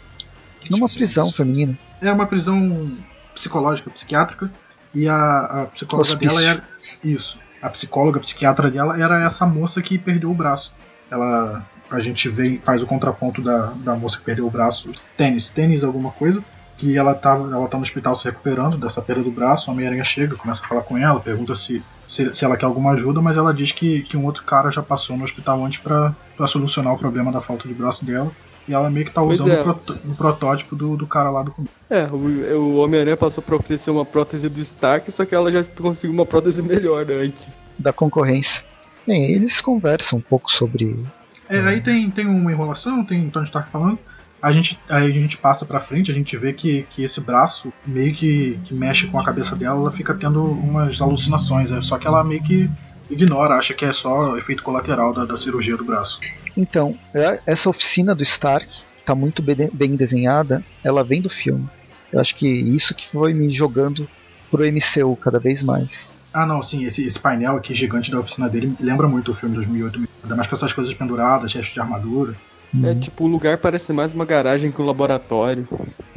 numa 0.70 0.90
prisão 0.90 1.32
feminina. 1.32 1.78
É 2.02 2.12
uma 2.12 2.26
prisão 2.28 2.92
psicológica, 3.34 3.90
psiquiátrica. 3.90 4.52
E 4.94 5.08
a, 5.08 5.40
a 5.62 5.66
psicóloga 5.68 6.10
Hospício. 6.14 6.36
dela 6.36 6.44
era. 6.48 6.64
Isso. 7.04 7.38
A 7.62 7.70
psicóloga, 7.70 8.20
psiquiatra 8.20 8.70
dela 8.72 9.02
era 9.02 9.24
essa 9.24 9.46
moça 9.46 9.82
que 9.82 9.98
perdeu 9.98 10.32
o 10.32 10.36
braço. 10.36 10.74
Ela. 11.10 11.64
A 11.90 12.00
gente 12.00 12.30
vê, 12.30 12.60
faz 12.64 12.84
o 12.84 12.86
contraponto 12.86 13.42
da, 13.42 13.74
da 13.78 13.96
moça 13.96 14.18
que 14.18 14.24
perdeu 14.24 14.46
o 14.46 14.52
braço. 14.52 14.92
Tênis, 15.18 15.50
tênis 15.50 15.84
alguma 15.84 16.12
coisa. 16.12 16.44
Que 16.78 16.98
ela 16.98 17.14
tá, 17.14 17.32
ela 17.32 17.68
tá 17.68 17.78
no 17.78 17.84
hospital 17.84 18.16
se 18.16 18.24
recuperando 18.24 18.78
dessa 18.78 19.02
perda 19.02 19.24
do 19.24 19.32
braço. 19.32 19.70
O 19.70 19.74
Homem-Aranha 19.74 20.04
chega, 20.04 20.36
começa 20.36 20.64
a 20.64 20.68
falar 20.68 20.84
com 20.84 20.98
ela, 20.98 21.20
pergunta 21.20 21.54
se, 21.56 21.84
se, 22.08 22.34
se 22.34 22.46
ela 22.46 22.56
quer 22.56 22.68
alguma 22.68 22.92
ajuda, 22.92 23.20
mas 23.20 23.36
ela 23.36 23.54
diz 23.54 23.72
que, 23.72 24.04
que 24.04 24.16
um 24.16 24.24
outro 24.24 24.44
cara 24.44 24.72
já 24.72 24.82
passou 24.82 25.18
no 25.18 25.26
hospital 25.26 25.66
antes 25.66 25.80
pra 25.80 26.14
solucionar 26.48 26.94
o 26.94 26.98
problema 26.98 27.32
da 27.32 27.42
falta 27.42 27.68
de 27.68 27.74
braço 27.74 28.06
dela. 28.06 28.32
E 28.68 28.74
ela 28.74 28.90
meio 28.90 29.06
que 29.06 29.12
tá 29.12 29.22
Pois 29.22 29.40
usando 29.40 29.52
é. 29.54 29.62
o, 29.62 29.64
proto- 29.64 30.00
o 30.06 30.16
protótipo 30.16 30.76
do, 30.76 30.96
do 30.96 31.08
cara 31.08 31.30
lá 31.30 31.42
do 31.44 31.52
começo. 31.52 31.74
É, 31.90 32.04
o, 32.06 32.60
o 32.60 32.78
Homem-Aranha 32.78 33.18
passou 33.18 33.44
pra 33.44 33.56
oferecer 33.56 33.90
uma 33.90 34.06
prótese 34.06 34.48
do 34.48 34.60
Stark, 34.60 35.12
só 35.12 35.26
que 35.26 35.34
ela 35.34 35.52
já 35.52 35.64
conseguiu 35.64 36.14
uma 36.14 36.26
prótese 36.26 36.62
melhor 36.62 37.10
antes. 37.10 37.48
Da 37.78 37.92
concorrência. 37.92 38.64
Bem, 39.08 39.32
eles 39.32 39.60
conversam 39.62 40.20
um 40.20 40.22
pouco 40.22 40.52
sobre. 40.52 41.04
É, 41.50 41.60
aí 41.62 41.82
tem, 41.82 42.12
tem 42.12 42.28
uma 42.28 42.52
enrolação, 42.52 43.04
tem 43.04 43.28
o 43.28 43.32
Tony 43.32 43.46
Stark 43.46 43.72
falando. 43.72 43.98
A 44.42 44.52
gente, 44.52 44.80
aí 44.88 45.08
a 45.08 45.12
gente 45.12 45.38
passa 45.38 45.66
pra 45.66 45.80
frente, 45.80 46.12
a 46.12 46.14
gente 46.14 46.38
vê 46.38 46.54
que, 46.54 46.84
que 46.92 47.04
esse 47.04 47.20
braço 47.20 47.74
meio 47.86 48.14
que, 48.14 48.58
que 48.64 48.74
mexe 48.74 49.08
com 49.08 49.20
a 49.20 49.26
cabeça 49.26 49.54
dela, 49.56 49.80
ela 49.80 49.92
fica 49.92 50.14
tendo 50.14 50.42
umas 50.44 51.02
alucinações, 51.02 51.72
é, 51.72 51.82
só 51.82 51.98
que 51.98 52.08
ela 52.08 52.24
meio 52.24 52.42
que 52.42 52.70
ignora, 53.10 53.56
acha 53.56 53.74
que 53.74 53.86
é 53.86 53.92
só 53.92 54.38
efeito 54.38 54.64
colateral 54.64 55.14
da, 55.14 55.26
da 55.26 55.38
cirurgia 55.38 55.76
do 55.76 55.84
braço. 55.84 56.20
Então, 56.56 56.96
é- 57.16 57.40
essa 57.48 57.70
oficina 57.70 58.14
do 58.14 58.24
Stark 58.24 58.68
está 58.98 59.16
muito 59.16 59.42
bem 59.42 59.96
desenhada. 59.96 60.64
Ela 60.84 61.04
vem 61.04 61.22
do 61.22 61.30
filme. 61.30 61.68
Eu 62.12 62.20
acho 62.20 62.36
que 62.36 62.48
isso 62.48 62.94
que 62.96 63.08
foi 63.10 63.34
me 63.34 63.54
jogando 63.54 64.08
pro 64.50 64.66
MCU 64.66 65.16
cada 65.16 65.40
vez 65.40 65.62
mais. 65.64 66.10
Ah 66.34 66.46
não, 66.46 66.62
sim, 66.62 66.86
esse, 66.86 67.06
esse 67.06 67.20
painel 67.20 67.58
aqui 67.58 67.74
gigante 67.74 68.12
da 68.12 68.20
oficina 68.20 68.48
dele 68.48 68.76
lembra 68.80 69.08
muito 69.08 69.32
o 69.32 69.36
filme 69.36 69.54
de 69.56 69.62
2008, 69.62 70.00
ainda 70.24 70.36
mais 70.36 70.48
com 70.48 70.56
essas 70.56 70.74
coisas 70.74 70.94
penduradas, 70.94 71.54
restos 71.54 71.74
de 71.74 71.80
armadura. 71.80 72.36
É 72.84 72.88
Uhum, 72.88 73.00
tipo, 73.00 73.24
o 73.24 73.28
lugar 73.28 73.58
parece 73.58 73.92
mais 73.92 74.14
uma 74.14 74.26
garagem 74.26 74.72
que 74.72 74.80
um 74.80 74.86
laboratório. 74.86 75.68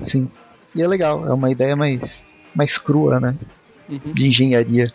Sim. 0.04 0.28
E 0.74 0.82
é 0.82 0.88
legal, 0.88 1.26
é 1.26 1.32
uma 1.32 1.50
ideia 1.50 1.74
mais, 1.74 2.26
mais 2.54 2.76
crua, 2.76 3.18
né? 3.20 3.34
Uhum. 3.88 4.12
De 4.12 4.26
engenharia. 4.26 4.92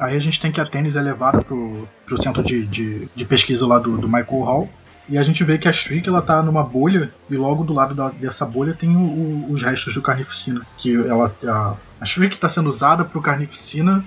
Aí 0.00 0.16
a 0.16 0.20
gente 0.20 0.40
tem 0.40 0.50
que 0.50 0.60
a 0.60 0.64
Tênis 0.64 0.96
é 0.96 1.02
levada 1.02 1.38
pro, 1.42 1.86
pro 2.06 2.20
centro 2.20 2.42
de, 2.42 2.64
de, 2.66 3.08
de 3.14 3.24
pesquisa 3.24 3.66
lá 3.66 3.78
do, 3.78 3.96
do 3.98 4.08
Michael 4.08 4.40
Hall. 4.42 4.70
E 5.08 5.18
a 5.18 5.22
gente 5.22 5.42
vê 5.44 5.58
que 5.58 5.68
a 5.68 5.72
Shriek 5.72 6.08
ela 6.08 6.22
tá 6.22 6.42
numa 6.42 6.62
bolha 6.62 7.10
e 7.28 7.34
logo 7.36 7.64
do 7.64 7.72
lado 7.72 7.94
da- 7.94 8.10
dessa 8.10 8.46
bolha 8.46 8.72
tem 8.74 8.96
o- 8.96 9.00
o- 9.00 9.52
os 9.52 9.62
restos 9.62 9.92
do 9.94 10.00
Carnificina. 10.02 10.60
Que 10.78 10.94
ela, 10.96 11.34
a, 11.44 11.74
a 12.00 12.04
Shriek 12.04 12.34
está 12.36 12.48
sendo 12.48 12.68
usada 12.68 13.04
pro 13.04 13.20
Carnificina 13.20 14.04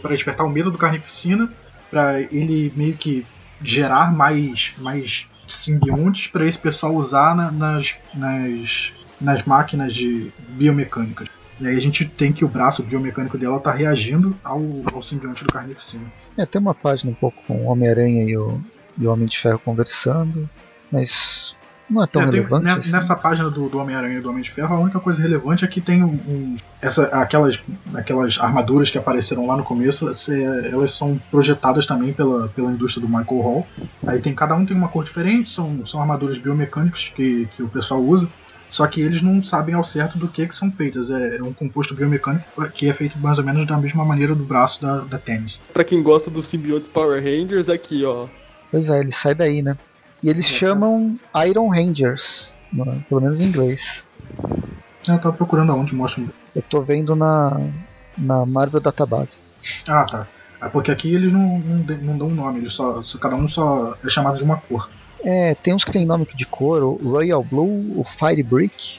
para 0.00 0.12
despertar 0.14 0.46
o 0.46 0.50
medo 0.50 0.70
do 0.70 0.78
Carnificina, 0.78 1.50
para 1.90 2.20
ele 2.20 2.72
meio 2.76 2.94
que 2.96 3.26
gerar 3.62 4.12
mais, 4.14 4.72
mais 4.78 5.26
simbiontes 5.46 6.26
para 6.28 6.46
esse 6.46 6.58
pessoal 6.58 6.94
usar 6.94 7.34
na- 7.36 7.50
nas, 7.50 7.94
nas, 8.14 8.92
nas 9.20 9.42
máquinas 9.44 9.92
de 9.92 10.32
biomecânicas. 10.48 11.28
E 11.60 11.66
aí 11.68 11.76
a 11.76 11.80
gente 11.80 12.04
tem 12.04 12.32
que 12.32 12.44
o 12.44 12.48
braço 12.48 12.82
biomecânico 12.82 13.38
dela 13.38 13.60
tá 13.60 13.70
reagindo 13.72 14.36
ao, 14.42 14.60
ao 14.92 15.02
simbionte 15.02 15.44
do 15.44 15.52
Carnificina. 15.52 16.04
É, 16.36 16.44
tem 16.44 16.60
uma 16.60 16.74
página 16.74 17.10
um 17.10 17.14
pouco 17.14 17.40
com 17.46 17.54
o 17.54 17.66
Homem-Aranha 17.70 18.24
e 18.24 18.36
o, 18.36 18.60
e 18.98 19.06
o 19.06 19.12
Homem 19.12 19.26
de 19.26 19.38
Ferro 19.38 19.60
conversando, 19.64 20.48
mas 20.90 21.54
não 21.88 22.02
é 22.02 22.06
tão 22.08 22.22
É, 22.22 22.24
tem- 22.26 22.34
relevante. 22.40 22.64
ne- 22.64 22.70
assim. 22.72 22.90
Nessa 22.90 23.14
página 23.14 23.48
do, 23.50 23.68
do 23.68 23.78
Homem-Aranha 23.78 24.18
e 24.18 24.20
do 24.20 24.28
Homem 24.30 24.42
de 24.42 24.50
Ferro, 24.50 24.74
a 24.74 24.78
única 24.80 24.98
coisa 24.98 25.22
relevante 25.22 25.64
é 25.64 25.68
que 25.68 25.80
tem 25.80 26.02
um, 26.02 26.08
um- 26.14 26.56
essa, 26.82 27.04
aquelas, 27.06 27.60
aquelas 27.94 28.36
armaduras 28.40 28.90
que 28.90 28.98
apareceram 28.98 29.46
lá 29.46 29.56
no 29.56 29.62
começo, 29.62 30.12
se- 30.14 30.42
elas 30.42 30.92
são 30.92 31.20
projetadas 31.30 31.86
também 31.86 32.12
pela, 32.12 32.48
pela 32.48 32.72
indústria 32.72 33.06
do 33.06 33.08
Michael 33.08 33.40
Hall. 33.42 33.66
Aí 34.06 34.18
tem 34.18 34.34
cada 34.34 34.54
um 34.54 34.66
tem 34.66 34.76
uma 34.76 34.88
cor 34.88 35.04
diferente, 35.04 35.48
são, 35.50 35.86
são 35.86 36.00
armaduras 36.00 36.36
biomecânicas 36.38 37.12
que, 37.14 37.48
que 37.56 37.62
o 37.62 37.68
pessoal 37.68 38.02
usa. 38.02 38.28
Só 38.68 38.86
que 38.86 39.00
eles 39.00 39.22
não 39.22 39.42
sabem 39.42 39.74
ao 39.74 39.84
certo 39.84 40.18
do 40.18 40.28
que, 40.28 40.46
que 40.46 40.54
são 40.54 40.70
feitas. 40.72 41.10
É, 41.10 41.36
é 41.36 41.42
um 41.42 41.52
composto 41.52 41.94
biomecânico 41.94 42.44
que 42.74 42.88
é 42.88 42.92
feito 42.92 43.18
mais 43.18 43.38
ou 43.38 43.44
menos 43.44 43.66
da 43.66 43.76
mesma 43.76 44.04
maneira 44.04 44.34
do 44.34 44.44
braço 44.44 44.82
da, 44.82 44.98
da 45.00 45.18
tênis. 45.18 45.60
Pra 45.72 45.84
quem 45.84 46.02
gosta 46.02 46.30
dos 46.30 46.46
simbiontes 46.46 46.88
Power 46.88 47.22
Rangers, 47.22 47.68
aqui, 47.68 48.04
ó. 48.04 48.26
Pois 48.70 48.88
é, 48.88 49.00
ele 49.00 49.12
sai 49.12 49.34
daí, 49.34 49.62
né? 49.62 49.76
E 50.22 50.28
eles 50.28 50.46
É, 50.46 50.48
chamam 50.48 51.14
Iron 51.46 51.68
Rangers, 51.68 52.54
pelo 53.08 53.20
menos 53.20 53.40
em 53.40 53.44
inglês. 53.44 54.04
Eu 55.06 55.18
tava 55.20 55.36
procurando 55.36 55.70
aonde 55.70 55.94
mostra. 55.94 56.24
Eu 56.56 56.62
tô 56.62 56.80
vendo 56.80 57.14
na, 57.14 57.50
na 58.16 58.46
Marvel 58.46 58.80
Database. 58.80 59.38
Ah, 59.86 60.04
tá. 60.04 60.26
É 60.62 60.68
porque 60.68 60.90
aqui 60.90 61.14
eles 61.14 61.30
não, 61.30 61.58
não, 61.58 61.76
não 61.98 62.18
dão 62.18 62.28
um 62.28 62.34
nome, 62.34 62.60
eles 62.60 62.72
só- 62.72 63.02
cada 63.20 63.36
um 63.36 63.46
só 63.46 63.94
é 64.02 64.08
chamado 64.08 64.38
de 64.38 64.44
uma 64.44 64.56
cor. 64.56 64.88
É, 65.24 65.54
tem 65.54 65.74
uns 65.74 65.84
que 65.84 65.92
tem 65.92 66.04
nome 66.06 66.26
de 66.34 66.46
cor, 66.46 66.82
o 66.82 66.96
Royal 66.96 67.42
Blue, 67.42 67.98
o 67.98 68.04
Fire 68.04 68.42
Brick, 68.42 68.98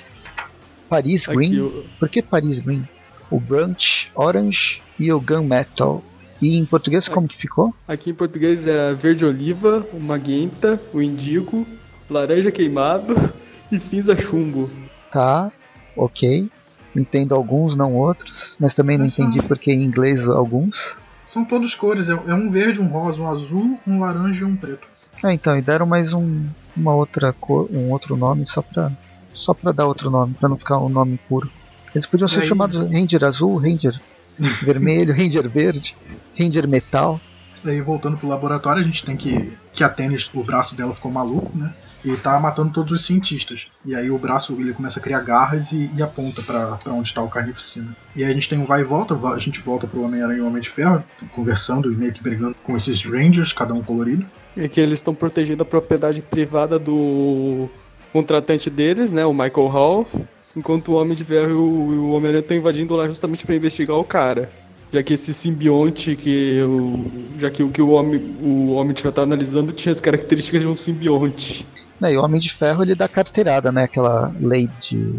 Paris 0.89 1.23
Aqui, 1.27 1.35
Green. 1.35 1.59
o- 1.61 1.85
Por 1.99 2.09
que 2.09 2.21
Paris 2.21 2.59
Green? 2.59 2.83
O 3.29 3.39
Brunch 3.39 4.09
Orange 4.15 4.81
e 4.99 5.11
o 5.11 5.19
Gunmetal. 5.19 6.03
E 6.41 6.57
em 6.57 6.65
português 6.65 7.07
como 7.07 7.27
que 7.27 7.38
ficou? 7.38 7.73
aqui 7.88 8.09
em 8.09 8.13
português 8.13 8.67
é 8.67 8.93
verde 8.93 9.23
oliva, 9.25 9.85
o 9.93 9.99
magenta, 9.99 10.79
o 10.93 11.01
indigo, 11.01 11.65
laranja 12.09 12.51
queimado 12.51 13.15
e 13.71 13.79
cinza 13.79 14.15
chumbo. 14.17 14.69
Tá, 15.11 15.51
ok. 15.95 16.49
Entendo 16.95 17.35
alguns, 17.35 17.75
não 17.75 17.93
outros, 17.93 18.55
mas 18.59 18.73
também 18.73 18.97
não 18.97 19.05
entendi 19.05 19.41
porque 19.41 19.71
em 19.71 19.83
inglês 19.83 20.27
alguns. 20.27 20.99
São 21.27 21.43
todas 21.43 21.73
cores, 21.75 22.07
é 22.09 22.15
um 22.33 22.49
verde, 22.49 22.79
um 22.81 22.88
rosa, 22.88 23.21
um 23.21 23.29
azul, 23.29 23.79
um 23.85 23.99
laranja 23.99 24.41
e 24.41 24.45
um 24.45 24.55
preto. 24.55 24.88
É, 25.25 25.33
então, 25.33 25.57
e 25.57 25.61
deram 25.61 25.85
mais 25.88 26.13
um, 26.13 26.45
uma 26.77 26.93
outra 26.93 27.33
cor, 27.33 27.67
um 27.71 27.89
outro 27.91 28.15
nome 28.15 28.45
só 28.45 28.61
pra, 28.61 28.91
só 29.33 29.53
pra 29.55 29.71
dar 29.71 29.88
outro 29.88 30.11
nome, 30.11 30.35
pra 30.35 30.47
não 30.47 30.57
ficar 30.57 30.77
um 30.77 30.88
nome 30.89 31.19
puro. 31.27 31.49
Eles 31.93 32.05
podiam 32.05 32.27
ser 32.27 32.41
aí- 32.41 32.47
chamados 32.47 32.79
Ranger 32.91 33.23
Azul, 33.23 33.55
Ranger 33.57 33.99
Vermelho, 34.61 35.15
Ranger 35.15 35.49
Verde, 35.49 35.97
Ranger 36.39 36.67
Metal. 36.67 37.19
E 37.63 37.69
aí, 37.71 37.81
voltando 37.81 38.17
pro 38.17 38.27
laboratório, 38.27 38.81
a 38.81 38.85
gente 38.85 39.03
tem 39.03 39.17
que. 39.17 39.51
Que 39.73 39.83
a 39.83 39.89
Tênis, 39.89 40.29
o 40.33 40.43
braço 40.43 40.75
dela 40.75 40.93
ficou 40.93 41.11
maluco, 41.11 41.57
né? 41.57 41.73
E 42.03 42.15
tá 42.15 42.39
matando 42.39 42.69
todos 42.71 42.91
os 42.91 43.03
cientistas. 43.03 43.67
E 43.83 43.95
aí 43.95 44.11
o 44.11 44.19
braço 44.19 44.53
ele 44.59 44.73
começa 44.73 44.99
a 44.99 45.01
criar 45.01 45.21
garras 45.21 45.71
e, 45.71 45.89
e 45.95 46.03
aponta 46.03 46.43
pra 46.43 46.73
pra 46.75 46.93
onde 46.93 47.11
tá 47.11 47.23
o 47.23 47.27
carnificina. 47.27 47.95
E 48.15 48.23
aí 48.23 48.29
a 48.29 48.33
gente 48.33 48.47
tem 48.47 48.59
um 48.59 48.65
vai 48.65 48.81
e 48.81 48.83
volta, 48.83 49.15
a 49.33 49.39
gente 49.39 49.59
volta 49.61 49.88
pro 49.88 50.03
Homem-Aranha 50.03 50.38
e 50.38 50.41
o 50.41 50.45
Homem 50.47 50.61
de 50.61 50.69
Ferro, 50.69 51.03
conversando 51.31 51.91
e 51.91 51.95
meio 51.95 52.13
que 52.13 52.21
brigando 52.21 52.55
com 52.63 52.77
esses 52.77 53.03
Rangers, 53.03 53.51
cada 53.51 53.73
um 53.73 53.81
colorido. 53.81 54.23
É 54.57 54.67
que 54.67 54.79
eles 54.79 54.99
estão 54.99 55.13
protegendo 55.13 55.63
a 55.63 55.65
propriedade 55.65 56.21
privada 56.21 56.79
do 56.79 57.69
contratante 58.13 58.69
deles, 58.69 59.11
né, 59.11 59.25
o 59.25 59.33
Michael 59.33 59.67
Hall, 59.67 60.07
enquanto 60.55 60.89
o 60.89 60.95
Homem 60.95 61.15
de 61.15 61.25
Ferro 61.25 61.49
e 61.49 61.53
o, 61.53 62.11
Homem-Aranha 62.11 62.39
estão 62.39 62.55
invadindo 62.55 62.95
lá 62.95 63.07
justamente 63.09 63.45
para 63.45 63.55
investigar 63.55 63.97
o 63.97 64.03
cara. 64.05 64.49
Já 64.93 65.03
que 65.03 65.13
esse 65.13 65.33
simbionte 65.33 66.15
que 66.15 66.61
o, 66.61 67.11
já 67.37 67.49
que 67.49 67.61
o 67.61 67.69
que 67.69 67.81
o 67.81 67.89
homem 67.89 68.33
o 68.41 68.71
homem 68.75 68.93
de 68.93 69.01
Ferro 69.01 69.13
tá 69.15 69.23
analisando 69.23 69.73
tinha 69.73 69.91
as 69.91 69.99
características 69.99 70.61
de 70.61 70.67
um 70.67 70.75
simbionte. 70.75 71.65
Né, 71.99 72.13
e 72.13 72.17
o 72.17 72.23
Homem 72.23 72.39
de 72.39 72.53
Ferro 72.53 72.83
ele 72.83 72.95
dá 72.95 73.07
carteirada, 73.07 73.71
né? 73.71 73.83
Aquela 73.83 74.33
lei 74.39 74.69
de, 74.79 75.13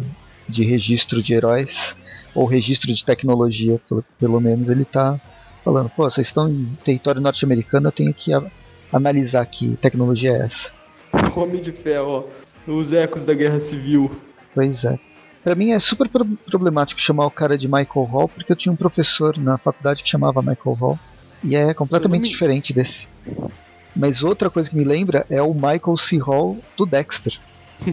de 0.49 0.65
registro 0.65 1.23
de 1.23 1.35
heróis, 1.35 1.97
ou 2.35 2.47
registro 2.47 2.93
de 2.93 3.05
tecnologia, 3.05 3.81
pelo, 3.89 4.05
pelo 4.19 4.41
menos, 4.41 4.69
ele 4.69 4.85
tá 4.85 5.21
falando, 5.65 5.91
pô, 5.91 6.09
vocês 6.09 6.27
estão 6.27 6.49
em 6.49 6.67
território 6.85 7.21
norte-americano, 7.21 7.89
eu 7.89 7.93
tenho 7.93 8.15
que 8.15 8.33
analisar 8.93 9.45
que 9.47 9.77
tecnologia 9.77 10.33
é 10.33 10.39
essa. 10.47 10.71
Homem 11.37 11.61
de 11.63 11.73
Ferro, 11.73 12.25
ó, 12.69 12.71
os 12.73 12.93
ecos 12.93 13.25
da 13.25 13.35
Guerra 13.35 13.59
Civil. 13.59 14.11
Pois 14.55 14.85
é. 14.85 14.99
Pra 15.45 15.55
mim 15.55 15.71
é 15.71 15.79
super 15.79 16.09
pro- 16.09 16.25
problemático 16.25 17.01
chamar 17.01 17.27
o 17.27 17.31
cara 17.31 17.57
de 17.57 17.67
Michael 17.67 18.05
Hall, 18.07 18.29
porque 18.29 18.51
eu 18.51 18.57
tinha 18.57 18.73
um 18.73 18.77
professor 18.77 19.39
na 19.39 19.57
faculdade 19.59 20.03
que 20.03 20.09
chamava 20.11 20.41
Michael 20.43 20.75
Hall, 20.77 20.99
e 21.45 21.55
é 21.55 21.73
completamente 21.73 22.23
me- 22.23 22.29
diferente 22.29 22.73
desse. 22.73 23.07
Mas 23.95 24.25
outra 24.25 24.51
coisa 24.51 24.69
que 24.69 24.77
me 24.77 24.85
lembra 24.85 25.25
é 25.31 25.41
o 25.41 25.55
Michael 25.55 25.97
C. 25.97 26.19
Hall 26.19 26.59
do 26.77 26.85
Dexter, 26.85 27.39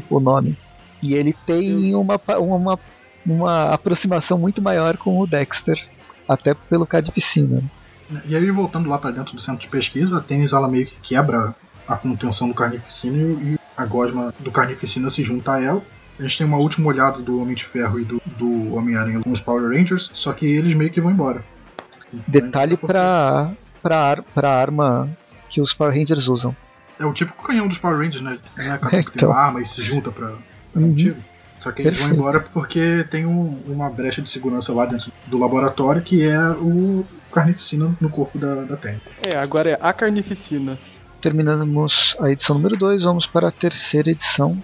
o 0.10 0.20
nome. 0.20 0.58
E 1.02 1.14
ele 1.14 1.34
tem 1.46 1.94
uma, 1.96 2.20
uma, 2.40 2.80
uma 3.26 3.64
aproximação 3.74 4.38
muito 4.38 4.62
maior 4.62 4.98
com 4.98 5.20
o 5.20 5.28
Dexter, 5.28 5.80
até 6.28 6.54
pelo 6.54 6.88
Carnificina. 6.88 7.62
E 8.26 8.36
aí, 8.36 8.52
voltando 8.52 8.90
lá 8.90 8.98
pra 8.98 9.12
dentro 9.12 9.36
do 9.36 9.42
centro 9.42 9.62
de 9.62 9.68
pesquisa, 9.68 10.18
a 10.18 10.22
Tênis 10.22 10.54
ela 10.54 10.68
meio 10.68 10.86
que 10.86 10.96
quebra 11.02 11.56
a 11.88 11.96
contenção 11.96 12.48
do 12.48 12.54
Carnificina 12.54 13.18
e 13.42 13.58
a 13.76 13.86
gosma 13.86 14.34
do 14.40 14.52
Carnificina 14.52 15.10
se 15.10 15.24
junta 15.24 15.54
a 15.54 15.62
ela. 15.62 15.82
A 16.20 16.22
gente 16.22 16.38
tem 16.38 16.46
uma 16.48 16.58
última 16.58 16.88
olhada 16.90 17.20
do 17.22 17.42
Homem 17.42 17.56
de 17.56 17.66
Ferro 17.66 18.00
e 18.00 18.04
do, 18.06 18.22
do 18.38 18.76
Homem-Aranha 18.76 19.20
com 19.22 19.32
os 19.32 19.40
Power 19.40 19.70
Rangers, 19.76 20.12
só 20.14 20.32
que 20.32 20.46
eles 20.46 20.74
meio 20.76 20.92
que 20.92 21.02
vão 21.02 21.12
embora. 21.12 21.44
Detalhe 22.28 22.78
pra, 22.78 23.52
pra, 23.82 23.98
ar, 23.98 24.22
pra 24.22 24.50
arma 24.56 25.10
que 25.50 25.60
os 25.60 25.74
Power 25.74 25.94
Rangers 25.98 26.28
usam. 26.28 26.56
É 27.00 27.06
o 27.06 27.14
típico 27.14 27.44
canhão 27.44 27.68
dos 27.68 27.80
Power 27.80 27.98
Rangers, 27.98 28.24
né? 28.24 28.38
É 28.58 28.78
cada 28.78 28.90
que 29.04 29.06
tem 29.06 29.12
Então. 29.16 29.30
uma 29.32 29.40
arma 29.40 29.62
e 29.62 29.66
se 29.66 29.82
junta 29.82 30.12
pra, 30.12 30.28
pra 30.28 30.38
Uhum. 30.82 30.90
um 30.90 30.96
tiro. 30.96 31.18
Só 31.56 31.72
que 31.72 31.82
eles 31.84 31.98
vão 32.00 32.10
embora 32.10 32.40
porque 32.40 33.06
tem 33.10 33.26
um- 33.26 33.60
uma 33.68 33.90
brecha 33.90 34.22
de 34.22 34.30
segurança 34.30 34.74
lá 34.74 34.86
dentro 34.86 35.12
do 35.28 35.38
laboratório 35.38 36.02
que 36.02 36.24
é 36.24 36.50
o 36.50 37.06
Carnificina 37.34 37.92
no 38.00 38.10
corpo 38.10 38.38
da, 38.38 38.64
da 38.64 38.78
Tênis. 38.78 39.02
É, 39.22 39.36
agora 39.36 39.72
é 39.72 39.78
a 39.82 39.92
Carnificina. 39.92 40.78
terminamos 41.20 42.16
a 42.20 42.30
edição 42.30 42.56
número 42.56 42.78
2, 42.78 43.04
vamos 43.04 43.26
para 43.26 43.48
a 43.48 43.52
terceira 43.52 44.12
edição, 44.12 44.62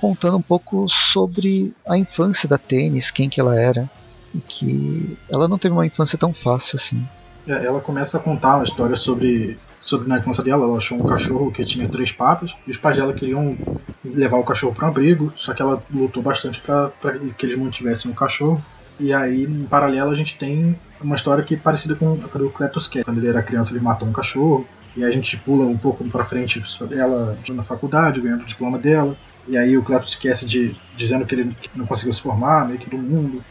contando 0.00 0.36
um 0.36 0.42
pouco 0.42 0.86
sobre 0.88 1.72
a 1.86 1.96
infância 1.98 2.48
da 2.48 2.58
Tênis, 2.58 3.10
quem 3.10 3.28
que 3.28 3.40
ela 3.40 3.58
era, 3.60 3.88
e 4.34 4.38
que 4.40 5.18
ela 5.28 5.48
não 5.48 5.58
teve 5.58 5.72
uma 5.72 5.86
infância 5.86 6.18
tão 6.18 6.32
fácil 6.32 6.76
assim. 6.76 7.04
É, 7.46 7.64
ela 7.64 7.80
começa 7.80 8.18
a 8.18 8.20
contar 8.20 8.56
uma 8.56 8.64
história 8.64 8.94
sobre, 8.94 9.58
sobre 9.80 10.06
na 10.06 10.18
infância 10.18 10.44
dela. 10.44 10.64
Ela 10.64 10.76
achou 10.76 10.98
um 10.98 11.06
cachorro 11.06 11.50
que 11.50 11.64
tinha 11.64 11.88
três 11.88 12.12
patas 12.12 12.54
e 12.66 12.70
os 12.70 12.76
pais 12.76 12.96
dela 12.96 13.14
queriam 13.14 13.56
levar 14.04 14.36
o 14.36 14.44
cachorro 14.44 14.74
para 14.74 14.86
um 14.86 14.90
abrigo, 14.90 15.32
só 15.34 15.54
que 15.54 15.62
ela 15.62 15.82
lutou 15.90 16.22
bastante 16.22 16.60
para 16.60 16.92
que 17.36 17.46
eles 17.46 17.58
mantivessem 17.58 18.10
o 18.10 18.14
cachorro. 18.14 18.62
E 19.00 19.12
aí, 19.14 19.44
em 19.44 19.64
paralelo, 19.64 20.10
a 20.10 20.14
gente 20.14 20.36
tem 20.36 20.78
uma 21.00 21.16
história 21.16 21.44
que 21.44 21.54
é 21.54 21.58
parecida 21.58 21.94
com 21.94 22.14
a 22.14 22.38
do 22.38 22.50
Cletus 22.50 22.88
Cat. 22.88 23.04
Quando 23.04 23.18
ele 23.18 23.28
era 23.28 23.42
criança, 23.42 23.72
ele 23.72 23.80
matou 23.80 24.08
um 24.08 24.12
cachorro. 24.12 24.66
E 24.96 25.04
aí 25.04 25.10
a 25.10 25.14
gente 25.14 25.36
pula 25.38 25.64
um 25.64 25.76
pouco 25.76 26.04
para 26.08 26.24
frente 26.24 26.60
ela 26.90 27.38
na 27.50 27.62
faculdade, 27.62 28.20
ganhando 28.20 28.42
o 28.42 28.46
diploma 28.46 28.78
dela. 28.78 29.16
E 29.46 29.56
aí 29.56 29.76
o 29.76 29.82
Cletus 29.82 30.10
esquece 30.10 30.46
de 30.46 30.76
dizendo 30.96 31.24
que 31.24 31.34
ele 31.34 31.56
não 31.74 31.86
conseguiu 31.86 32.12
se 32.12 32.20
formar, 32.20 32.66
meio 32.66 32.78
que 32.78 32.90
do 32.90 32.98
mundo. 32.98 33.42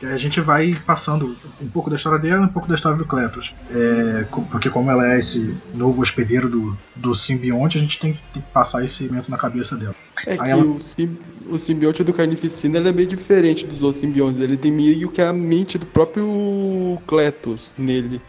E 0.00 0.06
aí 0.06 0.12
a 0.12 0.18
gente 0.18 0.40
vai 0.40 0.76
passando 0.86 1.36
um 1.60 1.66
pouco 1.68 1.90
da 1.90 1.96
história 1.96 2.18
dela 2.20 2.42
e 2.42 2.46
um 2.46 2.52
pouco 2.52 2.68
da 2.68 2.74
história 2.76 2.96
do 2.96 3.04
Cletus. 3.04 3.52
É, 3.74 4.24
porque 4.50 4.70
como 4.70 4.90
ela 4.90 5.12
é 5.14 5.18
esse 5.18 5.56
novo 5.74 6.00
hospedeiro 6.00 6.48
do, 6.48 6.78
do 6.94 7.14
simbionte, 7.14 7.78
a 7.78 7.80
gente 7.80 7.98
tem, 7.98 8.12
que- 8.12 8.20
tem 8.32 8.40
que 8.42 8.48
passar 8.50 8.84
esse 8.84 9.04
evento 9.04 9.28
na 9.30 9.36
cabeça 9.36 9.76
dela. 9.76 9.94
É 10.26 10.36
que 10.36 10.42
Aí 10.42 10.50
ela- 10.52 10.62
o, 10.64 10.78
sim- 10.78 11.18
o 11.48 11.58
simbionte 11.58 12.04
do 12.04 12.12
Carnificina 12.12 12.78
ele 12.78 12.88
é 12.88 12.92
meio 12.92 13.08
diferente 13.08 13.66
dos 13.66 13.82
outros 13.82 14.00
simbiontes. 14.00 14.40
Ele 14.40 14.56
tem 14.56 14.70
meio 14.70 15.10
que 15.10 15.20
a 15.20 15.32
mente 15.32 15.78
do 15.78 15.86
próprio 15.86 16.96
Cletus 17.06 17.74
nele. 17.76 18.20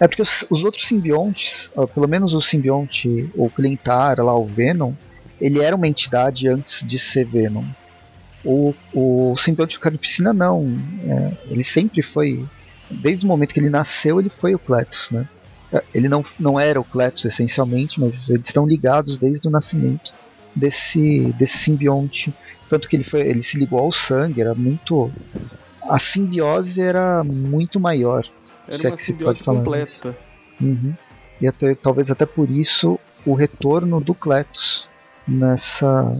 É 0.00 0.08
porque 0.08 0.22
os, 0.22 0.44
os 0.50 0.64
outros 0.64 0.86
simbiontes, 0.86 1.70
ó, 1.76 1.86
pelo 1.86 2.08
menos 2.08 2.34
o 2.34 2.40
simbionte, 2.40 3.30
o 3.36 3.48
Clintar, 3.50 4.18
lá, 4.20 4.34
o 4.36 4.46
Venom, 4.46 4.92
ele 5.40 5.60
era 5.60 5.76
uma 5.76 5.86
entidade 5.86 6.48
antes 6.48 6.84
de 6.84 6.98
ser 6.98 7.24
Venom. 7.24 7.62
O, 8.50 8.74
o 8.94 9.36
simbionte 9.36 9.76
do 9.76 9.80
Carnificina 9.80 10.32
não. 10.32 10.66
É, 11.04 11.32
ele 11.50 11.62
sempre 11.62 12.02
foi. 12.02 12.46
Desde 12.90 13.26
o 13.26 13.28
momento 13.28 13.52
que 13.52 13.60
ele 13.60 13.68
nasceu, 13.68 14.18
ele 14.18 14.30
foi 14.30 14.54
o 14.54 14.58
Cletus, 14.58 15.10
né? 15.10 15.28
É, 15.70 15.84
Ele 15.94 16.08
não, 16.08 16.24
não 16.40 16.58
era 16.58 16.80
o 16.80 16.84
Cletus 16.84 17.26
essencialmente, 17.26 18.00
mas 18.00 18.30
eles 18.30 18.46
estão 18.46 18.66
ligados 18.66 19.18
desde 19.18 19.46
o 19.46 19.50
nascimento 19.50 20.14
desse, 20.56 21.30
desse 21.38 21.58
simbionte. 21.58 22.32
Tanto 22.70 22.88
que 22.88 22.96
ele, 22.96 23.04
foi, 23.04 23.20
ele 23.20 23.42
se 23.42 23.58
ligou 23.58 23.78
ao 23.80 23.92
sangue, 23.92 24.40
era 24.40 24.54
muito. 24.54 25.12
A 25.82 25.98
simbiose 25.98 26.80
era 26.80 27.22
muito 27.22 27.78
maior. 27.78 28.26
Era 28.66 28.78
Se 28.78 28.86
é 28.86 28.88
uma 28.88 28.96
que 28.96 29.02
se 29.02 29.12
simbiose 29.12 29.24
pode 29.24 29.44
falar 29.44 29.58
completa. 29.58 30.16
Uhum. 30.58 30.94
E 31.38 31.46
até, 31.46 31.74
talvez 31.74 32.10
até 32.10 32.24
por 32.24 32.50
isso 32.50 32.98
o 33.26 33.34
retorno 33.34 34.00
do 34.00 34.14
Cletus 34.14 34.88
nessa 35.26 36.10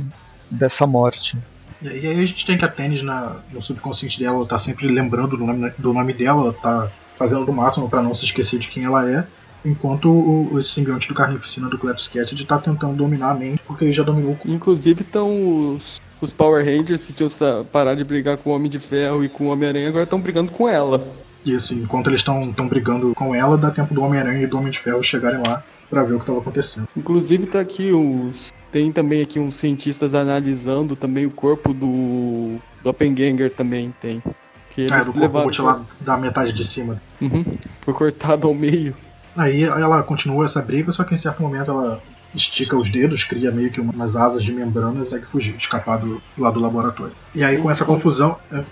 dessa 0.50 0.86
morte. 0.86 1.38
E 1.80 1.88
aí 1.88 2.06
a 2.06 2.26
gente 2.26 2.44
tem 2.44 2.58
que 2.58 2.64
a 2.64 2.68
Tênis 2.68 3.02
na, 3.02 3.36
no 3.52 3.62
subconsciente 3.62 4.18
dela, 4.18 4.36
ela 4.36 4.46
tá 4.46 4.58
sempre 4.58 4.88
lembrando 4.88 5.36
do 5.36 5.46
nome, 5.46 5.72
do 5.78 5.92
nome 5.92 6.12
dela, 6.12 6.42
ela 6.42 6.52
tá 6.52 6.90
fazendo 7.16 7.44
do 7.44 7.52
máximo 7.52 7.88
para 7.88 8.02
não 8.02 8.12
se 8.12 8.24
esquecer 8.24 8.58
de 8.58 8.68
quem 8.68 8.84
ela 8.84 9.08
é. 9.08 9.24
Enquanto 9.64 10.08
o, 10.08 10.54
o 10.54 10.62
simbionte 10.62 11.08
do 11.08 11.14
Carnificina 11.14 11.68
do 11.68 11.78
Cletus 11.78 12.08
Cassidy 12.08 12.44
tá 12.44 12.58
tentando 12.58 12.94
dominar 12.94 13.30
a 13.30 13.34
mente, 13.34 13.60
porque 13.66 13.84
ele 13.84 13.92
já 13.92 14.02
dominou 14.02 14.38
o 14.44 14.50
Inclusive 14.50 15.02
estão 15.02 15.74
os, 15.74 16.00
os 16.20 16.32
Power 16.32 16.64
Rangers 16.64 17.04
que 17.04 17.12
tinham 17.12 17.30
parado 17.64 17.98
de 17.98 18.04
brigar 18.04 18.36
com 18.38 18.50
o 18.50 18.54
Homem 18.54 18.70
de 18.70 18.78
Ferro 18.78 19.24
e 19.24 19.28
com 19.28 19.44
o 19.44 19.48
Homem-Aranha, 19.48 19.88
agora 19.88 20.04
estão 20.04 20.20
brigando 20.20 20.52
com 20.52 20.68
ela. 20.68 21.04
Isso, 21.44 21.74
enquanto 21.74 22.08
eles 22.08 22.20
estão 22.20 22.52
brigando 22.68 23.14
com 23.14 23.34
ela, 23.34 23.56
dá 23.56 23.70
tempo 23.70 23.94
do 23.94 24.02
Homem-Aranha 24.02 24.42
e 24.42 24.46
do 24.46 24.58
Homem 24.58 24.70
de 24.70 24.78
Ferro 24.78 25.02
chegarem 25.02 25.40
lá 25.46 25.62
pra 25.88 26.02
ver 26.02 26.14
o 26.14 26.20
que 26.20 26.26
tava 26.26 26.38
acontecendo. 26.38 26.88
Inclusive 26.96 27.46
tá 27.46 27.60
aqui 27.60 27.92
os. 27.92 28.52
Tem 28.70 28.92
também 28.92 29.22
aqui 29.22 29.38
uns 29.38 29.56
cientistas 29.56 30.14
analisando 30.14 30.94
também 30.94 31.26
o 31.26 31.30
corpo 31.30 31.72
do. 31.72 32.58
do 32.58 32.60
Doppelganger 32.84 33.50
também 33.54 33.94
tem. 34.00 34.22
Que 34.70 34.82
eles 34.82 35.06
do 35.06 35.12
corpo 35.14 35.18
levaram. 35.20 35.46
mutilado 35.46 35.86
da 36.00 36.16
metade 36.16 36.52
de 36.52 36.64
cima. 36.64 37.00
Uhum, 37.20 37.44
foi 37.80 37.94
cortado 37.94 38.46
ao 38.46 38.54
meio. 38.54 38.94
Aí 39.36 39.62
ela 39.62 40.02
continua 40.02 40.44
essa 40.44 40.60
briga, 40.60 40.90
só 40.92 41.04
que 41.04 41.14
em 41.14 41.16
certo 41.16 41.42
momento 41.42 41.70
ela 41.70 42.02
estica 42.34 42.76
os 42.76 42.90
dedos, 42.90 43.24
cria 43.24 43.50
meio 43.50 43.70
que 43.70 43.80
umas 43.80 44.16
asas 44.16 44.42
de 44.44 44.52
membrana 44.52 45.00
e 45.00 45.04
segue 45.04 45.24
fugir, 45.26 45.56
escapar 45.56 45.98
do, 45.98 46.20
lá 46.36 46.50
do 46.50 46.60
laboratório. 46.60 47.14
E 47.34 47.42
aí 47.42 47.56
com 47.58 47.70
essa 47.70 47.84
confusão. 47.84 48.36
é, 48.52 48.62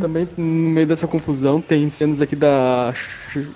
Também 0.00 0.28
no 0.36 0.70
meio 0.70 0.86
dessa 0.86 1.06
confusão 1.06 1.60
tem 1.60 1.88
cenas 1.88 2.20
aqui 2.20 2.34
da. 2.34 2.92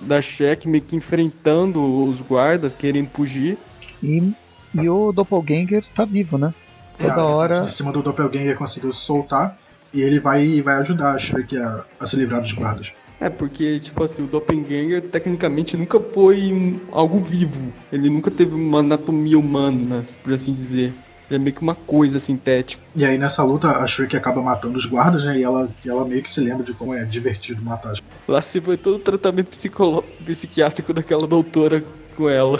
da 0.03 0.23
Shek 0.23 0.69
meio 0.69 0.85
que 0.85 0.95
enfrentando 0.97 1.83
os 2.05 2.21
guardas, 2.21 2.75
querendo 2.75 3.09
fugir. 3.09 3.59
E, 4.03 4.33
e 4.75 4.89
o 4.89 5.13
Doppelganger 5.13 5.85
tá 5.95 6.05
vivo, 6.05 6.39
né? 6.39 6.55
Toda 6.99 7.13
é, 7.15 7.19
hora. 7.19 7.61
De 7.63 7.73
cima 7.73 7.93
do 7.93 8.03
Doppelganger 8.03 8.57
conseguiu 8.57 8.93
se 8.93 9.01
soltar 9.01 9.57
e 9.93 10.03
ele 10.03 10.21
vai, 10.21 10.61
vai 10.61 10.77
ajudar 10.77 11.15
a 11.15 11.19
Shrek 11.19 11.57
a, 11.57 11.85
a 11.99 12.07
se 12.07 12.17
livrar 12.17 12.41
dos 12.41 12.53
guardas. 12.53 12.93
É, 13.21 13.29
porque, 13.29 13.79
tipo 13.81 14.03
assim, 14.03 14.23
o 14.23 14.27
Doppelganger 14.27 15.03
tecnicamente 15.03 15.77
nunca 15.77 16.01
foi 16.01 16.53
um- 16.53 16.81
algo 16.91 17.19
vivo. 17.19 17.71
Ele 17.93 18.09
nunca 18.09 18.31
teve 18.31 18.55
uma 18.55 18.79
anatomia 18.81 19.39
humana, 19.39 20.03
por 20.23 20.33
assim 20.33 20.55
dizer. 20.55 20.93
Ele 21.29 21.37
é 21.37 21.39
meio 21.39 21.55
que 21.55 21.63
uma 21.63 21.75
coisa 21.75 22.19
sintética. 22.19 22.83
E 22.97 23.05
aí 23.05 23.17
nessa 23.17 23.45
luta 23.45 23.71
a 23.71 23.87
Shrek 23.87 24.17
acaba 24.17 24.43
matando 24.43 24.77
os 24.79 24.87
guardas, 24.87 25.25
né? 25.25 25.39
E 25.39 25.43
ela, 25.45 25.69
e 25.85 25.89
ela 25.89 26.05
meio 26.05 26.23
que 26.23 26.31
se 26.31 26.41
lembra 26.41 26.65
de 26.65 26.73
como 26.73 26.93
é 26.95 27.05
divertido 27.05 27.63
matar. 27.63 27.93
Lá 28.27 28.43
se 28.43 28.61
foi 28.61 28.77
todo 28.77 28.97
o 28.97 28.99
tratamento 28.99 29.49
psicolo- 29.51 30.03
psiquiátrico 30.25 30.93
daquela 30.93 31.27
doutora 31.27 31.85
com 32.17 32.29
ela. 32.29 32.59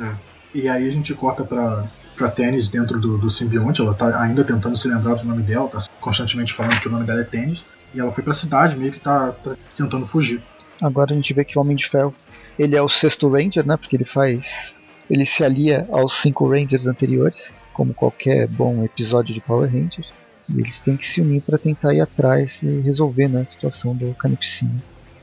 É. 0.00 0.14
E 0.56 0.70
aí 0.70 0.88
a 0.88 0.90
gente 0.90 1.12
corta 1.12 1.44
pra, 1.44 1.84
pra 2.16 2.30
Tênis 2.30 2.70
dentro 2.70 2.98
do, 2.98 3.18
do 3.18 3.28
simbionte, 3.28 3.82
ela 3.82 3.92
tá 3.92 4.22
ainda 4.22 4.42
tentando 4.42 4.74
se 4.74 4.88
lembrar 4.88 5.16
do 5.16 5.24
nome 5.26 5.42
dela, 5.42 5.68
tá 5.68 5.78
constantemente 6.00 6.54
falando 6.54 6.80
que 6.80 6.88
o 6.88 6.90
nome 6.90 7.04
dela 7.04 7.20
é 7.20 7.24
Tênis. 7.24 7.62
E 7.92 8.00
ela 8.00 8.10
foi 8.10 8.24
pra 8.24 8.32
cidade, 8.32 8.74
meio 8.74 8.90
que 8.90 8.98
tá, 8.98 9.32
tá 9.32 9.54
tentando 9.76 10.06
fugir. 10.06 10.40
Agora 10.80 11.12
a 11.12 11.14
gente 11.14 11.34
vê 11.34 11.44
que 11.44 11.58
o 11.58 11.60
Homem 11.60 11.76
de 11.76 11.86
Ferro, 11.86 12.14
ele 12.58 12.74
é 12.74 12.80
o 12.80 12.88
sexto 12.88 13.28
Ranger, 13.28 13.66
né? 13.66 13.76
Porque 13.76 13.94
ele 13.96 14.06
faz. 14.06 14.78
Ele 15.10 15.26
se 15.26 15.44
alia 15.44 15.86
aos 15.92 16.22
cinco 16.22 16.48
Rangers 16.48 16.86
anteriores, 16.86 17.52
como 17.74 17.92
qualquer 17.92 18.48
bom 18.48 18.82
episódio 18.82 19.34
de 19.34 19.42
Power 19.42 19.70
Rangers. 19.70 20.10
E 20.48 20.58
eles 20.58 20.80
têm 20.80 20.96
que 20.96 21.06
se 21.06 21.20
unir 21.20 21.42
para 21.42 21.58
tentar 21.58 21.92
ir 21.92 22.00
atrás 22.00 22.62
e 22.62 22.80
resolver 22.80 23.28
né, 23.28 23.42
a 23.42 23.46
situação 23.46 23.94
do 23.94 24.14
Carnificina. 24.14 24.72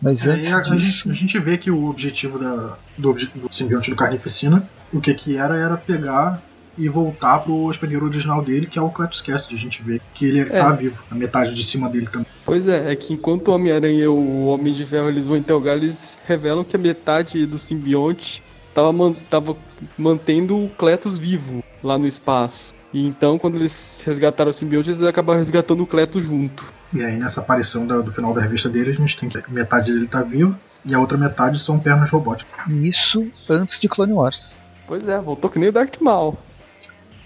Mas 0.04 0.28
antes 0.28 0.48
Aí 0.48 0.54
a, 0.54 0.58
a 0.58 0.62
disso. 0.62 0.78
gente, 0.78 1.10
a 1.10 1.14
gente 1.14 1.40
vê 1.40 1.58
que 1.58 1.72
o 1.72 1.86
objetivo 1.90 2.38
da, 2.38 2.78
do, 2.98 3.14
do 3.14 3.54
simbionte 3.54 3.90
do 3.90 3.96
Carnificina, 3.96 4.62
o 4.92 5.00
que 5.00 5.14
que 5.14 5.38
era, 5.38 5.56
era 5.58 5.78
pegar 5.78 6.44
e 6.78 6.90
voltar 6.90 7.40
pro 7.40 7.54
hospedeiro 7.66 8.06
original 8.06 8.44
dele, 8.44 8.66
que 8.68 8.78
é 8.78 8.82
o 8.82 8.90
Cletus 8.90 9.22
Cassidy. 9.22 9.56
A 9.56 9.60
gente 9.60 9.82
vê 9.82 10.02
que 10.14 10.26
ele 10.26 10.46
tá 10.46 10.72
vivo, 10.72 10.98
a 11.10 11.16
metade 11.16 11.54
de 11.54 11.64
cima 11.64 11.88
dele 11.90 12.08
também. 12.08 12.28
Pois 12.46 12.68
é, 12.68 12.92
é 12.92 12.96
que 12.96 13.14
enquanto 13.14 13.48
o 13.48 13.52
Homem-Aranha 13.54 14.04
e 14.04 14.08
o 14.08 14.46
Homem 14.48 14.74
de 14.74 14.86
Ferro 14.86 15.08
eles 15.08 15.26
vão 15.26 15.38
interrogar, 15.38 15.76
eles 15.78 16.18
revelam 16.28 16.64
que 16.66 16.76
a 16.76 16.80
metade 16.80 17.46
do 17.46 17.58
simbionte 17.58 18.44
tava, 18.74 18.92
man- 18.92 19.16
tava 19.30 19.56
mantendo 19.98 20.58
o 20.58 20.70
Cletus 20.70 21.18
vivo 21.18 21.64
lá 21.82 21.98
no 21.98 22.08
espaço. 22.08 22.74
E 22.92 23.06
então, 23.08 23.40
quando 23.40 23.56
eles 23.56 24.04
resgataram 24.06 24.50
o 24.52 24.54
simbionte, 24.54 24.90
eles 24.90 25.02
acabaram 25.04 25.40
resgatando 25.40 25.82
o 25.84 25.88
Cletus 25.88 26.24
junto. 26.26 26.66
E 26.94 27.04
aí 27.04 27.18
nessa 27.18 27.42
aparição 27.42 27.88
da- 27.88 28.00
do 28.02 28.12
final 28.12 28.34
da 28.34 28.42
revista 28.42 28.70
dele, 28.70 28.92
a 28.92 28.94
gente 28.94 29.18
tem 29.18 29.28
que 29.30 29.52
metade 29.52 29.92
dele 29.92 30.08
tá 30.08 30.22
vivo 30.22 30.56
e 30.86 30.94
a 30.94 31.00
outra 31.00 31.18
metade 31.18 31.60
são 31.60 31.80
pernas 31.80 32.10
robóticas. 32.10 32.54
E 32.70 32.88
isso 32.88 33.28
antes 33.50 33.80
de 33.80 33.90
Clone 33.90 34.14
Wars. 34.14 34.60
Pois 34.88 35.08
é, 35.08 35.18
voltou 35.20 35.50
que 35.50 35.58
nem 35.58 35.70
o 35.70 35.72
Darth 35.72 36.00
Maul. 36.02 36.38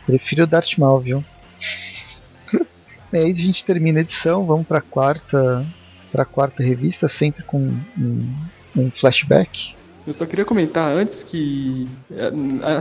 Prefiro 0.06 0.44
o 0.44 0.48
Darth 0.48 0.78
Maul, 0.78 1.00
viu? 1.02 1.26
e 3.12 3.18
aí 3.18 3.32
a 3.32 3.36
gente 3.36 3.64
termina 3.64 4.00
a 4.00 4.02
edição, 4.02 4.46
vamos 4.46 4.66
pra 4.68 4.82
quarta. 4.82 5.66
Pra 6.12 6.24
quarta 6.24 6.64
revista, 6.64 7.10
sempre 7.10 7.44
com 7.44 7.60
um, 7.98 8.36
um 8.76 8.90
flashback. 8.90 9.76
Eu 10.08 10.14
só 10.14 10.26
queria 10.26 10.46
comentar 10.46 10.90
antes 10.90 11.22
que 11.22 11.86
é, 12.10 12.32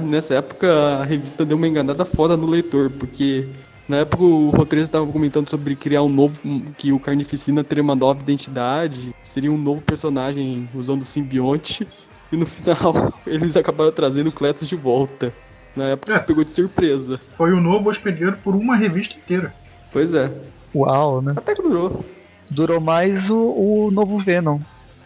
nessa 0.01 0.35
época 0.35 0.73
a 1.01 1.05
revista 1.05 1.45
deu 1.45 1.57
uma 1.57 1.67
enganada 1.67 2.05
foda 2.05 2.37
no 2.37 2.47
leitor, 2.47 2.89
porque 2.89 3.49
na 3.89 3.99
época 3.99 4.23
o 4.23 4.51
roteirista 4.51 4.97
estava 4.97 5.11
comentando 5.11 5.49
sobre 5.49 5.77
criar 5.77 6.03
um 6.03 6.09
novo. 6.09 6.35
que 6.77 6.93
o 6.93 6.99
Carnificina 7.01 7.63
teria 7.65 7.83
uma 7.85 7.95
nova 7.95 8.21
identidade, 8.21 9.15
seria 9.23 9.51
um 9.53 9.59
novo 9.59 9.81
personagem 9.81 10.69
usando 10.75 11.03
o 11.03 11.07
simbionte, 11.07 11.87
e 12.33 12.37
no 12.37 12.45
final 12.47 13.13
eles 13.27 13.57
acabaram 13.57 13.93
trazendo 13.93 14.29
o 14.29 14.33
Cletus 14.33 14.69
de 14.69 14.77
volta. 14.77 15.33
Na 15.75 15.85
época 15.91 16.13
É. 16.15 16.19
se 16.19 16.25
pegou 16.25 16.43
de 16.43 16.51
surpresa. 16.51 17.21
Foi 17.37 17.53
o 17.53 17.61
novo 17.61 17.91
hospedeiro 17.91 18.37
por 18.43 18.55
uma 18.57 18.75
revista 18.77 19.15
inteira. 19.17 19.55
Pois 19.93 20.15
é, 20.15 20.33
Uau, 20.75 21.21
né? 21.23 21.35
até 21.37 21.55
que 21.55 21.63
durou. 21.63 22.05
Durou 22.51 22.81
mais 22.81 23.29
o, 23.29 23.37
o 23.37 23.91
novo 23.91 24.19
Venom, 24.19 24.59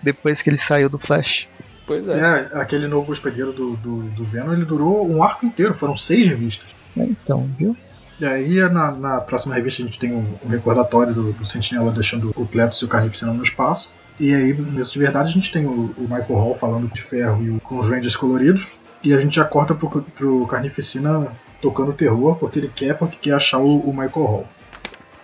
depois 0.02 0.40
que 0.42 0.48
ele 0.50 0.58
saiu 0.58 0.88
do 0.88 0.98
Flash. 0.98 1.48
Pois 1.86 2.06
é. 2.06 2.18
É, 2.52 2.60
aquele 2.60 2.86
novo 2.86 3.10
hospedeiro 3.10 3.52
do, 3.52 3.74
do, 3.76 4.02
do 4.10 4.24
Venom, 4.24 4.52
ele 4.52 4.64
durou 4.64 5.10
um 5.10 5.22
arco 5.24 5.44
inteiro, 5.44 5.74
foram 5.74 5.96
seis 5.96 6.28
revistas. 6.28 6.66
É, 6.96 7.02
Então, 7.02 7.48
viu? 7.58 7.76
E 8.20 8.24
aí 8.26 8.60
na, 8.68 8.90
na 8.92 9.20
próxima 9.20 9.54
revista 9.54 9.82
a 9.82 9.86
gente 9.86 9.98
tem 9.98 10.12
um, 10.14 10.24
um 10.44 10.48
recordatório 10.48 11.14
do, 11.14 11.32
do 11.32 11.46
Sentinela 11.46 11.90
deixando 11.90 12.32
o 12.36 12.46
Cletus 12.46 12.78
e 12.82 12.84
o 12.84 12.88
Carnificina 12.88 13.32
no 13.32 13.42
espaço. 13.42 13.90
E 14.18 14.34
aí, 14.34 14.52
nesse 14.52 14.92
de 14.92 14.98
verdade, 14.98 15.30
a 15.30 15.32
gente 15.32 15.50
tem 15.50 15.64
o, 15.64 15.94
o 15.96 16.02
Michael 16.02 16.38
Hall 16.38 16.54
falando 16.58 16.92
de 16.92 17.00
ferro 17.00 17.42
e 17.42 17.48
o, 17.50 17.60
com 17.60 17.78
os 17.78 17.88
Rangers 17.88 18.14
coloridos. 18.16 18.68
E 19.02 19.14
a 19.14 19.18
gente 19.18 19.36
já 19.36 19.44
corta 19.46 19.74
pro, 19.74 19.88
pro 20.02 20.46
Carnificina 20.46 21.28
tocando 21.62 21.94
terror, 21.94 22.36
porque 22.38 22.58
ele 22.58 22.70
quer, 22.74 22.98
porque 22.98 23.16
quer 23.18 23.32
achar 23.34 23.58
o, 23.58 23.78
o 23.80 23.90
Michael 23.90 24.26
Hall. 24.26 24.46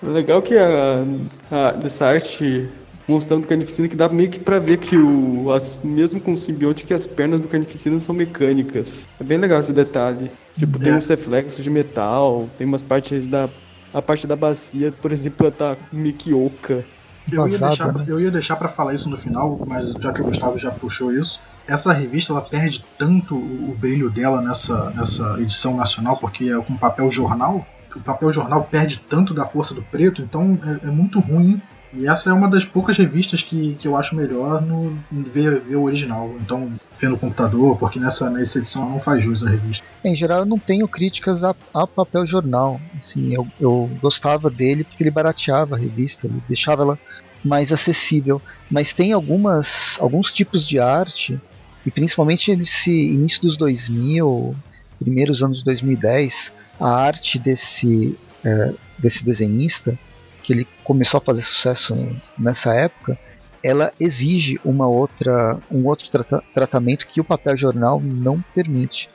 Legal 0.03 0.41
que 0.41 0.57
a, 0.57 1.05
a- 1.51 1.73
dessa 1.73 2.07
arte 2.07 2.69
mostrando 3.09 3.45
o 3.45 3.47
Carnificina 3.47 3.89
que 3.89 3.97
dá 3.97 4.09
meio 4.09 4.31
que 4.31 4.39
pra 4.41 4.59
ver 4.59 4.79
que 4.79 4.97
o 4.97 5.53
as, 5.53 5.79
mesmo 5.83 6.21
com 6.21 6.33
o 6.33 6.37
simbionte 6.37 6.85
que 6.85 6.93
as 6.95 7.07
pernas 7.07 7.41
do 7.43 7.49
Carnificina 7.49 7.99
são 8.01 8.15
mecânicas. 8.15 9.07
É 9.21 9.25
bem 9.25 9.39
legal 9.39 9.61
esse 9.61 9.73
detalhe. 9.73 10.31
Tipo, 10.59 10.79
tem 10.79 10.93
É. 10.93 10.97
uns 10.97 11.09
reflexos 11.09 11.63
de 11.63 11.71
metal, 11.71 12.49
tem 12.59 12.67
umas 12.67 12.83
partes 12.83 13.29
da 13.29 13.49
a 13.95 14.03
parte 14.03 14.27
da 14.27 14.37
bacia, 14.37 14.93
por 14.93 15.11
exemplo, 15.13 15.47
ela 15.47 15.55
tá 15.55 15.77
meio 15.93 16.15
que 16.15 16.35
oca. 16.35 16.85
Eu 17.31 17.49
ia, 17.49 17.59
deixar, 17.59 17.89
pra- 17.93 17.99
né? 18.03 18.05
eu 18.09 18.21
ia 18.21 18.31
deixar 18.31 18.57
pra 18.57 18.69
falar 18.69 18.95
isso 18.95 19.09
no 19.09 19.17
final, 19.17 19.59
mas 19.67 19.89
já 20.01 20.13
que 20.13 20.21
o 20.21 20.25
Gustavo 20.25 20.59
já 20.59 20.71
puxou 20.71 21.13
isso, 21.13 21.41
essa 21.67 21.93
revista 21.93 22.33
ela 22.33 22.43
perde 22.43 22.85
tanto 22.99 23.35
o, 23.35 23.71
o 23.71 23.77
brilho 23.79 24.11
dela 24.11 24.41
nessa, 24.43 24.91
nessa 24.91 25.37
edição 25.41 25.75
nacional, 25.77 26.17
porque 26.19 26.51
é 26.51 26.57
com 26.61 26.77
papel 26.77 27.11
jornal, 27.11 27.67
o 27.95 28.01
papel 28.01 28.31
jornal 28.31 28.69
perde 28.71 29.01
tanto 29.09 29.33
da 29.33 29.45
força 29.47 29.73
do 29.75 29.83
preto, 29.83 30.21
então 30.23 30.59
é, 30.85 30.87
é 30.89 30.91
muito 30.91 31.19
ruim. 31.19 31.61
E 31.97 32.07
essa 32.07 32.31
é 32.31 32.33
uma 32.33 32.49
das 32.49 32.65
poucas 32.65 32.97
revistas 32.99 33.43
que, 33.43 33.75
que 33.75 33.89
eu 33.89 33.97
acho 33.97 34.15
melhor 34.15 34.61
no 34.61 34.99
ver, 35.11 35.61
ver 35.61 35.77
o 35.77 35.85
original, 35.85 36.35
então 36.41 36.71
ver 37.01 37.09
no 37.09 37.19
computador, 37.19 37.77
porque 37.79 37.99
nessa, 37.99 38.29
nessa 38.29 38.59
edição 38.59 38.89
não 38.89 39.01
faz 39.01 39.25
jus 39.25 39.43
à 39.43 39.51
revista. 39.51 39.85
Em 40.05 40.15
geral, 40.15 40.41
eu 40.41 40.47
não 40.47 40.59
tenho 40.59 40.87
críticas 40.87 41.43
a, 41.43 41.55
a 41.73 41.87
papel 41.87 42.27
jornal. 42.27 42.81
Assim, 42.99 43.35
eu, 43.35 43.47
eu 43.59 43.91
gostava 44.01 44.51
dele 44.51 44.85
porque 44.85 45.03
ele 45.03 45.11
barateava 45.11 45.75
a 45.75 45.79
revista, 45.79 46.27
ele 46.27 46.43
deixava 46.47 46.83
ela 46.83 46.99
mais 47.43 47.73
acessível. 47.73 48.43
Mas 48.71 48.93
tem 48.93 49.13
algumas, 49.13 49.97
alguns 49.99 50.33
tipos 50.33 50.67
de 50.67 50.79
arte, 50.79 51.41
e 51.85 51.91
principalmente 51.91 52.55
nesse 52.55 52.91
início 52.91 53.43
dos 53.43 53.57
2000, 53.57 54.55
primeiros 54.99 55.43
anos 55.43 55.59
de 55.59 55.65
2010, 55.65 56.53
a 56.81 56.89
arte 56.89 57.39
desse, 57.39 58.19
é, 58.45 58.73
desse 58.99 59.25
desenhista, 59.25 59.99
que 60.47 60.53
ele 60.53 60.69
começou 60.85 61.19
a 61.19 61.21
fazer 61.21 61.43
sucesso 61.43 62.17
nessa 62.39 62.73
época, 62.73 63.19
ela 63.63 63.93
exige 63.99 64.61
uma 64.65 64.87
outra, 64.87 65.59
um 65.69 65.85
outro 65.87 66.09
trata- 66.09 66.43
tratamento 66.55 67.07
que 67.07 67.21
o 67.21 67.25
papel 67.25 67.57
jornal 67.57 68.01
não 68.01 68.41
permite 68.55 69.11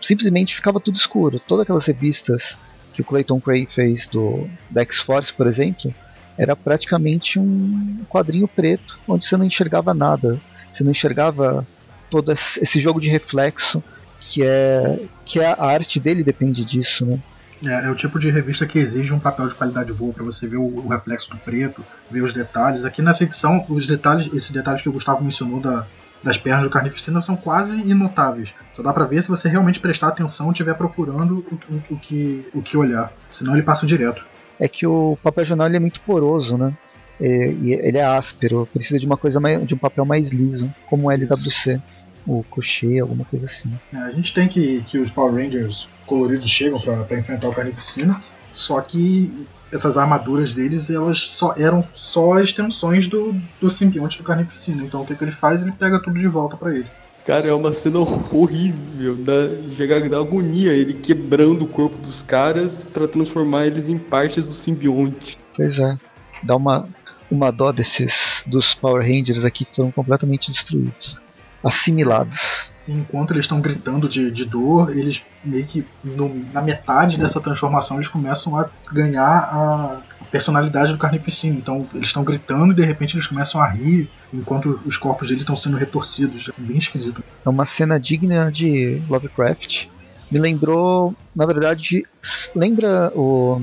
simplesmente 0.00 0.54
ficava 0.54 0.80
tudo 0.80 0.96
escuro. 0.96 1.40
Todas 1.40 1.62
aquelas 1.62 1.86
revistas 1.86 2.56
que 2.92 3.00
o 3.00 3.04
Clayton 3.04 3.40
Cray 3.40 3.66
fez 3.66 4.06
do 4.06 4.48
da 4.70 4.82
X-Force, 4.82 5.32
por 5.32 5.46
exemplo, 5.46 5.94
era 6.36 6.54
praticamente 6.54 7.38
um 7.38 8.04
quadrinho 8.08 8.48
preto, 8.48 8.98
onde 9.06 9.26
você 9.26 9.36
não 9.36 9.44
enxergava 9.44 9.92
nada. 9.94 10.40
Você 10.72 10.84
não 10.84 10.92
enxergava 10.92 11.66
todo 12.10 12.32
esse 12.32 12.80
jogo 12.80 13.00
de 13.00 13.08
reflexo 13.08 13.82
que 14.20 14.42
é 14.42 14.98
que 15.24 15.40
a 15.40 15.56
arte 15.60 16.00
dele 16.00 16.24
depende 16.24 16.64
disso, 16.64 17.06
né? 17.06 17.18
É, 17.64 17.86
é 17.86 17.90
o 17.90 17.94
tipo 17.94 18.18
de 18.18 18.30
revista 18.30 18.66
que 18.66 18.78
exige 18.78 19.12
um 19.12 19.18
papel 19.18 19.48
de 19.48 19.54
qualidade 19.54 19.92
boa 19.92 20.12
para 20.12 20.24
você 20.24 20.46
ver 20.46 20.56
o, 20.58 20.62
o 20.64 20.88
reflexo 20.88 21.30
do 21.30 21.36
preto, 21.38 21.84
ver 22.10 22.22
os 22.22 22.32
detalhes. 22.32 22.84
Aqui 22.84 23.02
nessa 23.02 23.24
edição, 23.24 23.64
os 23.68 23.86
detalhes, 23.86 24.32
esses 24.32 24.50
detalhes 24.50 24.80
que 24.82 24.88
o 24.88 24.92
Gustavo 24.92 25.24
mencionou 25.24 25.58
da, 25.60 25.84
das 26.22 26.38
pernas 26.38 26.62
do 26.64 26.70
Carnificina 26.70 27.20
são 27.20 27.36
quase 27.36 27.76
inotáveis. 27.76 28.50
Só 28.72 28.82
dá 28.82 28.92
pra 28.92 29.04
ver 29.06 29.22
se 29.22 29.28
você 29.28 29.48
realmente 29.48 29.80
prestar 29.80 30.08
atenção 30.08 30.48
e 30.48 30.52
estiver 30.52 30.74
procurando 30.74 31.44
o, 31.50 31.74
o- 31.74 31.82
o 31.94 31.98
que, 31.98 32.46
o 32.54 32.62
que 32.62 32.76
olhar. 32.76 33.12
Senão 33.32 33.54
ele 33.54 33.62
passa 33.64 33.86
direto. 33.86 34.24
É 34.60 34.68
que 34.68 34.86
o 34.86 35.16
papel 35.22 35.44
jornal 35.44 35.66
é 35.68 35.78
muito 35.80 36.00
poroso, 36.00 36.56
né? 36.56 36.72
E, 37.20 37.56
e 37.62 37.72
ele 37.72 37.98
é 37.98 38.04
áspero, 38.04 38.68
precisa 38.72 38.98
de 39.00 39.06
uma 39.06 39.16
coisa 39.16 39.40
mais, 39.40 39.66
de 39.66 39.74
um 39.74 39.78
papel 39.78 40.04
mais 40.04 40.28
liso, 40.30 40.72
como 40.88 41.08
o 41.08 41.10
LWC, 41.10 41.80
o 42.26 42.44
Cochê, 42.48 43.00
alguma 43.00 43.24
coisa 43.24 43.46
assim. 43.46 43.70
É, 43.92 43.96
a 43.98 44.10
gente 44.12 44.32
tem 44.32 44.46
que, 44.48 44.82
que 44.82 44.98
os 44.98 45.10
Power 45.10 45.34
Rangers 45.34 45.88
coloridos 46.08 46.50
chegam 46.50 46.80
pra 46.80 46.96
pra 47.04 47.18
enfrentar 47.18 47.48
o 47.48 47.54
Carnificina, 47.54 48.20
só 48.52 48.80
que 48.80 49.46
essas 49.70 49.98
armaduras 49.98 50.54
deles 50.54 50.90
elas 50.90 51.18
só 51.18 51.54
eram 51.56 51.84
só 51.94 52.40
extensões 52.40 53.06
do, 53.06 53.34
do 53.60 53.68
simbionte 53.68 54.18
do 54.18 54.24
Carnificina. 54.24 54.82
Então 54.82 55.02
o 55.02 55.06
que, 55.06 55.14
que 55.14 55.22
ele 55.22 55.32
faz? 55.32 55.62
Ele 55.62 55.72
pega 55.72 56.02
tudo 56.02 56.18
de 56.18 56.26
volta 56.26 56.56
pra 56.56 56.74
ele. 56.74 56.86
Cara, 57.26 57.46
é 57.46 57.52
uma 57.52 57.74
cena 57.74 57.98
horrível, 57.98 59.14
dá, 59.16 59.34
chega 59.76 59.98
a 59.98 60.08
dar 60.08 60.20
agonia, 60.20 60.72
ele 60.72 60.94
quebrando 60.94 61.66
o 61.66 61.68
corpo 61.68 61.98
dos 61.98 62.22
caras 62.22 62.82
pra 62.82 63.06
transformar 63.06 63.66
eles 63.66 63.86
em 63.86 63.98
partes 63.98 64.46
do 64.46 64.54
simbionte. 64.54 65.36
Pois 65.54 65.78
é. 65.78 65.98
Dá 66.42 66.56
uma, 66.56 66.88
uma 67.30 67.52
dó 67.52 67.70
desses 67.70 68.42
dos 68.46 68.74
Power 68.74 69.02
Rangers 69.02 69.44
aqui 69.44 69.66
que 69.66 69.76
foram 69.76 69.90
completamente 69.90 70.50
destruídos. 70.50 71.18
Assimilados. 71.62 72.70
Enquanto 72.88 73.32
eles 73.32 73.44
estão 73.44 73.60
gritando 73.60 74.08
de, 74.08 74.30
de 74.30 74.44
dor, 74.44 74.90
eles 74.96 75.22
meio 75.44 75.64
que 75.66 75.84
no- 76.02 76.44
na 76.52 76.62
metade 76.62 77.18
dessa 77.18 77.40
transformação 77.40 77.96
eles 77.98 78.08
começam 78.08 78.58
a 78.58 78.68
ganhar 78.92 79.24
a 79.28 80.00
personalidade 80.30 80.92
do 80.92 80.98
carnificina. 80.98 81.56
Então 81.58 81.86
eles 81.94 82.06
estão 82.08 82.24
gritando 82.24 82.72
e 82.72 82.76
de 82.76 82.82
repente 82.84 83.14
eles 83.14 83.26
começam 83.26 83.60
a 83.60 83.68
rir 83.68 84.08
enquanto 84.32 84.80
os 84.84 84.96
corpos 84.96 85.28
deles 85.28 85.42
estão 85.42 85.56
sendo 85.56 85.76
retorcidos. 85.76 86.48
É 86.48 86.52
bem 86.60 86.78
esquisito. 86.78 87.22
É 87.44 87.48
uma 87.48 87.66
cena 87.66 88.00
digna 88.00 88.50
de 88.50 89.00
Lovecraft. 89.08 89.86
Me 90.30 90.38
lembrou, 90.38 91.14
na 91.34 91.46
verdade, 91.46 92.04
lembra 92.54 93.10
o 93.14 93.60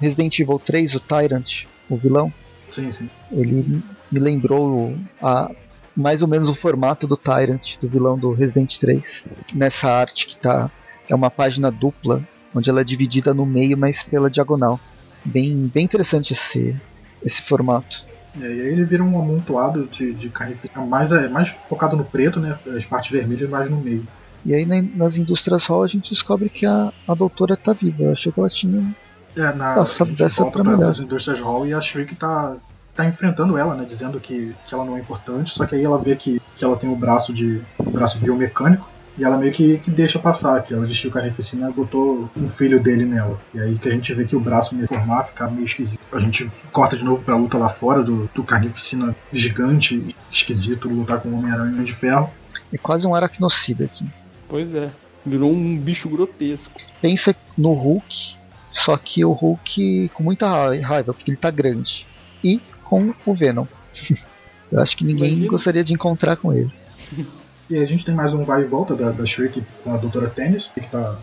Resident 0.00 0.38
Evil 0.38 0.58
3, 0.58 0.94
o 0.94 1.00
Tyrant, 1.00 1.64
o 1.88 1.96
vilão? 1.96 2.32
Sim, 2.70 2.90
sim. 2.90 3.08
Ele 3.32 3.82
me 4.10 4.20
lembrou 4.20 4.94
a, 5.22 5.50
mais 5.96 6.22
ou 6.22 6.28
menos 6.28 6.48
o 6.48 6.54
formato 6.54 7.06
do 7.06 7.16
Tyrant, 7.16 7.76
do 7.80 7.88
vilão 7.88 8.18
do 8.18 8.32
Resident 8.32 8.76
3. 8.78 9.24
Nessa 9.54 9.90
arte 9.90 10.26
que 10.26 10.36
tá. 10.36 10.70
É 11.08 11.14
uma 11.14 11.30
página 11.30 11.70
dupla, 11.70 12.22
onde 12.54 12.70
ela 12.70 12.80
é 12.80 12.84
dividida 12.84 13.34
no 13.34 13.44
meio, 13.44 13.76
mas 13.76 14.02
pela 14.02 14.30
diagonal. 14.30 14.80
Bem, 15.24 15.70
bem 15.72 15.84
interessante 15.84 16.32
esse, 16.32 16.74
esse 17.22 17.42
formato. 17.42 18.04
É, 18.40 18.46
e 18.46 18.60
aí 18.62 18.68
ele 18.68 18.84
vira 18.84 19.02
um 19.04 19.18
amontoado 19.20 19.86
de, 19.86 20.12
de 20.14 20.28
carnificina 20.30 20.84
mais, 20.84 21.12
é, 21.12 21.28
mais 21.28 21.50
focado 21.50 21.96
no 21.96 22.04
preto, 22.04 22.40
né? 22.40 22.58
As 22.76 22.84
partes 22.84 23.10
vermelhas 23.10 23.48
mais 23.50 23.68
no 23.70 23.76
meio. 23.76 24.06
E 24.44 24.52
aí 24.54 24.66
na, 24.66 24.82
nas 24.82 25.16
indústrias 25.16 25.66
Hall 25.66 25.82
a 25.84 25.86
gente 25.86 26.10
descobre 26.12 26.48
que 26.48 26.66
a, 26.66 26.92
a 27.06 27.14
doutora 27.14 27.56
tá 27.56 27.72
viva. 27.72 28.02
Eu 28.04 28.12
achei 28.12 28.32
que 28.32 28.40
ela 28.40 28.50
tinha 28.50 28.82
É, 29.36 29.52
na, 29.52 29.74
passado 29.74 30.14
dessa 30.16 30.44
pra 30.46 30.64
melhor. 30.64 30.78
pras 30.78 30.98
indústrias 31.00 31.40
Hall 31.40 31.66
e 31.66 31.72
a 31.74 31.80
Shriek 31.80 32.14
tá, 32.16 32.56
tá 32.94 33.04
enfrentando 33.04 33.56
ela, 33.58 33.74
né? 33.74 33.84
Dizendo 33.84 34.20
que, 34.20 34.54
que 34.66 34.74
ela 34.74 34.84
não 34.84 34.96
é 34.96 35.00
importante, 35.00 35.52
só 35.54 35.66
que 35.66 35.74
aí 35.74 35.84
ela 35.84 35.98
vê 35.98 36.14
que, 36.16 36.40
que 36.56 36.64
ela 36.64 36.76
tem 36.76 36.90
o 36.90 36.96
braço 36.96 37.32
de. 37.32 37.60
o 37.78 37.90
braço 37.90 38.18
biomecânico. 38.18 38.88
E 39.16 39.22
ela 39.22 39.36
meio 39.36 39.52
que, 39.52 39.78
que 39.78 39.92
deixa 39.92 40.18
passar, 40.18 40.60
que 40.64 40.74
ela 40.74 40.84
diz 40.88 40.98
que 40.98 41.06
o 41.06 41.10
Carnificina 41.10 41.70
botou 41.70 42.28
um 42.36 42.48
filho 42.48 42.82
dele 42.82 43.04
nela. 43.04 43.38
E 43.54 43.60
aí 43.60 43.78
que 43.78 43.88
a 43.88 43.92
gente 43.92 44.12
vê 44.12 44.24
que 44.24 44.34
o 44.34 44.40
braço 44.40 44.74
meio 44.74 44.88
formar, 44.88 45.22
fica 45.28 45.48
meio 45.48 45.64
esquisito. 45.64 46.00
A 46.12 46.18
gente 46.18 46.50
corta 46.72 46.96
de 46.96 47.04
novo 47.04 47.24
pra 47.24 47.36
luta 47.36 47.56
lá 47.56 47.68
fora 47.68 48.02
do, 48.02 48.28
do 48.34 48.42
Carnificina 48.42 49.14
gigante, 49.32 50.16
esquisito, 50.32 50.88
lutar 50.88 51.20
com 51.20 51.28
o 51.28 51.38
Homem-Aranha 51.38 51.84
de 51.84 51.92
Ferro. 51.92 52.28
É 52.72 52.76
quase 52.76 53.06
um 53.06 53.14
aracnocida 53.14 53.84
aqui. 53.84 54.04
Pois 54.48 54.74
é. 54.74 54.90
Virou 55.24 55.52
um 55.52 55.78
bicho 55.78 56.08
grotesco. 56.08 56.72
Pensa 57.00 57.36
no 57.56 57.72
Hulk, 57.72 58.34
só 58.72 58.96
que 58.96 59.24
o 59.24 59.30
Hulk 59.30 60.10
com 60.12 60.24
muita 60.24 60.48
ra- 60.48 60.74
raiva, 60.84 61.14
porque 61.14 61.30
ele 61.30 61.38
tá 61.38 61.52
grande. 61.52 62.04
E 62.42 62.60
com 62.94 63.14
o 63.24 63.34
Venom. 63.34 63.66
Eu 64.72 64.80
acho 64.80 64.96
que 64.96 65.04
ninguém 65.04 65.28
Imagina. 65.28 65.50
gostaria 65.50 65.84
de 65.84 65.92
encontrar 65.92 66.36
com 66.36 66.52
ele. 66.52 66.70
E 67.70 67.76
aí 67.76 67.82
a 67.82 67.86
gente 67.86 68.04
tem 68.04 68.14
mais 68.14 68.34
um 68.34 68.44
vai 68.44 68.60
e 68.60 68.66
volta 68.66 68.94
da, 68.94 69.10
da 69.10 69.24
Shriek 69.24 69.62
com 69.82 69.94
a 69.94 69.96
Doutora 69.96 70.28
Tennis, 70.28 70.66
que 70.74 70.82
tá. 70.82 71.16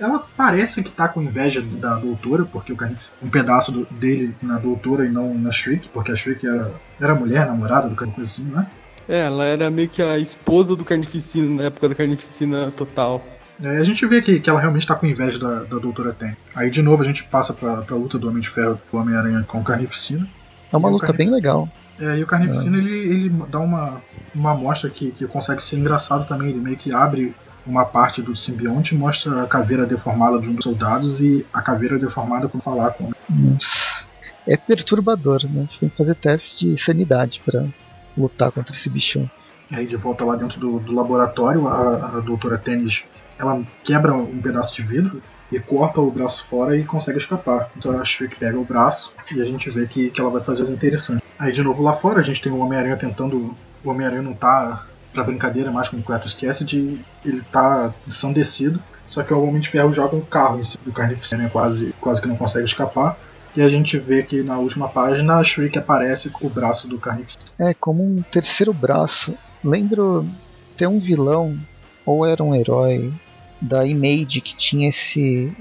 Ela 0.00 0.26
parece 0.34 0.82
que 0.82 0.90
tá 0.90 1.06
com 1.06 1.20
inveja 1.20 1.60
da 1.60 1.96
doutora, 1.96 2.46
porque 2.46 2.72
o 2.72 2.76
Carnificina 2.76 3.14
um 3.22 3.28
pedaço 3.28 3.70
do- 3.70 3.86
dele 3.90 4.34
na 4.40 4.56
doutora 4.58 5.04
e 5.04 5.10
não 5.10 5.34
na 5.34 5.52
Shriek, 5.52 5.90
porque 5.90 6.10
a 6.10 6.16
Shriek 6.16 6.46
era, 6.46 6.72
era 6.98 7.14
mulher, 7.14 7.44
namorada 7.46 7.90
do 7.90 7.94
Carnificina, 7.94 8.60
né? 8.62 8.66
É, 9.06 9.26
ela 9.26 9.44
era 9.44 9.70
meio 9.70 9.86
que 9.90 10.00
a 10.00 10.18
esposa 10.18 10.74
do 10.74 10.82
Carnificina 10.82 11.56
na 11.56 11.64
época 11.64 11.90
da 11.90 11.94
Carnificina 11.94 12.72
total. 12.74 13.22
É, 13.62 13.76
a 13.76 13.84
gente 13.84 14.06
vê 14.06 14.22
que, 14.22 14.40
que 14.40 14.48
ela 14.48 14.60
realmente 14.60 14.86
tá 14.86 14.94
com 14.94 15.04
inveja 15.06 15.38
da, 15.38 15.58
da 15.64 15.76
doutora 15.78 16.14
Tennis. 16.14 16.38
Aí 16.54 16.70
de 16.70 16.80
novo 16.80 17.02
a 17.02 17.06
gente 17.06 17.22
passa 17.24 17.52
pra, 17.52 17.82
pra 17.82 17.96
luta 17.96 18.18
do 18.18 18.30
Homem 18.30 18.40
de 18.40 18.48
Ferro 18.48 18.80
do 18.90 18.98
Homem-Aranha 18.98 19.44
com 19.46 19.60
o 19.60 19.64
Carnificina. 19.64 20.26
É 20.72 20.76
uma 20.76 20.88
luta 20.88 21.12
bem 21.12 21.30
legal. 21.30 21.68
É, 22.00 22.18
e 22.18 22.22
o 22.22 22.26
Carnificina 22.26 22.78
ele, 22.78 22.90
ele 22.90 23.28
dá 23.48 23.60
uma, 23.60 24.00
uma 24.34 24.52
amostra 24.52 24.88
que, 24.88 25.12
que 25.12 25.26
consegue 25.26 25.62
ser 25.62 25.76
engraçado 25.76 26.26
também. 26.26 26.50
Ele 26.50 26.60
meio 26.60 26.76
que 26.76 26.92
abre 26.92 27.34
uma 27.66 27.84
parte 27.84 28.20
do 28.20 28.34
simbionte 28.34 28.94
mostra 28.94 29.44
a 29.44 29.46
caveira 29.46 29.86
deformada 29.86 30.38
de 30.40 30.48
um 30.48 30.54
dos 30.54 30.64
soldados 30.64 31.20
e 31.20 31.46
a 31.52 31.62
caveira 31.62 31.98
deformada 31.98 32.48
quando 32.48 32.62
falar 32.62 32.90
com. 32.90 33.10
É 34.46 34.56
perturbador, 34.56 35.44
né? 35.48 35.66
Você 35.68 35.80
tem 35.80 35.88
que 35.88 35.96
fazer 35.96 36.14
teste 36.16 36.70
de 36.70 36.82
sanidade 36.82 37.40
pra 37.44 37.64
lutar 38.16 38.50
contra 38.50 38.74
esse 38.74 38.90
bichão. 38.90 39.30
E 39.70 39.76
aí 39.76 39.86
de 39.86 39.96
volta 39.96 40.24
lá 40.24 40.34
dentro 40.34 40.58
do, 40.58 40.80
do 40.80 40.94
laboratório, 40.94 41.68
a, 41.68 42.16
a 42.16 42.20
doutora 42.20 42.58
Tênis 42.58 43.04
ela 43.38 43.62
quebra 43.84 44.12
um 44.14 44.40
pedaço 44.40 44.74
de 44.74 44.82
vidro 44.82 45.22
e 45.52 45.60
corta 45.60 46.00
o 46.00 46.10
braço 46.10 46.44
fora 46.46 46.76
e 46.76 46.84
consegue 46.84 47.18
escapar. 47.18 47.70
Então 47.76 47.98
a 47.98 48.04
Shriek 48.04 48.36
pega 48.36 48.58
o 48.58 48.64
braço 48.64 49.12
e 49.34 49.40
a 49.40 49.44
gente 49.44 49.70
vê 49.70 49.86
que, 49.86 50.10
que 50.10 50.20
ela 50.20 50.30
vai 50.30 50.42
fazer 50.42 50.62
as 50.62 50.70
interessantes. 50.70 51.22
Aí 51.38 51.52
de 51.52 51.62
novo 51.62 51.82
lá 51.82 51.92
fora 51.92 52.20
a 52.20 52.22
gente 52.22 52.40
tem 52.40 52.52
o 52.52 52.58
Homem-Aranha 52.58 52.96
tentando. 52.96 53.54
O 53.84 53.90
Homem-Aranha 53.90 54.22
não 54.22 54.32
tá 54.32 54.86
pra 55.12 55.24
brincadeira 55.24 55.70
mais 55.70 55.88
com 55.88 55.98
o 55.98 56.02
Cletus 56.02 56.34
Cassidy, 56.34 57.04
ele 57.24 57.42
tá 57.52 57.92
ensandecido. 58.06 58.82
Só 59.06 59.22
que 59.22 59.34
o 59.34 59.42
Homem 59.42 59.60
de 59.60 59.68
Ferro 59.68 59.92
joga 59.92 60.16
um 60.16 60.22
carro 60.22 60.58
em 60.58 60.62
cima 60.62 60.84
do 60.86 60.92
Carnificina, 60.92 61.50
quase, 61.50 61.94
quase 62.00 62.22
que 62.22 62.28
não 62.28 62.36
consegue 62.36 62.64
escapar. 62.64 63.18
E 63.54 63.60
a 63.60 63.68
gente 63.68 63.98
vê 63.98 64.22
que 64.22 64.42
na 64.42 64.56
última 64.56 64.88
página 64.88 65.36
a 65.36 65.44
Shriek 65.44 65.78
aparece 65.78 66.30
com 66.30 66.46
o 66.46 66.50
braço 66.50 66.88
do 66.88 66.98
Carnificina. 66.98 67.44
É, 67.58 67.74
como 67.74 68.02
um 68.02 68.22
terceiro 68.22 68.72
braço. 68.72 69.34
Lembro 69.62 70.26
ter 70.76 70.86
um 70.86 70.98
vilão, 70.98 71.58
ou 72.06 72.24
era 72.24 72.42
um 72.42 72.54
herói, 72.54 73.12
da 73.62 73.86
Image 73.86 74.40
que 74.40 74.56
tinha 74.56 74.88
esse, 74.88 75.52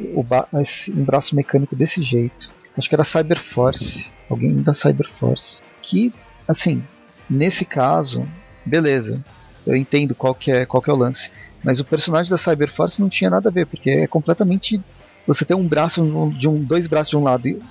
esse 0.60 0.92
um 0.92 1.04
braço 1.04 1.36
mecânico 1.36 1.76
desse 1.76 2.02
jeito. 2.02 2.50
Acho 2.76 2.90
que 2.90 2.96
era 2.96 3.04
Cyberforce. 3.04 4.08
Alguém 4.30 4.62
da 4.62 4.74
Cyberforce. 4.74 5.62
Que, 5.82 6.12
assim, 6.48 6.84
nesse 7.30 7.64
caso, 7.64 8.28
beleza. 8.66 9.24
Eu 9.66 9.76
entendo 9.76 10.16
qual 10.16 10.34
que 10.34 10.52
é, 10.52 10.66
qual 10.66 10.82
que 10.82 10.90
é 10.90 10.94
o 10.94 10.98
lance. 10.98 11.30
Mas 11.64 11.80
o 11.80 11.86
personagem 11.86 12.32
da 12.32 12.38
Cyberforce 12.38 13.00
não 13.00 13.08
tinha 13.08 13.30
nada 13.30 13.50
a 13.50 13.52
ver, 13.52 13.68
porque 13.68 13.90
é 13.92 14.08
completamente. 14.08 14.82
Você 15.28 15.46
tem 15.46 15.56
um 15.56 15.68
braço 15.68 16.02
de 16.36 16.48
um. 16.50 16.64
dois 16.64 16.88
braços 16.88 17.12
de 17.12 17.18
um 17.18 17.24
lado 17.24 17.48
e 17.48 17.62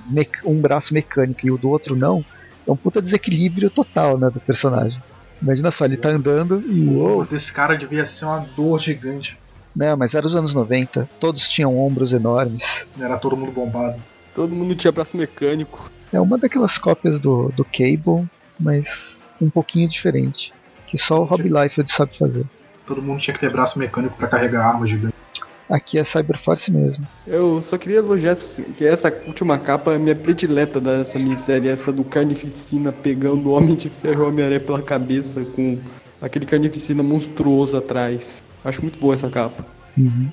um 0.44 0.60
braço 0.60 0.94
mecânico 0.94 1.44
e 1.44 1.50
o 1.50 1.58
do 1.58 1.68
outro 1.68 1.96
não. 1.96 2.24
É 2.66 2.70
um 2.70 2.76
puta 2.76 3.02
desequilíbrio 3.02 3.68
total, 3.68 4.16
né, 4.16 4.30
do 4.30 4.38
personagem. 4.38 5.02
Imagina 5.42 5.70
só, 5.70 5.86
ele 5.86 5.96
tá 5.96 6.10
andando 6.10 6.62
e 6.68 6.86
uou, 6.86 7.24
desse 7.24 7.52
cara 7.52 7.74
devia 7.74 8.04
ser 8.04 8.26
uma 8.26 8.46
dor 8.54 8.78
gigante. 8.78 9.39
Né, 9.74 9.94
mas 9.94 10.14
era 10.14 10.26
os 10.26 10.34
anos 10.34 10.54
90, 10.54 11.08
todos 11.18 11.48
tinham 11.48 11.78
ombros 11.78 12.12
enormes. 12.12 12.86
Era 12.98 13.16
todo 13.16 13.36
mundo 13.36 13.52
bombado. 13.52 14.00
Todo 14.34 14.54
mundo 14.54 14.74
tinha 14.74 14.92
braço 14.92 15.16
mecânico. 15.16 15.90
É 16.12 16.20
uma 16.20 16.38
daquelas 16.38 16.78
cópias 16.78 17.18
do, 17.18 17.50
do 17.50 17.64
Cable, 17.64 18.28
mas 18.58 19.22
um 19.40 19.48
pouquinho 19.48 19.88
diferente. 19.88 20.52
Que 20.86 20.98
só 20.98 21.20
o 21.20 21.24
Rob 21.24 21.42
Liefeld 21.42 21.90
sabe 21.90 22.16
fazer. 22.16 22.44
Todo 22.84 23.00
mundo 23.00 23.20
tinha 23.20 23.34
que 23.34 23.40
ter 23.40 23.50
braço 23.50 23.78
mecânico 23.78 24.16
pra 24.16 24.26
carregar 24.26 24.66
armas 24.66 24.90
gigantes. 24.90 25.20
Aqui 25.68 26.00
é 26.00 26.04
Cyberforce 26.04 26.72
mesmo. 26.72 27.06
Eu 27.24 27.62
só 27.62 27.78
queria 27.78 27.98
elogiar 27.98 28.36
que 28.76 28.84
essa 28.84 29.12
última 29.24 29.56
capa 29.56 29.92
é 29.92 29.98
minha 29.98 30.16
predileta 30.16 30.80
dessa 30.80 31.16
minissérie, 31.16 31.68
essa 31.68 31.92
do 31.92 32.02
Carnificina 32.02 32.90
pegando 32.90 33.48
o 33.48 33.52
Homem 33.52 33.76
de 33.76 33.88
Ferro 33.88 34.22
e 34.22 34.24
o 34.24 34.28
Homem-Aranha 34.28 34.58
pela 34.58 34.82
cabeça 34.82 35.44
com 35.44 35.78
aquele 36.20 36.44
Carnificina 36.44 37.04
monstruoso 37.04 37.76
atrás. 37.76 38.42
Acho 38.64 38.82
muito 38.82 38.98
boa 38.98 39.14
essa 39.14 39.28
capa. 39.30 39.64
Uhum. 39.96 40.28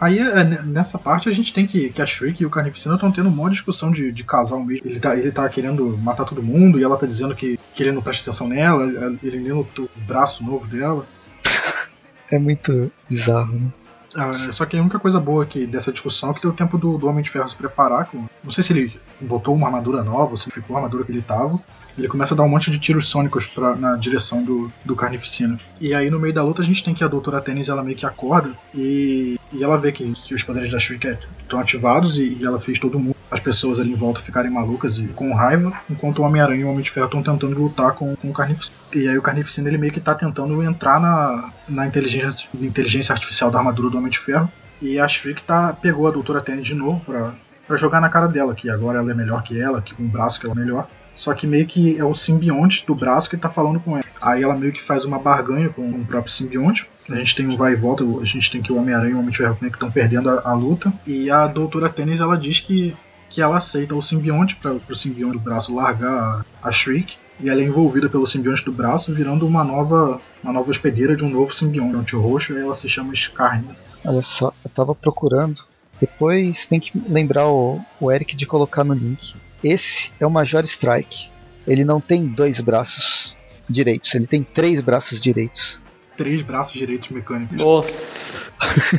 Aí 0.00 0.18
é, 0.18 0.40
n- 0.44 0.62
nessa 0.66 0.98
parte 0.98 1.28
a 1.28 1.32
gente 1.32 1.52
tem 1.52 1.66
que, 1.66 1.90
que 1.90 2.00
a 2.00 2.06
Shriek 2.06 2.42
e 2.42 2.46
o 2.46 2.50
Carnificina 2.50 2.94
estão 2.94 3.10
tendo 3.10 3.28
uma 3.28 3.50
discussão 3.50 3.90
de, 3.90 4.12
de 4.12 4.22
casal 4.24 4.62
mesmo. 4.62 4.86
Ele 4.88 5.00
tá, 5.00 5.16
ele 5.16 5.32
tá 5.32 5.48
querendo 5.48 5.96
matar 5.98 6.24
todo 6.24 6.42
mundo 6.42 6.78
e 6.78 6.84
ela 6.84 6.96
tá 6.96 7.06
dizendo 7.06 7.34
que, 7.34 7.58
que 7.74 7.82
ele 7.82 7.92
não 7.92 8.02
presta 8.02 8.22
atenção 8.22 8.46
nela, 8.48 8.84
ele 9.22 9.38
nem 9.40 9.52
o 9.52 9.66
braço 10.06 10.44
novo 10.44 10.66
dela. 10.66 11.06
É 12.30 12.38
muito 12.38 12.92
bizarro, 13.08 13.54
né? 13.54 13.68
Ah, 14.14 14.52
só 14.52 14.66
que 14.66 14.76
a 14.76 14.80
única 14.82 14.98
coisa 14.98 15.18
boa 15.18 15.42
aqui 15.44 15.66
dessa 15.66 15.90
discussão 15.90 16.30
é 16.30 16.34
que 16.34 16.42
deu 16.42 16.52
tempo 16.52 16.76
do, 16.76 16.98
do 16.98 17.06
Homem 17.08 17.22
de 17.22 17.30
Ferro 17.30 17.48
se 17.48 17.56
preparar. 17.56 18.04
Com, 18.04 18.26
não 18.44 18.52
sei 18.52 18.62
se 18.62 18.72
ele 18.74 18.92
botou 19.18 19.54
uma 19.54 19.66
armadura 19.66 20.02
nova, 20.04 20.32
ou 20.32 20.36
se 20.36 20.50
ficou 20.50 20.76
a 20.76 20.80
armadura 20.80 21.04
que 21.04 21.10
ele 21.12 21.22
tava. 21.22 21.58
Ele 21.98 22.08
começa 22.08 22.32
a 22.32 22.36
dar 22.36 22.44
um 22.44 22.48
monte 22.48 22.70
de 22.70 22.78
tiros 22.78 23.08
sônicos 23.08 23.46
pra, 23.46 23.74
na 23.74 23.96
direção 23.96 24.42
do, 24.42 24.70
do 24.84 24.94
Carnificina. 24.94 25.58
E 25.80 25.92
aí 25.92 26.08
no 26.08 26.20
meio 26.20 26.32
da 26.32 26.44
luta 26.44 26.62
a 26.62 26.64
gente 26.64 26.82
tem 26.82 26.94
que 26.94 27.02
a 27.02 27.08
Doutora 27.08 27.40
Tênis 27.40 27.68
ela 27.68 27.82
meio 27.82 27.96
que 27.96 28.06
acorda 28.06 28.50
e, 28.72 29.38
e 29.52 29.64
ela 29.64 29.76
vê 29.76 29.90
que, 29.90 30.12
que 30.12 30.34
os 30.34 30.44
poderes 30.44 30.70
da 30.70 30.78
Shriek 30.78 31.16
estão 31.42 31.58
ativados 31.58 32.16
e, 32.18 32.38
e 32.40 32.44
ela 32.44 32.60
fez 32.60 32.78
todo 32.78 32.98
mundo, 32.98 33.16
as 33.30 33.40
pessoas 33.40 33.80
ali 33.80 33.92
em 33.92 33.96
volta 33.96 34.20
ficarem 34.20 34.50
malucas 34.50 34.96
e 34.96 35.08
com 35.08 35.34
raiva, 35.34 35.72
enquanto 35.90 36.20
o 36.20 36.22
Homem-Aranha 36.22 36.60
e 36.60 36.64
o 36.64 36.70
Homem 36.70 36.82
de 36.82 36.90
Ferro 36.90 37.06
estão 37.06 37.22
tentando 37.22 37.60
lutar 37.60 37.92
com, 37.92 38.14
com 38.14 38.30
o 38.30 38.32
Carnificina. 38.32 38.76
E 38.94 39.08
aí 39.08 39.18
o 39.18 39.22
Carnificina 39.22 39.68
ele 39.68 39.78
meio 39.78 39.92
que 39.92 40.00
tá 40.00 40.14
tentando 40.14 40.62
entrar 40.62 41.00
na, 41.00 41.52
na 41.68 41.86
inteligência, 41.86 42.48
inteligência 42.54 43.12
artificial 43.12 43.50
da 43.50 43.58
armadura 43.58 43.90
do 43.90 43.98
Homem 43.98 44.10
de 44.10 44.18
Ferro. 44.18 44.50
E 44.80 45.00
a 45.00 45.08
Shriek 45.08 45.42
tá, 45.42 45.72
pegou 45.72 46.06
a 46.06 46.12
Doutora 46.12 46.40
Tênis 46.40 46.64
de 46.64 46.74
novo 46.74 47.00
pra, 47.04 47.34
pra 47.66 47.76
jogar 47.76 48.00
na 48.00 48.08
cara 48.08 48.28
dela, 48.28 48.54
que 48.54 48.70
agora 48.70 48.98
ela 49.00 49.10
é 49.10 49.14
melhor 49.14 49.42
que 49.42 49.60
ela, 49.60 49.82
que 49.82 49.94
com 49.94 50.04
o 50.04 50.08
braço 50.08 50.38
que 50.38 50.46
ela 50.46 50.54
é 50.54 50.58
melhor. 50.58 50.88
Só 51.18 51.34
que 51.34 51.48
meio 51.48 51.66
que 51.66 51.98
é 51.98 52.04
o 52.04 52.14
simbionte 52.14 52.86
do 52.86 52.94
braço 52.94 53.28
que 53.28 53.36
tá 53.36 53.50
falando 53.50 53.80
com 53.80 53.96
ela. 53.96 54.04
Aí 54.22 54.44
ela 54.44 54.54
meio 54.54 54.72
que 54.72 54.80
faz 54.80 55.04
uma 55.04 55.18
barganha 55.18 55.68
com 55.68 55.82
o 55.82 56.04
próprio 56.04 56.32
simbionte. 56.32 56.86
A 57.10 57.16
gente 57.16 57.34
tem 57.34 57.48
um 57.48 57.56
vai 57.56 57.72
e 57.72 57.76
volta, 57.76 58.04
a 58.04 58.24
gente 58.24 58.48
tem 58.52 58.62
que 58.62 58.72
o 58.72 58.76
Homem-Aranha 58.76 59.10
e 59.10 59.14
o 59.14 59.18
Homem 59.18 59.32
de 59.32 59.38
Ferro 59.38 59.58
meio 59.60 59.72
que 59.72 59.76
estão 59.76 59.90
perdendo 59.90 60.30
a, 60.30 60.42
a 60.48 60.54
luta. 60.54 60.92
E 61.04 61.28
a 61.28 61.48
Doutora 61.48 61.88
Tênis 61.88 62.20
ela 62.20 62.38
diz 62.38 62.60
que, 62.60 62.94
que 63.28 63.42
ela 63.42 63.56
aceita 63.56 63.96
o 63.96 64.02
simbionte 64.02 64.54
para 64.54 64.74
o 64.74 64.94
simbionte 64.94 65.38
do 65.38 65.42
braço 65.42 65.74
largar 65.74 66.44
a, 66.62 66.68
a 66.68 66.70
Shriek. 66.70 67.16
E 67.40 67.50
ela 67.50 67.60
é 67.60 67.64
envolvida 67.64 68.08
pelo 68.08 68.26
simbionte 68.26 68.64
do 68.64 68.72
braço, 68.72 69.12
virando 69.12 69.44
uma 69.44 69.64
nova, 69.64 70.20
uma 70.42 70.52
nova 70.52 70.70
hospedeira 70.70 71.16
de 71.16 71.24
um 71.24 71.30
novo 71.30 71.52
simbionte 71.52 72.14
roxo. 72.14 72.52
E 72.52 72.60
ela 72.60 72.76
se 72.76 72.88
chama 72.88 73.12
Scarne. 73.16 73.68
Olha 74.04 74.22
só, 74.22 74.52
eu 74.64 74.70
tava 74.70 74.94
procurando. 74.94 75.62
Depois 76.00 76.64
tem 76.64 76.78
que 76.78 76.92
lembrar 77.08 77.48
o, 77.48 77.80
o 78.00 78.12
Eric 78.12 78.36
de 78.36 78.46
colocar 78.46 78.84
no 78.84 78.94
link. 78.94 79.34
Esse 79.62 80.10
é 80.20 80.26
o 80.26 80.30
Major 80.30 80.64
Strike. 80.64 81.28
Ele 81.66 81.84
não 81.84 82.00
tem 82.00 82.26
dois 82.26 82.60
braços 82.60 83.34
direitos, 83.68 84.14
ele 84.14 84.26
tem 84.26 84.42
três 84.42 84.80
braços 84.80 85.20
direitos. 85.20 85.78
Três 86.16 86.42
braços 86.42 86.74
direitos 86.74 87.08
mecânicos. 87.10 87.56
Nossa! 87.56 88.50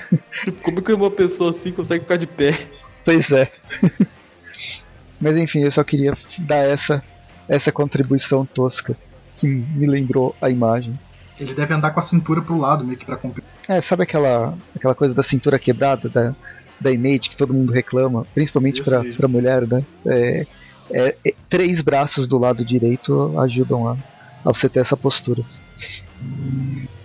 Como 0.64 0.82
que 0.82 0.94
uma 0.94 1.12
pessoa 1.12 1.50
assim 1.52 1.72
consegue 1.72 2.04
ficar 2.04 2.18
de 2.18 2.28
pé? 2.28 2.68
Pois 3.04 3.32
é. 3.32 3.52
Mas 5.20 5.36
enfim, 5.36 5.60
eu 5.60 5.72
só 5.72 5.84
queria 5.84 6.14
dar 6.40 6.58
essa 6.58 7.04
essa 7.50 7.72
contribuição 7.72 8.46
tosca. 8.46 8.96
que 9.36 9.48
me 9.48 9.88
lembrou 9.88 10.36
a 10.40 10.50
imagem. 10.50 10.94
Ele 11.40 11.54
deve 11.54 11.74
andar 11.74 11.92
com 11.92 12.00
a 12.00 12.04
cintura 12.04 12.42
pro 12.42 12.58
lado, 12.58 12.86
meio 12.86 12.98
que 12.98 13.06
pra 13.06 13.16
cumprir. 13.16 13.44
É, 13.68 13.80
sabe 13.80 14.04
aquela, 14.04 14.58
aquela 14.76 14.94
coisa 14.94 15.16
da 15.16 15.24
cintura 15.24 15.58
quebrada 15.58 16.10
da, 16.10 16.36
da 16.80 16.92
Image 16.92 17.30
que 17.30 17.36
todo 17.36 17.54
mundo 17.54 17.72
reclama, 17.74 18.26
principalmente 18.34 18.82
pra 18.84 19.28
mulher, 19.28 19.68
né? 19.68 19.84
É, 20.06 20.46
é, 20.92 21.16
é, 21.26 21.34
três 21.50 21.82
braços 21.82 22.26
do 22.28 22.38
lado 22.38 22.64
direito 22.66 23.38
ajudam 23.40 23.88
a, 23.88 23.98
a 24.46 24.54
você 24.54 24.68
ter 24.70 24.80
essa 24.80 24.96
postura. 24.98 25.44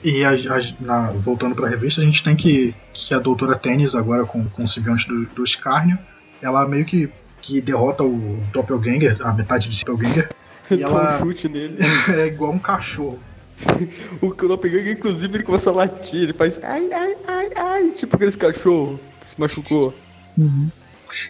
E 0.02 0.24
a- 0.24 0.30
a- 0.32 0.74
na- 0.80 1.10
voltando 1.12 1.54
pra 1.54 1.68
revista, 1.68 2.00
a 2.00 2.04
gente 2.04 2.22
tem 2.22 2.34
que, 2.36 2.74
que 2.92 3.14
a 3.14 3.18
doutora 3.18 3.56
Tennis, 3.56 3.94
agora 3.94 4.24
com, 4.24 4.44
com 4.46 4.64
o 4.64 4.68
simbionte 4.68 5.06
do, 5.08 5.24
do 5.26 5.46
Scarnio, 5.46 5.98
ela 6.42 6.66
meio 6.68 6.84
que, 6.84 7.08
que 7.40 7.60
derrota 7.60 8.02
o 8.04 8.38
Doppelganger, 8.52 9.16
a 9.26 9.32
metade 9.32 9.68
do 9.68 9.76
Doppelganger, 9.76 10.28
E 10.70 10.82
ela- 10.82 11.16
um 11.16 11.18
chute 11.18 11.48
nele. 11.48 11.76
é 12.16 12.26
igual 12.26 12.52
um 12.52 12.58
cachorro. 12.58 13.18
O 14.20 14.34
Doppelganger, 14.34 14.92
inclusive, 14.96 15.36
ele 15.36 15.44
começa 15.44 15.70
a 15.70 15.72
latir, 15.72 16.22
ele 16.22 16.32
faz 16.32 16.58
ai, 16.62 16.90
ai, 16.92 17.16
ai, 17.26 17.50
ai, 17.56 17.90
tipo 17.90 18.16
aqueles 18.16 18.34
cachorros 18.36 18.98
se 19.24 19.40
machucou. 19.40 19.94
Uhum. 20.36 20.70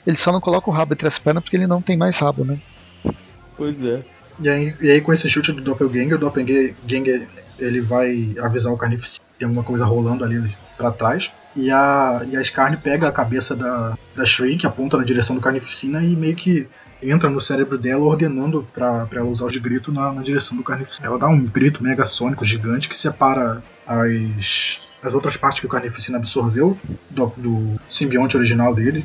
Ele 0.07 0.17
só 0.17 0.33
não 0.33 0.41
coloca 0.41 0.71
o 0.71 0.73
rabo 0.73 0.95
entre 0.95 1.09
as 1.09 1.19
pernas 1.19 1.43
porque 1.43 1.57
ele 1.57 1.67
não 1.67 1.83
tem 1.83 1.97
mais 1.97 2.17
rabo, 2.17 2.45
né? 2.45 2.59
Pois 3.57 3.83
é. 3.85 4.03
E 4.41 4.49
aí, 4.49 4.75
e 4.81 4.91
aí 4.91 5.01
com 5.01 5.13
esse 5.13 5.29
chute 5.29 5.53
do 5.53 5.61
Doppelganger, 5.61 6.17
o 6.17 6.19
Doppelganger 6.19 7.29
ele 7.59 7.81
vai 7.81 8.35
avisar 8.43 8.73
o 8.73 8.77
Carnificina 8.77 9.25
que 9.33 9.39
tem 9.39 9.47
alguma 9.47 9.63
coisa 9.63 9.85
rolando 9.85 10.25
ali 10.25 10.53
pra 10.77 10.91
trás. 10.91 11.31
E 11.57 11.71
a, 11.71 12.23
e 12.29 12.37
a 12.37 12.43
Scarne 12.43 12.77
pega 12.77 13.07
a 13.07 13.13
cabeça 13.13 13.55
da, 13.55 13.97
da 14.17 14.25
Shriek, 14.25 14.67
aponta 14.67 14.97
na 14.97 15.05
direção 15.05 15.37
do 15.37 15.43
Carnificina 15.43 16.03
e 16.03 16.17
meio 16.17 16.35
que 16.35 16.67
entra 17.01 17.31
no 17.31 17.41
cérebro 17.41 17.79
dela 17.79 18.03
ordenando 18.03 18.67
pra, 18.73 19.07
pra 19.07 19.21
ela 19.21 19.29
usar 19.29 19.47
o 19.47 19.53
de 19.53 19.61
grito 19.61 19.93
na, 19.93 20.13
na 20.13 20.23
direção 20.23 20.57
do 20.57 20.65
Carnificina. 20.65 21.07
Ela 21.09 21.19
dá 21.19 21.29
um 21.29 21.45
grito 21.47 21.83
mega 21.83 22.05
sônico 22.05 22.45
gigante 22.45 22.89
que 22.89 22.99
separa 22.99 23.63
as, 23.87 24.81
as 25.05 25.15
outras 25.15 25.37
partes 25.37 25.61
que 25.61 25.67
o 25.67 25.69
Carnificina 25.69 26.19
absorveu 26.19 26.77
do, 27.11 27.27
do 27.37 27.81
simbionte 27.91 28.37
original 28.37 28.75
dele. 28.75 29.05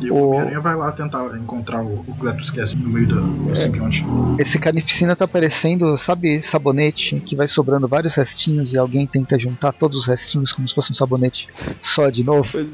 E 0.00 0.10
o 0.10 0.14
O- 0.14 0.28
Homem-Aranha 0.30 0.60
vai 0.60 0.76
lá 0.76 0.92
tentar 0.92 1.24
encontrar 1.36 1.82
o, 1.82 2.04
o 2.06 2.14
Gleptoscast 2.18 2.76
no 2.76 2.88
meio 2.90 3.06
da- 3.08 3.20
do 3.20 3.56
simbionte. 3.56 4.04
Esse 4.38 4.58
carnificina 4.58 5.14
tá 5.16 5.26
parecendo, 5.26 5.96
sabe, 5.96 6.42
sabonete 6.42 7.20
que 7.20 7.34
vai 7.36 7.46
sobrando 7.48 7.86
vários 7.88 8.14
restinhos 8.16 8.72
e 8.72 8.78
alguém 8.78 9.06
tenta 9.06 9.38
juntar 9.38 9.72
todos 9.72 9.98
os 10.00 10.06
restinhos 10.06 10.52
como 10.52 10.68
se 10.68 10.74
fosse 10.74 10.92
um 10.92 10.94
sabonete 10.94 11.48
só 11.80 12.10
de 12.10 12.22
novo. 12.24 12.48
Pois- 12.50 12.66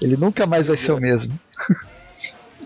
Ele 0.00 0.16
nunca 0.16 0.46
mais 0.46 0.66
vai 0.68 0.76
ser 0.76 0.92
o 0.92 1.00
mesmo. 1.00 1.38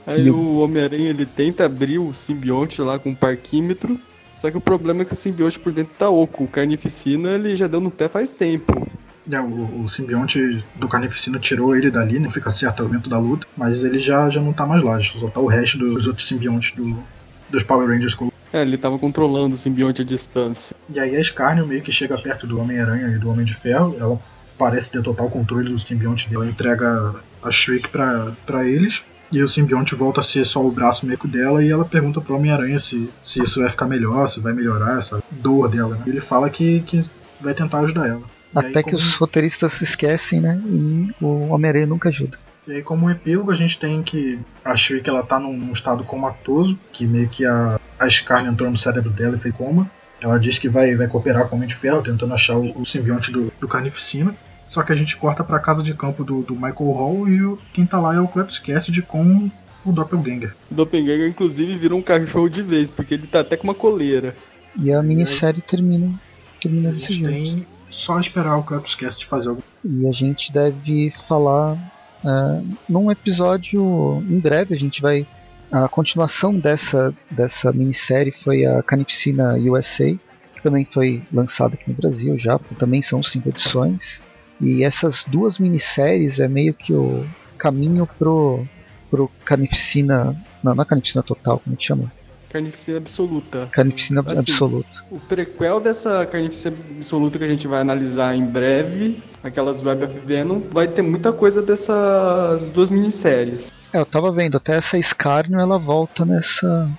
Aí 0.07 0.31
o 0.31 0.59
Homem-Aranha 0.61 1.11
ele 1.11 1.27
tenta 1.27 1.64
abrir 1.66 1.99
o 1.99 2.12
simbionte 2.14 2.81
lá 2.81 2.99
com 2.99 3.11
o 3.11 3.16
parquímetro. 3.16 3.99
Só 4.35 4.51
que 4.51 4.57
o 4.57 4.61
problema 4.61 5.03
é 5.03 5.05
que 5.05 5.12
o 5.12 5.16
simbionte 5.16 5.59
por 5.59 5.73
dentro 5.73 5.93
tá 5.99 6.09
oco. 6.09 6.45
O 6.45 6.49
Carnificina 6.49 7.31
ele 7.31 7.57
já 7.57 7.66
deu 7.66 7.81
no 7.81 7.91
pé 7.91 8.09
faz 8.09 8.31
tempo. 8.31 8.87
É, 9.31 9.41
o, 9.41 9.85
o 9.85 9.89
simbionte 9.89 10.64
do 10.74 10.89
Carnificina 10.89 11.39
tirou 11.39 11.76
ele 11.76 11.91
dali, 11.91 12.18
né? 12.18 12.31
Fica 12.31 12.51
certo 12.51 12.81
o 12.81 12.87
momento 12.87 13.11
da 13.11 13.18
luta, 13.18 13.47
mas 13.57 13.85
ele 13.85 13.99
já, 13.99 14.29
já 14.31 14.41
não 14.41 14.53
tá 14.53 14.66
mais 14.66 14.83
lá, 14.83 15.01
só 15.01 15.29
tá 15.29 15.41
o 15.41 15.47
resto 15.47 15.79
dos 15.79 16.07
outros 16.07 16.26
simbiontes 16.26 16.74
do, 16.74 17.03
dos 17.51 17.62
Power 17.62 17.89
Rangers. 17.89 18.16
É, 18.53 18.62
ele 18.62 18.79
tava 18.79 18.99
controlando 18.99 19.55
o 19.55 19.59
simbionte 19.59 20.03
à 20.03 20.05
distância. 20.05 20.74
E 20.89 20.99
aí 20.99 21.16
a 21.16 21.22
Scarnio 21.22 21.66
meio 21.66 21.83
que 21.83 21.93
chega 21.93 22.16
perto 22.16 22.47
do 22.47 22.59
Homem-Aranha 22.59 23.09
e 23.09 23.18
do 23.18 23.29
Homem 23.29 23.45
de 23.45 23.55
Ferro, 23.55 23.97
ela 24.01 24.18
parece 24.57 24.91
ter 24.91 25.03
total 25.03 25.29
controle 25.29 25.70
do 25.70 25.79
simbionte 25.79 26.29
dela, 26.29 26.47
entrega 26.47 27.14
a 27.43 27.51
Shriek 27.51 27.89
pra, 27.91 28.33
pra 28.47 28.66
eles. 28.66 29.03
E 29.31 29.43
o 29.43 29.49
simbionte 29.49 29.95
volta 29.95 30.20
a 30.20 30.22
ser 30.22 30.47
só 30.47 30.64
o 30.66 30.70
braço 30.70 31.07
meio 31.07 31.18
dela 31.26 31.62
e 31.62 31.70
ela 31.70 31.85
pergunta 31.85 32.18
pro 32.18 32.37
Homem-Aranha 32.37 32.79
se, 32.79 33.11
se 33.22 33.43
isso 33.43 33.61
vai 33.61 33.68
ficar 33.68 33.85
melhor, 33.85 34.26
se 34.26 34.41
vai 34.41 34.55
melhorar 34.55 34.97
essa 34.97 35.22
dor 35.31 35.68
dela. 35.68 35.97
Né? 35.97 36.05
Ele 36.07 36.20
fala 36.20 36.49
que, 36.49 36.81
que 36.81 37.05
vai 37.39 37.53
tentar 37.53 37.81
ajudar 37.81 38.09
ela. 38.09 38.22
E 38.55 38.59
aí, 38.59 38.66
Até 38.66 38.82
que 38.82 38.90
como- 38.90 39.03
os 39.03 39.16
roteiristas 39.16 39.72
se 39.74 39.84
esquecem, 39.84 40.40
né? 40.40 40.61
E 40.64 41.11
o 41.20 41.49
Homem-Aranha 41.49 41.86
nunca 41.86 42.09
ajuda. 42.09 42.38
E 42.66 42.72
aí, 42.72 42.82
como 42.82 43.07
um 43.07 43.11
epílogo, 43.11 43.51
a 43.51 43.57
gente 43.57 43.78
tem 43.78 44.03
que 44.03 44.38
a 44.64 44.76
Shriek 44.76 45.09
ela 45.09 45.22
tá 45.22 45.38
num, 45.38 45.72
estado 45.72 46.05
comatoso, 46.05 46.78
que 46.92 47.07
meio 47.07 47.28
que 47.28 47.44
a, 47.46 47.80
a 47.99 48.09
Scarne 48.11 48.49
entrou 48.49 48.70
no 48.70 48.76
cérebro 48.76 49.11
dela 49.11 49.36
e 49.36 49.40
fez 49.40 49.55
coma. 49.55 49.90
Ela 50.20 50.38
diz 50.38 50.59
que 50.59 50.68
vai, 50.68 50.94
vai 50.94 51.07
cooperar 51.07 51.46
com 51.46 51.55
o 51.55 51.57
Homem 51.57 51.68
de 51.68 51.74
Ferro, 51.74 52.03
tentando 52.03 52.34
achar 52.34 52.57
o, 52.57 52.78
o 52.80 52.84
simbionte 52.84 53.30
do, 53.32 53.53
do 53.59 53.68
Carnificina. 53.68 54.34
Só 54.68 54.82
que 54.82 54.92
a 54.92 54.96
gente 54.96 55.16
corta 55.16 55.42
pra 55.42 55.59
casa 55.59 55.82
de 55.82 55.94
campo 55.94 56.22
do, 56.22 56.42
do 56.42 56.55
Michael 56.55 56.90
Hall 56.92 57.28
e 57.28 57.42
o, 57.42 57.59
quem 57.72 57.86
tá 57.86 57.99
lá 57.99 58.14
é 58.14 58.20
o 58.20 58.28
Cletus 58.28 58.59
Cassidy 58.59 59.01
com 59.01 59.49
o 59.84 59.92
Doppelganger. 59.92 60.53
O 60.70 60.74
Doppelganger 60.74 61.28
inclusive 61.28 61.74
virou 61.76 61.99
um 61.99 62.03
cachorro 62.03 62.51
de 62.51 62.61
vez, 62.61 62.90
porque 62.90 63.14
ele 63.14 63.26
tá 63.26 63.40
até 63.40 63.57
com 63.57 63.64
uma 63.64 63.74
coleira. 63.74 64.34
E 64.78 64.92
a 64.92 65.03
minissérie 65.03 65.62
termina, 65.62 66.12
termina 66.61 66.92
desse 66.92 67.14
jeito. 67.14 67.28
tem 67.30 67.66
só 67.91 68.18
esperar 68.20 68.57
o 68.57 68.62
Cassidy 68.62 69.26
fazer 69.26 69.51
algo. 69.51 69.62
E 69.84 70.07
a 70.07 70.12
gente 70.12 70.53
deve 70.53 71.12
falar 71.26 71.76
é, 72.24 72.62
num 72.89 73.11
episódio 73.11 74.22
em 74.28 74.39
breve. 74.39 74.74
A 74.74 74.78
gente 74.78 75.01
vai. 75.01 75.26
A 75.70 75.86
continuação 75.86 76.55
dessa, 76.59 77.14
dessa 77.30 77.70
minissérie 77.72 78.32
foi 78.32 78.64
a 78.64 78.82
Carnificina 78.82 79.55
USA, 79.55 80.16
que 80.55 80.62
também 80.62 80.86
foi 80.86 81.22
lançada 81.30 81.74
aqui 81.74 81.91
no 81.91 81.95
Brasil 81.95 82.39
já, 82.39 82.59
também 82.78 83.03
são 83.03 83.22
cinco 83.22 83.51
edições. 83.51 84.22
E 84.61 84.82
essas 84.82 85.24
duas 85.24 85.59
minisséries 85.59 86.41
é 86.41 86.49
meio 86.49 86.72
que 86.72 86.95
o 86.95 87.26
caminho 87.59 88.09
pro, 88.18 88.64
pro 89.11 89.30
Carnificina. 89.45 90.34
Não, 90.62 90.74
não 90.74 90.82
é 90.82 90.86
Carnificina 90.86 91.22
Total, 91.22 91.59
como 91.59 91.74
é 91.74 91.76
que 91.76 91.84
chama? 91.84 92.11
Carnificina 92.51 92.96
absoluta. 92.96 93.68
Carnificina 93.70 94.22
Assim, 94.26 94.38
Absoluta. 94.38 94.88
O 95.11 95.20
prequel 95.20 95.80
dessa 95.80 96.24
carnificina 96.26 96.76
absoluta 96.96 97.38
que 97.38 97.44
a 97.44 97.49
gente 97.49 97.66
vai 97.68 97.80
analisar 97.80 98.34
em 98.34 98.44
breve, 98.44 99.22
aquelas 99.42 99.84
Web 99.84 100.05
of 100.05 100.18
Venom, 100.20 100.61
vai 100.61 100.88
ter 100.88 101.03
muita 101.03 101.32
coisa 101.32 101.61
dessas 101.61 102.66
duas 102.68 102.88
minisséries. 102.90 103.70
É, 103.92 103.99
eu 103.99 104.07
tava 104.07 104.30
vendo, 104.32 104.57
até 104.57 104.76
essa 104.76 105.01
Scarnio 105.01 105.61
ela 105.61 105.78
volta 105.78 106.24
nessa. 106.24 106.90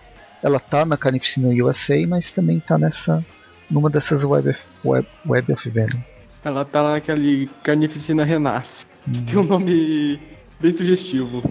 Ela 0.41 0.59
tá 0.59 0.85
na 0.85 0.95
Carnificina 0.95 1.49
USA, 1.63 1.95
mas 2.07 2.31
também 2.31 2.59
tá 2.59 2.77
nessa. 2.77 3.23
numa 3.69 3.89
dessas 3.89 4.23
Web 4.23 4.49
of, 4.49 4.59
Web, 4.85 5.07
Web 5.27 5.51
of 5.51 5.69
Venom. 5.69 5.99
Ela 6.43 6.63
tá 6.63 6.91
naquele 6.91 7.49
Carnificina 7.63 8.23
Renasce. 8.23 8.85
que 9.11 9.21
Tem 9.23 9.39
um 9.39 9.43
nome 9.43 10.19
bem 10.59 10.71
sugestivo. 10.71 11.43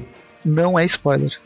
Não 0.45 0.79
é 0.79 0.85
spoiler. 0.87 1.39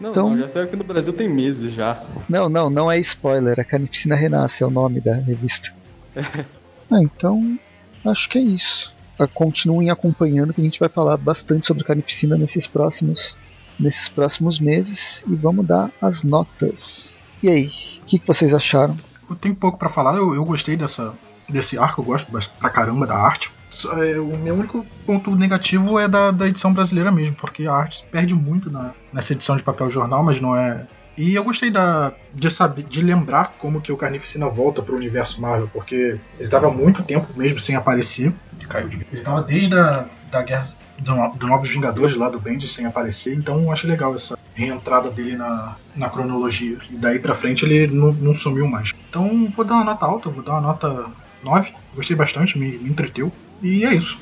Não, 0.00 0.10
Então- 0.10 0.30
não, 0.30 0.38
já 0.38 0.48
saiu 0.48 0.64
aqui 0.64 0.76
no 0.76 0.84
Brasil 0.84 1.12
tem 1.12 1.28
meses 1.28 1.72
já. 1.72 2.00
Não, 2.28 2.48
não, 2.48 2.70
não 2.70 2.90
é 2.90 2.98
spoiler. 2.98 3.58
A 3.58 3.64
Carnificina 3.64 4.14
Renasce 4.14 4.62
é 4.62 4.66
o 4.66 4.70
nome 4.70 5.00
da 5.00 5.14
revista. 5.14 5.72
ah, 6.90 7.02
então. 7.02 7.58
Acho 8.04 8.28
que 8.28 8.38
é 8.38 8.42
isso. 8.42 8.92
Ah, 9.18 9.26
Continuem 9.26 9.90
acompanhando 9.90 10.54
que 10.54 10.60
a 10.60 10.64
gente 10.64 10.78
vai 10.78 10.88
falar 10.88 11.16
bastante 11.16 11.66
sobre 11.66 11.82
Carnificina 11.84 12.36
nesses 12.36 12.66
próximos. 12.66 13.36
nesses 13.78 14.08
próximos 14.08 14.60
meses. 14.60 15.22
E 15.26 15.34
vamos 15.34 15.66
dar 15.66 15.90
as 16.00 16.22
notas. 16.22 17.18
E 17.42 17.48
aí, 17.48 17.66
o 17.66 18.04
que, 18.06 18.18
que 18.18 18.26
vocês 18.26 18.52
acharam? 18.54 18.96
Eu 19.28 19.36
tenho 19.36 19.54
pouco 19.54 19.78
pra 19.78 19.88
falar, 19.88 20.16
eu, 20.16 20.34
eu 20.34 20.44
gostei 20.44 20.76
dessa, 20.76 21.12
desse 21.48 21.78
arco, 21.78 22.00
eu 22.00 22.04
gosto 22.06 22.30
pra 22.58 22.70
caramba 22.70 23.06
da 23.06 23.14
arte. 23.16 23.50
É, 23.86 24.18
o 24.18 24.36
meu 24.38 24.54
único 24.54 24.84
ponto 25.06 25.34
negativo 25.34 25.98
é 25.98 26.08
da, 26.08 26.30
da 26.30 26.48
edição 26.48 26.72
brasileira 26.72 27.10
mesmo, 27.10 27.36
porque 27.36 27.66
a 27.66 27.74
arte 27.74 28.04
perde 28.10 28.34
muito 28.34 28.70
na, 28.70 28.92
nessa 29.12 29.32
edição 29.32 29.56
de 29.56 29.62
papel 29.62 29.90
jornal, 29.90 30.22
mas 30.22 30.40
não 30.40 30.56
é. 30.56 30.86
E 31.16 31.34
eu 31.34 31.42
gostei 31.42 31.70
da, 31.70 32.12
de 32.32 32.48
saber, 32.48 32.84
de 32.84 33.02
lembrar 33.02 33.54
como 33.58 33.80
que 33.80 33.90
o 33.90 33.96
Carnificina 33.96 34.48
volta 34.48 34.82
pro 34.82 34.94
universo 34.94 35.40
Marvel, 35.40 35.68
porque 35.72 36.18
ele 36.38 36.48
tava 36.48 36.68
há 36.68 36.70
muito 36.70 37.02
tempo 37.02 37.26
mesmo 37.36 37.58
sem 37.58 37.74
aparecer. 37.74 38.32
Ele 38.56 38.68
caiu 38.68 38.88
de 38.88 39.04
Ele 39.12 39.22
tava 39.22 39.42
desde 39.42 39.76
a 39.76 40.06
da 40.30 40.42
guerra 40.42 40.64
do, 40.98 41.38
do 41.38 41.46
Novos 41.46 41.70
Vingadores 41.70 42.16
lá 42.16 42.28
do 42.28 42.38
Bendis 42.38 42.72
sem 42.72 42.86
aparecer, 42.86 43.34
então 43.34 43.62
eu 43.62 43.72
acho 43.72 43.86
legal 43.86 44.14
essa 44.14 44.38
reentrada 44.54 45.10
dele 45.10 45.36
na, 45.36 45.76
na 45.96 46.08
cronologia. 46.08 46.78
E 46.90 46.96
daí 46.96 47.18
pra 47.18 47.34
frente 47.34 47.64
ele 47.64 47.86
não, 47.86 48.12
não 48.12 48.34
sumiu 48.34 48.66
mais. 48.66 48.92
Então 49.08 49.50
vou 49.54 49.64
dar 49.64 49.74
uma 49.76 49.84
nota 49.84 50.06
alta, 50.06 50.28
vou 50.28 50.42
dar 50.42 50.52
uma 50.52 50.60
nota 50.60 51.06
9. 51.42 51.72
Gostei 51.94 52.16
bastante, 52.16 52.58
me, 52.58 52.78
me 52.78 52.90
entreteu. 52.90 53.32
E 53.62 53.84
é 53.84 53.94
isso. 53.94 54.18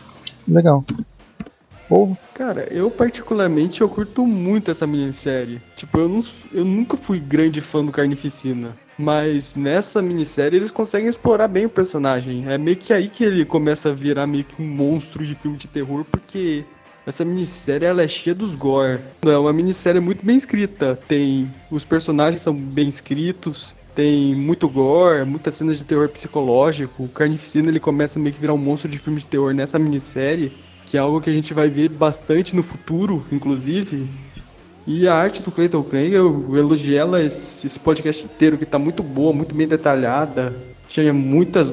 Legal. 0.46 0.84
Povo, 1.88 2.18
Cara, 2.36 2.68
eu 2.70 2.90
particularmente 2.90 3.80
eu 3.80 3.88
curto 3.88 4.26
muito 4.26 4.70
essa 4.70 4.86
minissérie. 4.86 5.58
Tipo, 5.74 6.00
eu, 6.00 6.08
não, 6.08 6.22
eu 6.52 6.64
nunca 6.66 6.94
fui 6.94 7.18
grande 7.18 7.62
fã 7.62 7.82
do 7.82 7.90
Carnificina. 7.90 8.76
Mas 8.98 9.56
nessa 9.56 10.02
minissérie 10.02 10.58
eles 10.58 10.70
conseguem 10.70 11.08
explorar 11.08 11.48
bem 11.48 11.64
o 11.64 11.70
personagem. 11.70 12.44
É 12.46 12.58
meio 12.58 12.76
que 12.76 12.92
aí 12.92 13.08
que 13.08 13.24
ele 13.24 13.44
começa 13.44 13.88
a 13.88 13.92
virar 13.94 14.26
meio 14.26 14.44
que 14.44 14.60
um 14.60 14.66
monstro 14.66 15.24
de 15.24 15.34
filme 15.34 15.56
de 15.56 15.66
terror, 15.66 16.04
porque 16.04 16.62
essa 17.06 17.24
minissérie 17.24 17.86
ela 17.86 18.02
é 18.02 18.08
cheia 18.08 18.34
dos 18.34 18.54
gore. 18.54 18.98
É 19.24 19.38
uma 19.38 19.52
minissérie 19.52 20.00
muito 20.00 20.26
bem 20.26 20.36
escrita. 20.36 20.98
Tem. 21.08 21.50
Os 21.70 21.84
personagens 21.84 22.42
são 22.42 22.54
bem 22.54 22.88
escritos. 22.88 23.74
Tem 23.96 24.34
muito 24.34 24.68
gore, 24.68 25.24
muitas 25.24 25.54
cenas 25.54 25.78
de 25.78 25.84
terror 25.84 26.08
psicológico. 26.08 27.04
O 27.04 27.08
Carnificina 27.08 27.68
ele 27.68 27.80
começa 27.80 28.18
a 28.18 28.22
meio 28.22 28.34
que 28.34 28.40
virar 28.40 28.54
um 28.54 28.58
monstro 28.58 28.88
de 28.88 28.98
filme 28.98 29.18
de 29.18 29.26
terror 29.26 29.52
nessa 29.52 29.78
minissérie 29.78 30.52
que 30.86 30.96
é 30.96 31.00
algo 31.00 31.20
que 31.20 31.28
a 31.28 31.32
gente 31.32 31.52
vai 31.52 31.68
ver 31.68 31.88
bastante 31.90 32.54
no 32.54 32.62
futuro, 32.62 33.26
inclusive. 33.30 34.08
E 34.86 35.08
a 35.08 35.14
arte 35.14 35.42
do 35.42 35.50
Clayton 35.50 35.82
Crane, 35.82 36.12
eu 36.12 36.56
elogiei 36.56 36.96
ela 36.96 37.20
esse, 37.20 37.66
esse 37.66 37.78
podcast 37.78 38.24
inteiro, 38.24 38.56
que 38.56 38.64
tá 38.64 38.78
muito 38.78 39.02
boa, 39.02 39.32
muito 39.32 39.52
bem 39.54 39.66
detalhada. 39.66 40.54
Tinha 40.88 41.12
muitas 41.12 41.72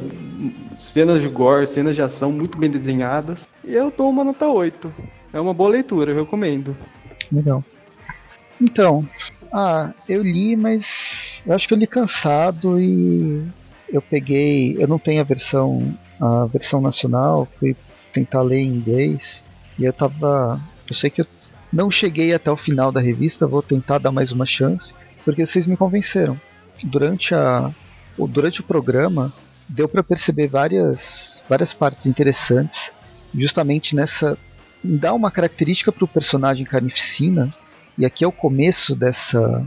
cenas 0.79 1.21
de 1.21 1.29
gore, 1.29 1.67
cenas 1.67 1.95
de 1.95 2.01
ação 2.01 2.31
muito 2.31 2.57
bem 2.57 2.71
desenhadas. 2.71 3.47
E 3.63 3.73
eu 3.73 3.93
dou 3.95 4.09
uma 4.09 4.23
nota 4.23 4.47
8. 4.47 4.91
É 5.31 5.39
uma 5.39 5.53
boa 5.53 5.69
leitura, 5.69 6.11
eu 6.11 6.23
recomendo. 6.23 6.75
Legal. 7.31 7.63
Então, 8.59 9.07
ah, 9.53 9.91
eu 10.09 10.23
li, 10.23 10.55
mas 10.55 11.32
eu 11.45 11.53
acho 11.53 11.67
que 11.67 11.73
eu 11.73 11.77
li 11.77 11.87
cansado 11.87 12.79
e 12.79 13.45
eu 13.91 14.01
peguei, 14.01 14.75
eu 14.79 14.87
não 14.87 14.97
tenho 14.97 15.21
a 15.21 15.25
versão 15.25 15.95
a 16.19 16.45
versão 16.45 16.79
nacional, 16.79 17.47
fui 17.59 17.75
tentar 18.13 18.41
ler 18.41 18.59
em 18.59 18.67
inglês 18.67 19.43
e 19.77 19.83
eu 19.83 19.91
tava, 19.91 20.59
eu 20.87 20.95
sei 20.95 21.09
que 21.09 21.21
eu 21.21 21.27
não 21.71 21.89
cheguei 21.89 22.33
até 22.33 22.51
o 22.51 22.57
final 22.57 22.91
da 22.91 23.01
revista, 23.01 23.47
vou 23.47 23.61
tentar 23.61 23.97
dar 23.97 24.11
mais 24.11 24.31
uma 24.31 24.45
chance, 24.45 24.93
porque 25.25 25.45
vocês 25.45 25.65
me 25.65 25.75
convenceram. 25.75 26.39
Durante 26.83 27.33
a 27.33 27.71
durante 28.29 28.61
o 28.61 28.63
programa 28.63 29.33
deu 29.67 29.89
para 29.89 30.03
perceber 30.03 30.47
várias 30.47 31.41
várias 31.49 31.73
partes 31.73 32.05
interessantes, 32.05 32.91
justamente 33.33 33.95
nessa 33.95 34.37
dar 34.83 35.13
uma 35.13 35.31
característica 35.31 35.91
para 35.91 36.03
o 36.05 36.07
personagem 36.07 36.65
carnificina, 36.65 37.53
e 37.97 38.05
aqui 38.05 38.23
é 38.23 38.27
o 38.27 38.31
começo 38.31 38.95
dessa 38.95 39.63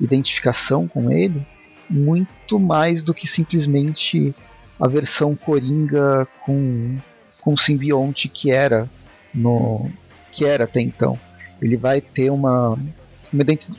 identificação 0.00 0.88
com 0.88 1.10
ele, 1.10 1.46
muito 1.88 2.58
mais 2.58 3.02
do 3.02 3.12
que 3.12 3.26
simplesmente 3.26 4.34
a 4.80 4.88
versão 4.88 5.34
coringa 5.36 6.26
com 6.44 6.96
com 7.40 7.56
simbionte 7.56 8.28
que 8.28 8.50
era 8.50 8.88
no 9.34 9.90
que 10.30 10.44
era 10.44 10.64
até 10.64 10.80
então. 10.80 11.18
Ele 11.60 11.76
vai 11.76 12.00
ter 12.00 12.30
uma 12.30 12.78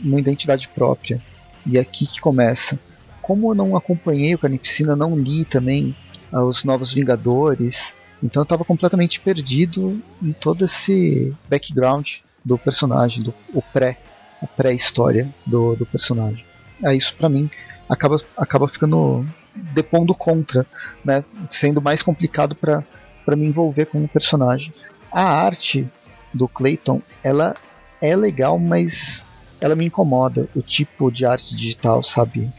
uma 0.03 0.19
identidade 0.19 0.67
própria. 0.69 1.21
E 1.65 1.77
é 1.77 1.81
aqui 1.81 2.07
que 2.07 2.19
começa. 2.19 2.79
Como 3.21 3.51
eu 3.51 3.55
não 3.55 3.75
acompanhei 3.75 4.33
o 4.33 4.39
Carnificina, 4.39 4.95
não 4.95 5.15
li 5.15 5.45
também 5.45 5.95
uh, 6.33 6.39
os 6.39 6.63
Novos 6.63 6.93
Vingadores, 6.93 7.93
então 8.23 8.41
eu 8.41 8.43
estava 8.43 8.63
completamente 8.63 9.19
perdido 9.19 10.01
em 10.21 10.31
todo 10.31 10.65
esse 10.65 11.33
background 11.49 12.17
do 12.43 12.57
personagem, 12.57 13.23
do 13.23 13.33
o 13.53 13.61
pré, 13.61 13.97
a 14.41 14.47
pré-história 14.47 15.29
do, 15.45 15.75
do 15.75 15.85
personagem. 15.85 16.45
É 16.83 16.95
isso 16.95 17.15
para 17.15 17.29
mim 17.29 17.49
acaba 17.91 18.17
acaba 18.37 18.67
ficando 18.69 19.25
depondo 19.53 20.15
contra, 20.15 20.65
né, 21.03 21.25
sendo 21.49 21.81
mais 21.81 22.01
complicado 22.01 22.55
para 22.55 22.83
para 23.25 23.35
me 23.35 23.45
envolver 23.45 23.85
com 23.85 24.03
o 24.03 24.07
personagem. 24.07 24.73
A 25.11 25.23
arte 25.23 25.87
do 26.33 26.47
Clayton, 26.47 27.01
ela 27.23 27.55
é 28.01 28.15
legal, 28.15 28.57
mas 28.57 29.23
ela 29.59 29.75
me 29.75 29.85
incomoda. 29.85 30.49
O 30.55 30.61
tipo 30.61 31.11
de 31.11 31.23
arte 31.23 31.55
digital, 31.55 32.01
sabe? 32.01 32.51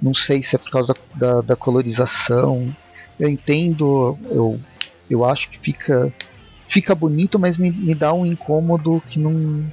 Não 0.00 0.14
sei 0.14 0.42
se 0.42 0.56
é 0.56 0.58
por 0.58 0.70
causa 0.70 0.94
da, 1.14 1.34
da, 1.34 1.40
da 1.42 1.56
colorização. 1.56 2.74
Eu 3.20 3.28
entendo, 3.28 4.18
eu, 4.30 4.58
eu 5.10 5.24
acho 5.26 5.50
que 5.50 5.58
fica 5.58 6.10
fica 6.66 6.94
bonito, 6.94 7.38
mas 7.38 7.58
me, 7.58 7.70
me 7.70 7.94
dá 7.94 8.14
um 8.14 8.24
incômodo 8.24 9.02
que 9.06 9.18
não 9.18 9.70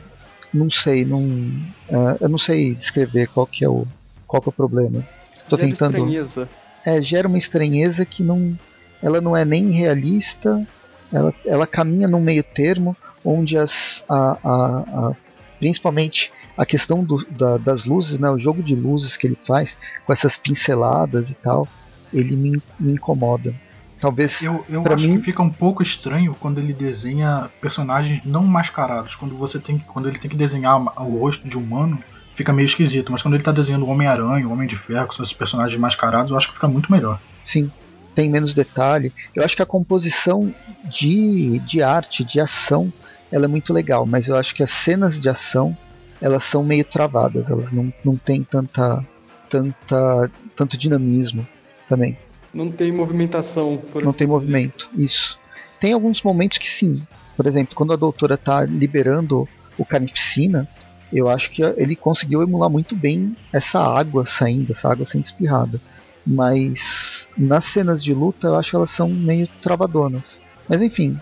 não 0.53 0.69
sei, 0.69 1.05
não 1.05 1.21
uh, 1.21 2.17
eu 2.19 2.29
não 2.29 2.37
sei 2.37 2.73
descrever 2.73 3.27
qual 3.27 3.45
que 3.45 3.63
é 3.63 3.69
o 3.69 3.85
qual 4.27 4.41
que 4.41 4.49
é 4.49 4.51
o 4.51 4.53
problema. 4.53 5.05
Tô 5.47 5.57
gera 5.57 5.69
tentando. 5.69 5.97
Estranheza. 5.97 6.49
É, 6.85 7.01
gera 7.01 7.27
uma 7.27 7.37
estranheza 7.37 8.05
que 8.05 8.23
não 8.23 8.57
ela 9.01 9.21
não 9.21 9.35
é 9.35 9.45
nem 9.45 9.71
realista, 9.71 10.65
ela, 11.11 11.33
ela 11.45 11.67
caminha 11.67 12.07
no 12.07 12.19
meio 12.19 12.43
termo, 12.43 12.95
onde 13.23 13.57
as, 13.57 14.03
a, 14.09 14.37
a, 14.43 14.79
a 15.09 15.15
principalmente 15.57 16.31
a 16.57 16.65
questão 16.65 17.03
do, 17.03 17.25
da, 17.31 17.57
das 17.57 17.85
luzes, 17.85 18.19
né, 18.19 18.29
o 18.29 18.37
jogo 18.37 18.61
de 18.61 18.75
luzes 18.75 19.15
que 19.15 19.27
ele 19.27 19.37
faz, 19.45 19.77
com 20.05 20.11
essas 20.11 20.35
pinceladas 20.35 21.29
e 21.29 21.33
tal, 21.33 21.67
ele 22.13 22.35
me, 22.35 22.61
me 22.79 22.93
incomoda. 22.93 23.53
Talvez 23.99 24.41
eu, 24.41 24.65
eu 24.69 24.83
acho 24.91 25.07
mim... 25.07 25.17
que 25.17 25.25
fica 25.25 25.41
um 25.41 25.49
pouco 25.49 25.83
estranho 25.83 26.33
quando 26.39 26.59
ele 26.59 26.73
desenha 26.73 27.49
personagens 27.59 28.21
não 28.23 28.43
mascarados. 28.43 29.15
Quando 29.15 29.35
você 29.35 29.59
tem 29.59 29.77
quando 29.77 30.07
ele 30.07 30.17
tem 30.17 30.29
que 30.29 30.37
desenhar 30.37 30.79
o 31.01 31.19
rosto 31.19 31.47
de 31.47 31.57
um 31.57 31.61
humano, 31.61 31.99
fica 32.33 32.53
meio 32.53 32.65
esquisito. 32.65 33.11
Mas 33.11 33.21
quando 33.21 33.33
ele 33.33 33.41
está 33.41 33.51
desenhando 33.51 33.85
o 33.85 33.89
Homem-Aranha, 33.89 34.47
o 34.47 34.51
Homem 34.51 34.67
de 34.67 34.77
Ferro, 34.77 35.07
com 35.07 35.21
esses 35.21 35.33
personagens 35.33 35.79
mascarados, 35.79 36.31
eu 36.31 36.37
acho 36.37 36.47
que 36.47 36.53
fica 36.53 36.67
muito 36.67 36.89
melhor. 36.89 37.19
Sim, 37.43 37.69
tem 38.15 38.29
menos 38.29 38.53
detalhe. 38.53 39.11
Eu 39.35 39.43
acho 39.43 39.55
que 39.55 39.61
a 39.61 39.65
composição 39.65 40.53
de, 40.85 41.59
de 41.59 41.83
arte, 41.83 42.23
de 42.23 42.39
ação, 42.39 42.91
ela 43.29 43.45
é 43.45 43.47
muito 43.47 43.73
legal, 43.73 44.05
mas 44.05 44.29
eu 44.29 44.37
acho 44.37 44.55
que 44.55 44.63
as 44.63 44.71
cenas 44.71 45.21
de 45.21 45.29
ação 45.29 45.77
elas 46.21 46.43
são 46.43 46.63
meio 46.63 46.83
travadas, 46.83 47.49
elas 47.49 47.71
não, 47.71 47.93
não 48.03 48.17
têm 48.17 48.43
tanta, 48.43 49.05
tanta, 49.49 50.31
tanto 50.55 50.77
dinamismo 50.77 51.47
também. 51.87 52.17
Não 52.53 52.71
tem 52.71 52.91
movimentação. 52.91 53.77
Por 53.77 54.01
não 54.01 54.09
assim 54.09 54.19
tem 54.19 54.27
movimento, 54.27 54.89
isso. 54.95 55.37
Tem 55.79 55.93
alguns 55.93 56.21
momentos 56.23 56.57
que 56.57 56.69
sim. 56.69 57.01
Por 57.37 57.45
exemplo, 57.45 57.75
quando 57.75 57.93
a 57.93 57.95
doutora 57.95 58.35
está 58.35 58.63
liberando 58.65 59.47
o 59.77 59.85
carnificina, 59.85 60.67
eu 61.11 61.29
acho 61.29 61.49
que 61.51 61.61
ele 61.61 61.95
conseguiu 61.95 62.41
emular 62.41 62.69
muito 62.69 62.95
bem 62.95 63.35
essa 63.51 63.79
água 63.79 64.25
saindo, 64.25 64.73
essa 64.73 64.91
água 64.91 65.05
sendo 65.05 65.23
espirrada. 65.23 65.79
Mas 66.25 67.27
nas 67.37 67.65
cenas 67.65 68.03
de 68.03 68.13
luta 68.13 68.47
eu 68.47 68.55
acho 68.55 68.71
que 68.71 68.75
elas 68.75 68.91
são 68.91 69.09
meio 69.09 69.47
travadonas. 69.61 70.41
Mas 70.67 70.81
enfim, 70.81 71.17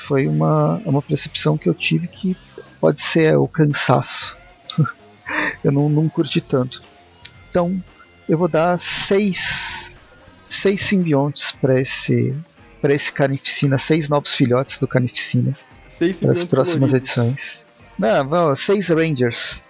foi 0.00 0.26
uma, 0.26 0.80
uma 0.84 1.02
percepção 1.02 1.58
que 1.58 1.68
eu 1.68 1.74
tive 1.74 2.06
que 2.06 2.36
pode 2.80 3.02
ser 3.02 3.36
o 3.36 3.48
cansaço. 3.48 4.36
eu 5.64 5.72
não, 5.72 5.88
não 5.88 6.08
curti 6.08 6.40
tanto. 6.40 6.82
Então 7.48 7.82
eu 8.28 8.38
vou 8.38 8.48
dar 8.48 8.78
seis, 8.78 9.81
seis 10.52 10.82
simbiontes 10.82 11.52
para 11.52 11.80
esse 11.80 12.34
para 12.80 12.92
esse 12.92 13.12
Carnificina, 13.12 13.78
seis 13.78 14.08
novos 14.08 14.34
filhotes 14.34 14.78
do 14.78 14.88
Carnificina 14.88 15.56
para 16.20 16.32
as 16.32 16.42
próximas 16.42 16.90
coloridos. 16.90 17.16
edições. 17.16 17.64
Não, 17.96 18.26
vão, 18.26 18.56
seis 18.56 18.88
Rangers, 18.88 19.62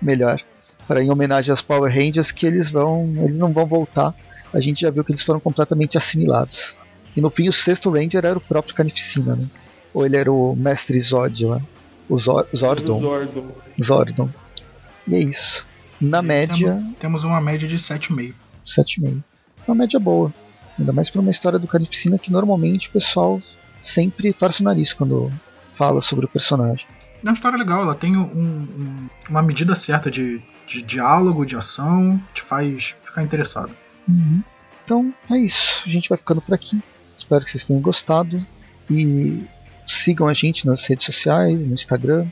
melhor, 0.00 0.40
para 0.86 1.02
em 1.02 1.10
homenagem 1.10 1.50
aos 1.50 1.62
Power 1.62 1.92
Rangers 1.92 2.30
que 2.30 2.46
eles 2.46 2.70
vão, 2.70 3.12
eles 3.24 3.40
não 3.40 3.52
vão 3.52 3.66
voltar 3.66 4.14
a 4.52 4.60
gente 4.60 4.80
já 4.82 4.90
viu 4.90 5.04
que 5.04 5.12
eles 5.12 5.22
foram 5.22 5.40
completamente 5.40 5.96
assimilados. 5.96 6.74
E 7.16 7.20
no 7.20 7.30
fim, 7.30 7.48
o 7.48 7.52
sexto 7.52 7.90
Ranger 7.90 8.24
era 8.24 8.38
o 8.38 8.40
próprio 8.40 8.74
Carnificina, 8.74 9.36
né? 9.36 9.46
Ou 9.92 10.04
ele 10.04 10.16
era 10.16 10.30
o 10.30 10.54
Mestre 10.56 11.00
Zod 11.00 11.44
lá. 11.46 11.60
O 12.08 12.16
Zor 12.16 12.46
Zordon. 12.54 13.00
Zordon. 13.00 13.48
Zordon. 13.82 14.30
E 15.06 15.14
é 15.14 15.18
isso. 15.20 15.66
Na 16.00 16.18
e 16.18 16.22
média. 16.22 16.82
Temos 16.98 17.24
uma 17.24 17.40
média 17.40 17.68
de 17.68 17.76
7,5. 17.76 18.34
7,5. 18.66 19.22
Uma 19.70 19.76
média 19.76 20.00
boa. 20.00 20.34
Ainda 20.76 20.92
mais 20.92 21.08
para 21.08 21.20
uma 21.20 21.30
história 21.30 21.56
do 21.56 21.68
Carnificina 21.68 22.18
que 22.18 22.32
normalmente 22.32 22.88
o 22.88 22.92
pessoal 22.92 23.40
sempre 23.80 24.32
torce 24.32 24.62
o 24.62 24.64
nariz 24.64 24.92
quando 24.92 25.32
fala 25.74 26.00
sobre 26.00 26.24
o 26.24 26.28
personagem. 26.28 26.84
É 27.22 27.28
uma 27.28 27.34
história 27.34 27.56
legal, 27.56 27.82
ela 27.82 27.94
tem 27.94 28.16
um, 28.16 28.22
um, 28.22 29.08
uma 29.28 29.40
medida 29.40 29.76
certa 29.76 30.10
de, 30.10 30.42
de 30.66 30.82
diálogo, 30.82 31.46
de 31.46 31.54
ação, 31.54 32.20
te 32.34 32.42
faz 32.42 32.96
ficar 33.04 33.22
interessado. 33.22 33.70
Uhum. 34.08 34.42
Então 34.84 35.14
é 35.30 35.38
isso. 35.38 35.84
A 35.86 35.88
gente 35.88 36.08
vai 36.08 36.18
ficando 36.18 36.40
por 36.40 36.52
aqui. 36.52 36.82
Espero 37.16 37.44
que 37.44 37.52
vocês 37.52 37.62
tenham 37.62 37.80
gostado. 37.80 38.44
E 38.90 39.40
sigam 39.86 40.26
a 40.26 40.34
gente 40.34 40.66
nas 40.66 40.84
redes 40.84 41.06
sociais, 41.06 41.56
no 41.60 41.74
Instagram, 41.74 42.26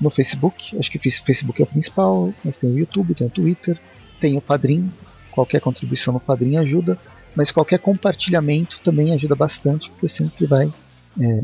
no 0.00 0.10
Facebook. 0.10 0.78
Acho 0.78 0.92
que 0.92 0.98
o 0.98 1.00
Facebook 1.00 1.60
é 1.60 1.64
o 1.64 1.68
principal, 1.68 2.32
mas 2.44 2.56
tem 2.56 2.70
o 2.70 2.78
YouTube, 2.78 3.16
tem 3.16 3.26
o 3.26 3.30
Twitter, 3.30 3.76
tem 4.20 4.36
o 4.36 4.40
Padrim. 4.40 4.92
Qualquer 5.34 5.60
contribuição 5.60 6.14
no 6.14 6.20
Padrim 6.20 6.56
ajuda, 6.58 6.96
mas 7.34 7.50
qualquer 7.50 7.80
compartilhamento 7.80 8.80
também 8.80 9.12
ajuda 9.12 9.34
bastante, 9.34 9.90
porque 9.90 10.08
sempre 10.08 10.46
vai 10.46 10.72
é, 11.20 11.40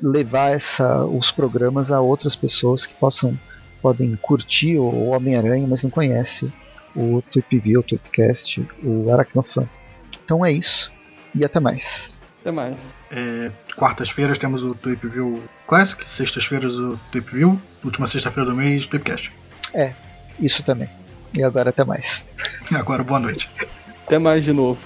levar 0.00 0.52
essa, 0.52 1.04
os 1.04 1.32
programas 1.32 1.90
a 1.90 2.00
outras 2.00 2.36
pessoas 2.36 2.86
que 2.86 2.94
possam 2.94 3.36
podem 3.82 4.14
curtir 4.16 4.76
o 4.78 5.08
Homem-Aranha, 5.08 5.66
mas 5.66 5.82
não 5.82 5.90
conhecem 5.90 6.52
o 6.94 7.20
Tweepview, 7.20 7.80
o 7.80 7.82
Tweepcast, 7.82 8.66
o 8.82 9.12
Aracnofan. 9.12 9.68
Então 10.24 10.44
é 10.44 10.52
isso 10.52 10.90
e 11.34 11.44
até 11.44 11.60
mais. 11.60 12.16
Até 12.40 12.52
mais. 12.52 12.94
É, 13.10 13.50
Quartas-feiras 13.76 14.38
temos 14.38 14.62
o 14.62 14.72
Tweepview 14.72 15.42
Classic, 15.66 16.08
sextas-feiras 16.08 16.76
o 16.76 16.96
Tweepview, 17.10 17.60
última 17.84 18.06
sexta-feira 18.06 18.48
do 18.48 18.56
mês, 18.56 18.86
Tweepcast. 18.86 19.32
É, 19.74 19.92
isso 20.38 20.62
também. 20.62 20.88
E 21.34 21.42
agora 21.42 21.70
até 21.70 21.84
mais. 21.84 22.24
E 22.70 22.74
agora 22.74 23.02
boa 23.04 23.20
noite. 23.20 23.50
Até 24.06 24.18
mais 24.18 24.44
de 24.44 24.52
novo. 24.52 24.78